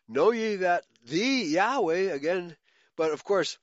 Know 0.07 0.31
ye 0.31 0.55
that 0.57 0.85
the 1.05 1.19
Yahweh, 1.19 2.13
again, 2.13 2.55
but 2.95 3.11
of 3.11 3.23
course, 3.23 3.57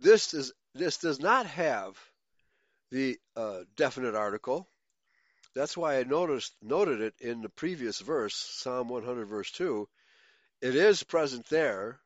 this 0.00 0.34
is 0.34 0.52
this 0.74 0.98
does 0.98 1.20
not 1.20 1.46
have 1.46 1.98
the 2.90 3.18
uh, 3.36 3.60
definite 3.76 4.14
article. 4.14 4.68
That's 5.54 5.76
why 5.76 5.98
I 5.98 6.04
noticed 6.04 6.54
noted 6.62 7.00
it 7.00 7.14
in 7.20 7.42
the 7.42 7.48
previous 7.48 8.00
verse, 8.00 8.34
Psalm 8.34 8.88
100 8.88 9.26
verse 9.26 9.50
2. 9.52 9.88
It 10.60 10.76
is 10.76 11.02
present 11.02 11.48
there, 11.48 11.98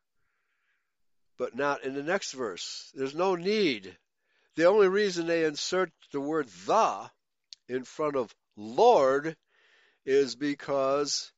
but 1.36 1.54
not 1.54 1.84
in 1.84 1.94
the 1.94 2.02
next 2.02 2.32
verse. 2.32 2.90
There's 2.94 3.14
no 3.14 3.34
need. 3.34 3.96
The 4.56 4.66
only 4.66 4.88
reason 4.88 5.26
they 5.26 5.44
insert 5.44 5.90
the 6.12 6.20
word 6.20 6.48
the 6.66 7.10
in 7.68 7.84
front 7.84 8.16
of 8.16 8.34
Lord 8.56 9.36
is 10.06 10.36
because 10.36 11.32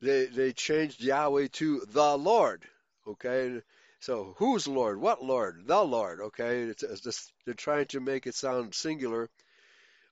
they 0.00 0.26
they 0.26 0.52
changed 0.52 1.02
Yahweh 1.02 1.48
to 1.54 1.80
the 1.88 2.16
Lord. 2.16 2.64
Okay, 3.06 3.60
so 4.04 4.34
who's 4.36 4.68
Lord? 4.68 5.00
What 5.00 5.24
Lord? 5.24 5.66
The 5.66 5.82
Lord. 5.82 6.20
Okay, 6.20 6.64
it's, 6.64 6.82
it's 6.82 7.00
just, 7.00 7.32
they're 7.46 7.54
trying 7.54 7.86
to 7.86 8.00
make 8.00 8.26
it 8.26 8.34
sound 8.34 8.74
singular 8.74 9.30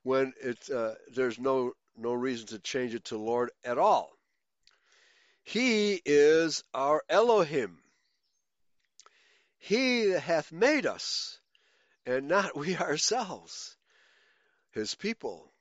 when 0.02 0.32
it 0.40 0.70
uh, 0.70 0.94
there's 1.14 1.38
no 1.38 1.74
no 1.94 2.14
reason 2.14 2.46
to 2.46 2.58
change 2.58 2.94
it 2.94 3.04
to 3.04 3.18
Lord 3.18 3.50
at 3.62 3.76
all. 3.76 4.16
He 5.42 6.00
is 6.06 6.64
our 6.72 7.02
Elohim. 7.10 7.82
He 9.58 10.08
hath 10.08 10.52
made 10.52 10.86
us, 10.86 11.38
and 12.06 12.28
not 12.28 12.56
we 12.56 12.74
ourselves, 12.78 13.76
his 14.70 14.94
people, 14.94 15.52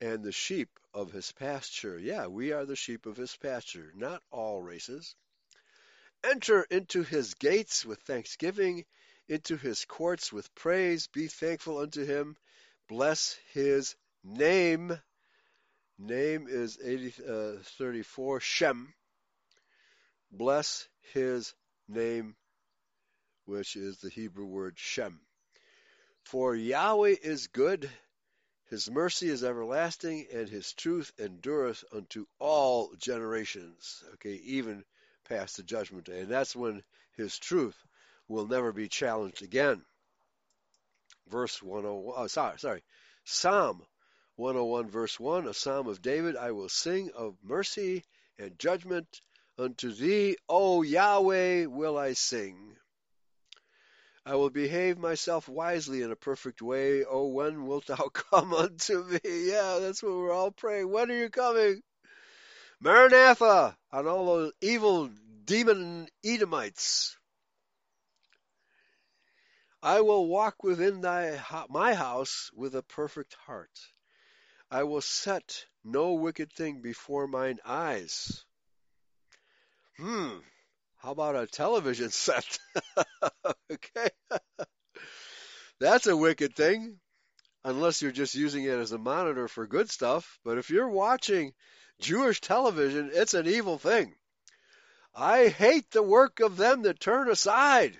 and 0.00 0.24
the 0.24 0.32
sheep 0.32 0.70
of 0.94 1.12
his 1.12 1.32
pasture. 1.32 1.98
Yeah, 1.98 2.28
we 2.28 2.52
are 2.52 2.64
the 2.64 2.76
sheep 2.76 3.04
of 3.04 3.18
his 3.18 3.36
pasture, 3.36 3.92
not 3.94 4.22
all 4.30 4.62
races. 4.62 5.14
Enter 6.30 6.62
into 6.62 7.02
his 7.02 7.34
gates 7.34 7.84
with 7.84 8.00
thanksgiving, 8.00 8.84
into 9.28 9.56
his 9.56 9.84
courts 9.84 10.32
with 10.32 10.54
praise. 10.54 11.06
Be 11.06 11.28
thankful 11.28 11.78
unto 11.78 12.04
him. 12.04 12.36
Bless 12.88 13.38
his 13.52 13.94
name. 14.22 14.98
Name 15.98 16.46
is 16.48 16.78
80, 16.82 17.14
uh, 17.28 17.62
34, 17.62 18.40
Shem. 18.40 18.94
Bless 20.32 20.88
his 21.12 21.54
name, 21.88 22.34
which 23.44 23.76
is 23.76 23.98
the 23.98 24.10
Hebrew 24.10 24.46
word 24.46 24.78
Shem. 24.78 25.20
For 26.24 26.56
Yahweh 26.56 27.16
is 27.22 27.48
good, 27.48 27.90
his 28.70 28.90
mercy 28.90 29.28
is 29.28 29.44
everlasting, 29.44 30.26
and 30.32 30.48
his 30.48 30.72
truth 30.72 31.12
endureth 31.18 31.84
unto 31.92 32.26
all 32.38 32.94
generations. 32.96 34.02
Okay, 34.14 34.34
even 34.34 34.84
past 35.24 35.56
the 35.56 35.62
judgment 35.62 36.04
day. 36.04 36.20
And 36.20 36.30
that's 36.30 36.54
when 36.54 36.82
his 37.16 37.38
truth 37.38 37.76
will 38.28 38.46
never 38.46 38.72
be 38.72 38.88
challenged 38.88 39.42
again. 39.42 39.84
Verse 41.28 41.62
101, 41.62 42.14
oh, 42.16 42.24
uh, 42.24 42.28
sorry, 42.28 42.58
sorry. 42.58 42.82
Psalm 43.24 43.82
101, 44.36 44.90
verse 44.90 45.18
1, 45.18 45.48
a 45.48 45.54
psalm 45.54 45.86
of 45.88 46.02
David, 46.02 46.36
I 46.36 46.52
will 46.52 46.68
sing 46.68 47.10
of 47.12 47.36
mercy 47.42 48.04
and 48.38 48.58
judgment. 48.58 49.20
Unto 49.56 49.92
thee, 49.92 50.36
O 50.48 50.82
Yahweh, 50.82 51.66
will 51.66 51.96
I 51.96 52.14
sing. 52.14 52.76
I 54.26 54.34
will 54.34 54.50
behave 54.50 54.98
myself 54.98 55.48
wisely 55.48 56.02
in 56.02 56.10
a 56.10 56.16
perfect 56.16 56.60
way. 56.60 57.04
Oh, 57.04 57.28
when 57.28 57.66
wilt 57.66 57.86
thou 57.86 58.08
come 58.12 58.52
unto 58.52 59.04
me? 59.04 59.20
Yeah, 59.24 59.78
that's 59.80 60.02
what 60.02 60.12
we're 60.12 60.32
all 60.32 60.50
praying. 60.50 60.90
When 60.90 61.10
are 61.10 61.14
you 61.14 61.30
coming? 61.30 61.82
Maranatha 62.84 63.74
on 63.92 64.06
all 64.06 64.26
those 64.26 64.52
evil 64.60 65.08
demon 65.46 66.06
Edomites. 66.22 67.16
I 69.82 70.02
will 70.02 70.26
walk 70.26 70.62
within 70.62 71.00
thy 71.00 71.40
my 71.70 71.94
house 71.94 72.50
with 72.54 72.74
a 72.74 72.82
perfect 72.82 73.36
heart. 73.46 73.70
I 74.70 74.82
will 74.82 75.00
set 75.00 75.64
no 75.82 76.12
wicked 76.12 76.52
thing 76.52 76.82
before 76.82 77.26
mine 77.26 77.58
eyes. 77.64 78.44
Hmm. 79.96 80.40
How 80.96 81.12
about 81.12 81.36
a 81.36 81.46
television 81.46 82.10
set? 82.10 82.58
okay. 83.72 84.08
That's 85.80 86.06
a 86.06 86.16
wicked 86.16 86.54
thing. 86.54 87.00
Unless 87.64 88.02
you're 88.02 88.12
just 88.12 88.34
using 88.34 88.64
it 88.64 88.78
as 88.78 88.92
a 88.92 88.98
monitor 88.98 89.48
for 89.48 89.66
good 89.66 89.90
stuff. 89.90 90.38
But 90.44 90.58
if 90.58 90.68
you're 90.68 90.90
watching 90.90 91.54
Jewish 92.00 92.40
television, 92.40 93.10
it's 93.12 93.34
an 93.34 93.46
evil 93.46 93.78
thing. 93.78 94.14
I 95.14 95.48
hate 95.48 95.90
the 95.90 96.02
work 96.02 96.40
of 96.40 96.56
them 96.56 96.82
that 96.82 97.00
turn 97.00 97.30
aside. 97.30 97.96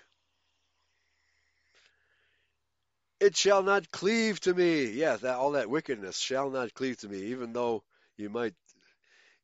It 3.21 3.37
shall 3.37 3.63
not 3.63 3.91
cleave 3.91 4.41
to 4.41 4.53
me. 4.53 4.87
Yeah, 4.87 5.17
that, 5.17 5.37
all 5.37 5.53
that 5.53 5.71
wickedness 5.71 6.19
shall 6.19 6.51
not 6.51 6.75
cleave 6.75 6.99
to 6.99 7.09
me, 7.09 7.19
even 7.27 7.53
though 7.53 7.85
you 8.17 8.29
might 8.29 8.55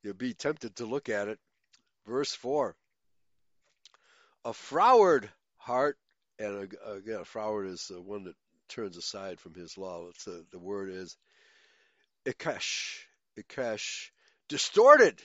you 0.03 0.15
be 0.15 0.35
tempted 0.35 0.77
to 0.77 0.87
look 0.87 1.09
at 1.09 1.29
it. 1.29 1.39
Verse 2.07 2.33
4. 2.33 2.75
A 4.45 4.53
froward 4.53 5.31
heart, 5.57 5.99
and 6.39 6.75
again, 6.87 7.21
a 7.21 7.25
froward 7.25 7.67
is 7.69 7.87
the 7.89 8.01
one 8.01 8.25
that 8.25 8.37
turns 8.69 8.97
aside 8.97 9.39
from 9.39 9.55
his 9.55 9.77
law. 9.77 10.09
It's 10.09 10.27
a, 10.27 10.43
the 10.51 10.59
word 10.59 10.91
is 10.91 11.17
ikesh, 12.25 13.01
ikesh, 13.39 14.11
distorted 14.51 15.23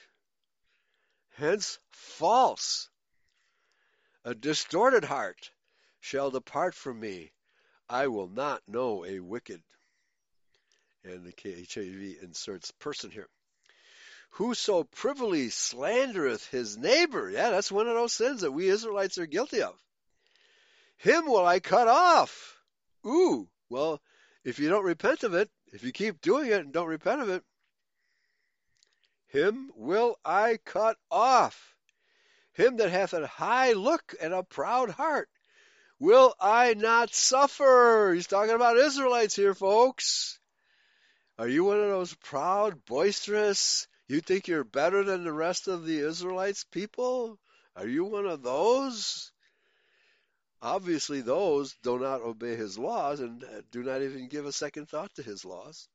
hence 1.37 1.79
false. 1.89 2.89
A 4.23 4.35
distorted 4.35 5.03
heart 5.03 5.49
shall 5.99 6.29
depart 6.29 6.75
from 6.75 6.99
me. 6.99 7.31
I 7.89 8.05
will 8.05 8.27
not 8.27 8.61
know 8.67 9.03
a 9.03 9.19
wicked. 9.19 9.63
And 11.03 11.25
the 11.25 11.33
KJV 11.33 12.21
inserts 12.21 12.69
person 12.79 13.09
here. 13.09 13.27
Whoso 14.29 14.83
privily 14.83 15.47
slandereth 15.47 16.47
his 16.49 16.77
neighbor. 16.77 17.27
Yeah, 17.31 17.49
that's 17.49 17.71
one 17.71 17.87
of 17.87 17.95
those 17.95 18.13
sins 18.13 18.41
that 18.41 18.51
we 18.51 18.67
Israelites 18.67 19.17
are 19.17 19.25
guilty 19.25 19.63
of. 19.63 19.75
Him 20.97 21.25
will 21.25 21.45
I 21.47 21.59
cut 21.59 21.87
off. 21.87 22.59
Ooh, 23.07 23.49
well, 23.69 23.99
if 24.43 24.59
you 24.59 24.69
don't 24.69 24.85
repent 24.85 25.23
of 25.23 25.33
it, 25.33 25.49
if 25.73 25.83
you 25.83 25.91
keep 25.91 26.21
doing 26.21 26.51
it 26.51 26.61
and 26.61 26.71
don't 26.71 26.87
repent 26.87 27.21
of 27.21 27.29
it, 27.29 27.43
him 29.35 29.71
will 29.75 30.17
I 30.23 30.57
cut 30.63 30.97
off. 31.11 31.75
Him 32.53 32.77
that 32.77 32.89
hath 32.89 33.13
a 33.13 33.27
high 33.27 33.73
look 33.73 34.15
and 34.21 34.33
a 34.33 34.43
proud 34.43 34.89
heart 34.89 35.29
will 35.99 36.33
I 36.39 36.73
not 36.73 37.13
suffer. 37.13 38.13
He's 38.13 38.27
talking 38.27 38.55
about 38.55 38.77
Israelites 38.77 39.35
here, 39.35 39.53
folks. 39.53 40.39
Are 41.37 41.49
you 41.49 41.65
one 41.65 41.81
of 41.81 41.89
those 41.89 42.13
proud, 42.13 42.85
boisterous, 42.85 43.87
you 44.07 44.21
think 44.21 44.47
you're 44.47 44.63
better 44.63 45.03
than 45.03 45.25
the 45.25 45.33
rest 45.33 45.67
of 45.67 45.85
the 45.85 45.99
Israelites 45.99 46.63
people? 46.63 47.37
Are 47.75 47.87
you 47.87 48.05
one 48.05 48.25
of 48.25 48.41
those? 48.41 49.31
Obviously, 50.61 51.21
those 51.21 51.75
do 51.83 51.99
not 51.99 52.21
obey 52.21 52.55
his 52.55 52.77
laws 52.77 53.19
and 53.19 53.43
do 53.71 53.83
not 53.83 54.01
even 54.01 54.29
give 54.29 54.45
a 54.45 54.53
second 54.53 54.87
thought 54.87 55.13
to 55.15 55.23
his 55.23 55.43
laws. 55.43 55.89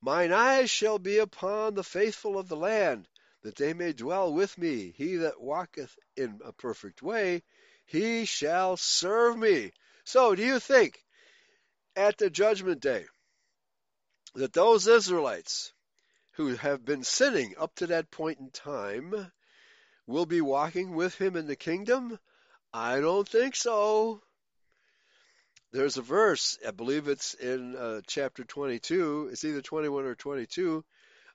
Mine 0.00 0.32
eyes 0.32 0.70
shall 0.70 0.98
be 0.98 1.18
upon 1.18 1.74
the 1.74 1.82
faithful 1.82 2.38
of 2.38 2.48
the 2.48 2.56
land, 2.56 3.08
that 3.42 3.56
they 3.56 3.74
may 3.74 3.92
dwell 3.92 4.32
with 4.32 4.56
me. 4.56 4.92
He 4.96 5.16
that 5.16 5.40
walketh 5.40 5.98
in 6.16 6.40
a 6.44 6.52
perfect 6.52 7.02
way, 7.02 7.42
he 7.84 8.24
shall 8.24 8.76
serve 8.76 9.36
me. 9.36 9.72
So, 10.04 10.34
do 10.34 10.42
you 10.44 10.60
think 10.60 11.04
at 11.96 12.16
the 12.18 12.30
judgment 12.30 12.80
day 12.80 13.06
that 14.34 14.52
those 14.52 14.86
Israelites 14.86 15.72
who 16.32 16.54
have 16.54 16.84
been 16.84 17.02
sinning 17.02 17.56
up 17.58 17.74
to 17.76 17.88
that 17.88 18.10
point 18.10 18.38
in 18.38 18.50
time 18.50 19.32
will 20.06 20.26
be 20.26 20.40
walking 20.40 20.94
with 20.94 21.20
him 21.20 21.34
in 21.34 21.46
the 21.48 21.56
kingdom? 21.56 22.20
I 22.72 23.00
don't 23.00 23.28
think 23.28 23.56
so 23.56 24.22
there's 25.72 25.98
a 25.98 26.02
verse, 26.02 26.58
I 26.66 26.70
believe 26.70 27.08
it's 27.08 27.34
in 27.34 27.76
uh, 27.76 28.00
chapter 28.06 28.44
22, 28.44 29.28
it's 29.32 29.44
either 29.44 29.60
21 29.60 30.04
or 30.04 30.14
22 30.14 30.84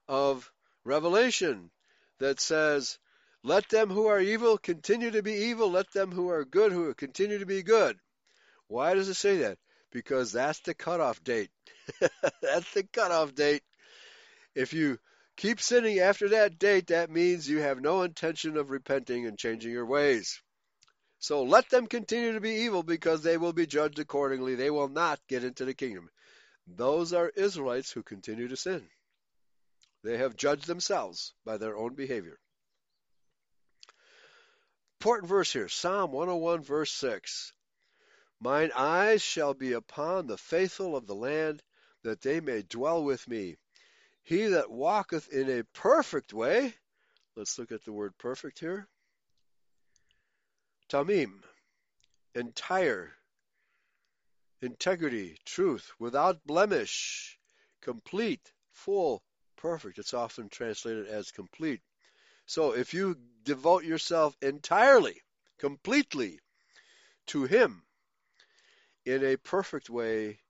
of 0.08 0.52
Revelation 0.84 1.70
that 2.20 2.40
says, 2.40 2.98
Let 3.44 3.70
them 3.70 3.90
who 3.90 4.08
are 4.08 4.20
evil 4.20 4.58
continue 4.58 5.12
to 5.12 5.22
be 5.22 5.34
evil, 5.34 5.70
let 5.70 5.92
them 5.92 6.12
who 6.12 6.30
are 6.30 6.46
good 6.46 6.72
who 6.72 6.94
continue 6.96 7.40
to 7.40 7.46
be 7.46 7.62
good. 7.62 7.98
Why 8.68 8.96
does 8.96 9.10
it 9.10 9.16
say 9.16 9.38
that? 9.40 9.60
Because 9.92 10.32
that's 10.32 10.60
the 10.62 10.74
cutoff 10.74 11.24
date. 11.24 11.52
that's 12.42 12.74
the 12.74 12.84
cutoff 12.92 13.36
date. 13.36 13.62
If 14.56 14.74
you 14.74 14.98
keep 15.38 15.62
sinning 15.62 16.00
after 16.00 16.30
that 16.30 16.58
date, 16.58 16.88
that 16.88 17.12
means 17.12 17.48
you 17.48 17.60
have 17.60 17.82
no 17.82 18.02
intention 18.02 18.58
of 18.58 18.72
repenting 18.72 19.28
and 19.28 19.38
changing 19.38 19.72
your 19.72 19.86
ways. 19.86 20.42
So 21.24 21.44
let 21.44 21.70
them 21.70 21.88
continue 21.88 22.34
to 22.34 22.42
be 22.42 22.66
evil 22.66 22.84
because 22.84 23.24
they 23.24 23.38
will 23.38 23.54
be 23.54 23.66
judged 23.66 23.98
accordingly. 23.98 24.56
They 24.56 24.70
will 24.70 24.90
not 24.90 25.26
get 25.30 25.46
into 25.46 25.64
the 25.64 25.74
kingdom. 25.74 26.10
Those 26.68 27.14
are 27.14 27.30
Israelites 27.30 27.90
who 27.90 28.04
continue 28.04 28.50
to 28.50 28.58
sin. 28.58 28.86
They 30.04 30.18
have 30.18 30.36
judged 30.36 30.68
themselves 30.68 31.34
by 31.46 31.56
their 31.56 31.78
own 31.78 31.96
behavior. 31.96 32.38
Important 35.00 35.30
verse 35.30 35.54
here 35.54 35.70
Psalm 35.70 36.12
101, 36.12 36.62
verse 36.62 36.92
6. 36.92 37.54
Mine 38.42 38.74
eyes 38.76 39.22
shall 39.22 39.54
be 39.54 39.72
upon 39.72 40.28
the 40.28 40.38
faithful 40.38 40.94
of 40.94 41.08
the 41.08 41.16
land, 41.16 41.64
that 42.04 42.20
they 42.20 42.42
may 42.42 42.64
dwell 42.64 43.02
with 43.02 43.26
me. 43.30 43.56
He 44.24 44.48
that 44.48 44.70
walketh 44.70 45.30
in 45.30 45.50
a 45.50 45.64
perfect 45.74 46.34
way, 46.34 46.76
let's 47.38 47.58
look 47.58 47.72
at 47.72 47.86
the 47.86 47.94
word 47.94 48.12
perfect 48.18 48.60
here. 48.60 48.90
Tamim, 50.94 51.42
entire, 52.36 53.12
integrity, 54.62 55.40
truth, 55.44 55.92
without 55.98 56.46
blemish, 56.46 57.40
complete, 57.82 58.54
full, 58.74 59.24
perfect. 59.56 59.98
It's 59.98 60.14
often 60.14 60.50
translated 60.50 61.08
as 61.08 61.32
complete. 61.32 61.82
So 62.46 62.76
if 62.76 62.94
you 62.94 63.18
devote 63.44 63.86
yourself 63.86 64.38
entirely, 64.40 65.20
completely 65.58 66.40
to 67.26 67.46
Him 67.46 67.82
in 69.04 69.24
a 69.24 69.38
perfect 69.38 69.90
way, 69.90 70.42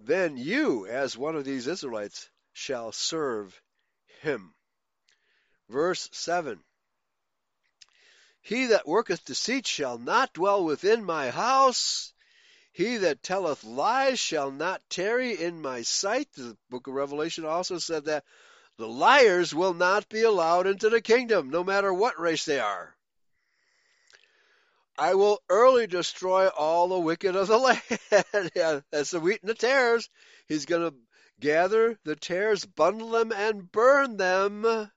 then 0.00 0.38
you, 0.38 0.88
as 0.88 1.16
one 1.16 1.36
of 1.36 1.44
these 1.44 1.68
Israelites, 1.68 2.28
shall 2.52 2.90
serve 2.90 3.62
Him. 4.22 4.52
Verse 5.68 6.08
7 6.10 6.64
He 8.42 8.66
that 8.66 8.86
worketh 8.86 9.24
deceit 9.24 9.66
shall 9.66 9.98
not 9.98 10.32
dwell 10.32 10.64
within 10.64 11.04
my 11.04 11.30
house. 11.30 12.12
He 12.72 12.96
that 12.98 13.22
telleth 13.22 13.64
lies 13.64 14.18
shall 14.18 14.50
not 14.50 14.88
tarry 14.88 15.40
in 15.40 15.60
my 15.60 15.82
sight. 15.82 16.32
The 16.32 16.56
book 16.70 16.86
of 16.86 16.94
Revelation 16.94 17.44
also 17.44 17.78
said 17.78 18.06
that 18.06 18.24
the 18.76 18.88
liars 18.88 19.54
will 19.54 19.74
not 19.74 20.08
be 20.08 20.22
allowed 20.22 20.66
into 20.66 20.88
the 20.88 21.02
kingdom, 21.02 21.50
no 21.50 21.62
matter 21.62 21.92
what 21.92 22.18
race 22.18 22.44
they 22.44 22.58
are. 22.60 22.96
I 24.96 25.14
will 25.14 25.42
early 25.48 25.86
destroy 25.86 26.48
all 26.48 26.88
the 26.88 26.98
wicked 26.98 27.36
of 27.36 27.48
the 27.48 27.58
land. 28.54 28.82
that's 28.90 29.10
the 29.10 29.20
wheat 29.20 29.40
and 29.42 29.50
the 29.50 29.54
tares. 29.54 30.08
He's 30.46 30.66
going 30.66 30.90
to 30.90 30.96
gather 31.40 31.98
the 32.04 32.16
tares, 32.16 32.64
bundle 32.64 33.10
them, 33.10 33.32
and 33.32 33.70
burn 33.70 34.16
them, 34.16 34.90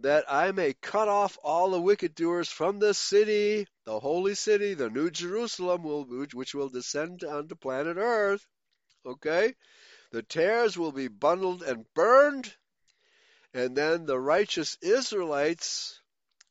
that 0.00 0.24
I 0.28 0.52
may 0.52 0.74
cut 0.74 1.08
off 1.08 1.38
all 1.42 1.70
the 1.70 1.80
wicked 1.80 2.14
doers 2.14 2.48
from 2.48 2.78
the 2.78 2.94
city, 2.94 3.66
the 3.84 4.00
holy 4.00 4.34
city, 4.34 4.74
the 4.74 4.90
new 4.90 5.10
Jerusalem, 5.10 5.82
which 6.32 6.54
will 6.54 6.68
descend 6.68 7.22
onto 7.24 7.54
planet 7.54 7.96
Earth. 7.96 8.46
Okay? 9.06 9.54
The 10.10 10.22
tares 10.22 10.76
will 10.76 10.92
be 10.92 11.08
bundled 11.08 11.62
and 11.62 11.86
burned, 11.94 12.54
and 13.52 13.76
then 13.76 14.06
the 14.06 14.18
righteous 14.18 14.76
Israelites 14.80 16.00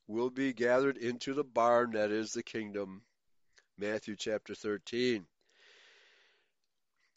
will 0.08 0.30
be 0.30 0.54
gathered 0.54 0.98
into 0.98 1.34
the 1.34 1.44
barn 1.44 1.92
that 1.92 2.12
is 2.12 2.32
the 2.32 2.44
kingdom. 2.44 3.04
Matthew 3.78 4.16
chapter 4.16 4.54
13. 4.54 5.26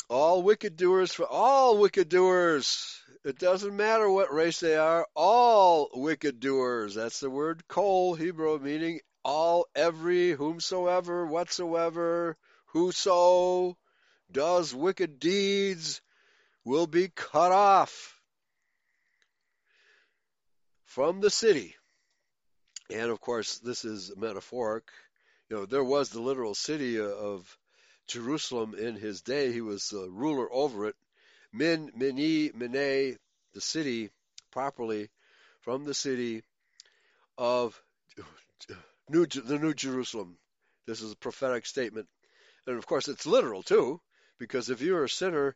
All 0.09 0.43
wicked 0.43 0.77
doers 0.77 1.13
for 1.13 1.27
all 1.27 1.79
wicked 1.79 2.09
doers. 2.09 3.01
It 3.27 3.41
doesn't 3.41 3.77
matter 3.77 4.09
what 4.09 4.33
race 4.33 4.61
they 4.61 4.77
are, 4.77 5.05
all 5.17 5.91
wicked 5.93 6.39
doers. 6.39 6.95
That's 6.95 7.19
the 7.19 7.29
word 7.29 7.67
kol, 7.67 8.15
Hebrew, 8.15 8.57
meaning 8.61 9.01
all, 9.25 9.67
every, 9.75 10.31
whomsoever, 10.31 11.27
whatsoever, 11.27 12.37
whoso 12.67 13.77
does 14.31 14.73
wicked 14.73 15.19
deeds 15.19 16.01
will 16.65 16.87
be 16.87 17.09
cut 17.09 17.51
off 17.51 18.21
from 20.85 21.21
the 21.21 21.31
city. 21.31 21.75
And 22.91 23.11
of 23.11 23.21
course, 23.21 23.59
this 23.59 23.85
is 23.85 24.17
metaphoric. 24.17 24.85
You 25.51 25.57
know, 25.57 25.67
there 25.67 25.83
was 25.83 26.11
the 26.11 26.21
literal 26.21 26.55
city 26.55 27.01
of 27.01 27.59
Jerusalem 28.07 28.77
in 28.79 28.95
his 28.95 29.23
day. 29.23 29.51
He 29.51 29.63
was 29.63 29.89
the 29.89 30.09
ruler 30.09 30.47
over 30.53 30.87
it. 30.87 30.95
Min, 31.53 31.91
Mini, 31.95 32.51
Mine, 32.55 33.17
the 33.55 33.61
city, 33.61 34.11
properly, 34.51 35.09
from 35.61 35.85
the 35.85 35.95
city 35.95 36.43
of 37.39 37.81
New, 39.09 39.27
the 39.27 39.59
New 39.59 39.75
Jerusalem. 39.75 40.37
This 40.87 41.01
is 41.01 41.13
a 41.13 41.17
prophetic 41.17 41.67
statement. 41.67 42.09
And 42.67 42.77
of 42.77 42.87
course, 42.87 43.09
it's 43.09 43.27
literal 43.27 43.63
too, 43.63 44.01
because 44.39 44.71
if 44.71 44.81
you 44.81 44.95
were 44.95 45.05
a 45.05 45.09
sinner 45.09 45.55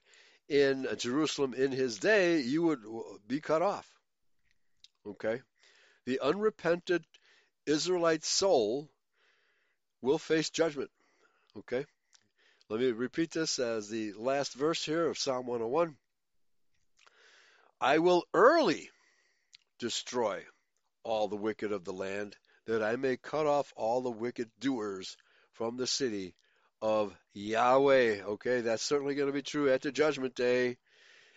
in 0.49 0.87
Jerusalem 0.99 1.55
in 1.55 1.73
his 1.73 1.99
day, 1.99 2.41
you 2.41 2.63
would 2.63 2.81
be 3.27 3.41
cut 3.41 3.63
off. 3.63 3.87
Okay? 5.07 5.41
The 6.07 6.21
unrepentant 6.21 7.05
Israelite 7.67 8.25
soul 8.25 8.91
will 10.03 10.19
face 10.19 10.51
judgment. 10.51 10.91
Okay? 11.59 11.87
Let 12.71 12.79
me 12.79 12.93
repeat 12.93 13.33
this 13.33 13.59
as 13.59 13.89
the 13.89 14.13
last 14.13 14.55
verse 14.55 14.85
here 14.85 15.09
of 15.09 15.19
Psalm 15.19 15.49
101. 15.49 15.97
I 17.81 17.99
will 17.99 18.23
early 18.33 18.91
destroy 19.81 20.45
all 21.03 21.27
the 21.27 21.35
wicked 21.35 21.73
of 21.73 21.85
the 21.85 21.93
land, 21.93 22.37
that 22.67 22.81
I 22.81 22.95
may 22.95 23.17
cut 23.17 23.47
off 23.47 23.73
all 23.75 24.03
the 24.03 24.11
wicked 24.13 24.49
doers 24.61 25.17
from 25.55 25.77
the 25.77 25.87
city 25.89 26.37
of 26.81 27.13
Yahweh. 27.35 28.23
Okay, 28.23 28.61
that's 28.61 28.85
certainly 28.85 29.17
going 29.17 29.27
to 29.27 29.33
be 29.33 29.43
true 29.43 29.69
at 29.73 29.83
the 29.83 29.91
judgment 29.91 30.37
day. 30.37 30.77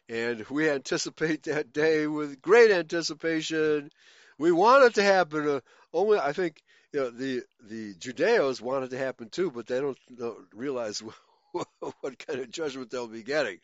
And 0.08 0.48
we 0.52 0.70
anticipate 0.70 1.42
that 1.46 1.74
day 1.74 2.06
with 2.06 2.44
great 2.44 2.70
anticipation. 2.70 3.90
We 4.38 4.52
want 4.52 4.84
it 4.84 4.94
to 4.96 5.04
happen. 5.04 5.50
Uh, 5.50 5.60
only 5.94 6.20
I 6.20 6.32
think 6.32 6.62
you 6.94 7.00
know 7.00 7.10
the 7.10 7.44
the 7.68 7.94
Judeos 7.96 8.62
want 8.62 8.86
it 8.86 8.92
to 8.92 8.98
happen 8.98 9.30
too, 9.30 9.52
but 9.52 9.68
they 9.68 9.80
don't, 9.80 9.98
don't 10.16 10.48
realize 10.54 11.04
what 11.52 12.20
kind 12.20 12.40
of 12.40 12.52
judgment 12.52 12.92
they'll 12.92 13.08
be 13.08 13.24
getting. 13.24 13.60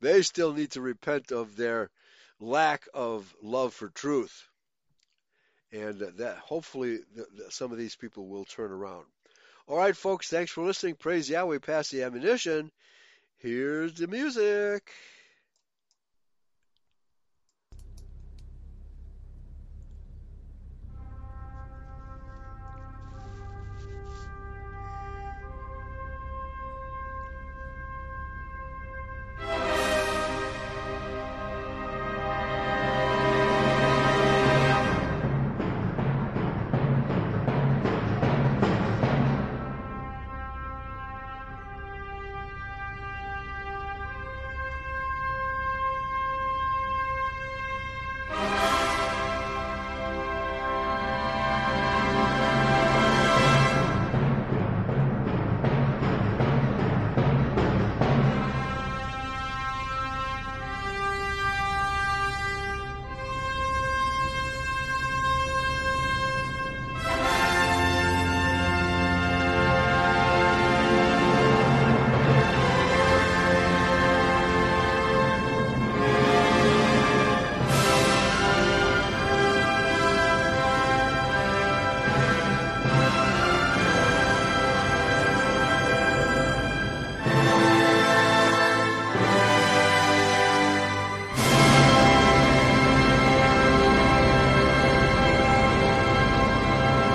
They 0.00 0.22
still 0.22 0.52
need 0.52 0.72
to 0.72 0.80
repent 0.80 1.30
of 1.30 1.56
their 1.56 1.90
lack 2.40 2.88
of 2.94 3.32
love 3.42 3.74
for 3.74 3.88
truth, 3.90 4.48
and 5.72 6.00
that 6.00 6.38
hopefully 6.38 7.00
some 7.50 7.70
of 7.70 7.78
these 7.78 7.96
people 7.96 8.26
will 8.26 8.46
turn 8.46 8.72
around. 8.72 9.04
All 9.68 9.76
right, 9.76 9.96
folks, 9.96 10.28
thanks 10.28 10.50
for 10.50 10.64
listening. 10.64 10.94
Praise 10.94 11.28
Yahweh. 11.28 11.58
Pass 11.58 11.90
the 11.90 12.02
ammunition. 12.02 12.72
Here's 13.38 13.94
the 13.94 14.06
music. 14.06 14.90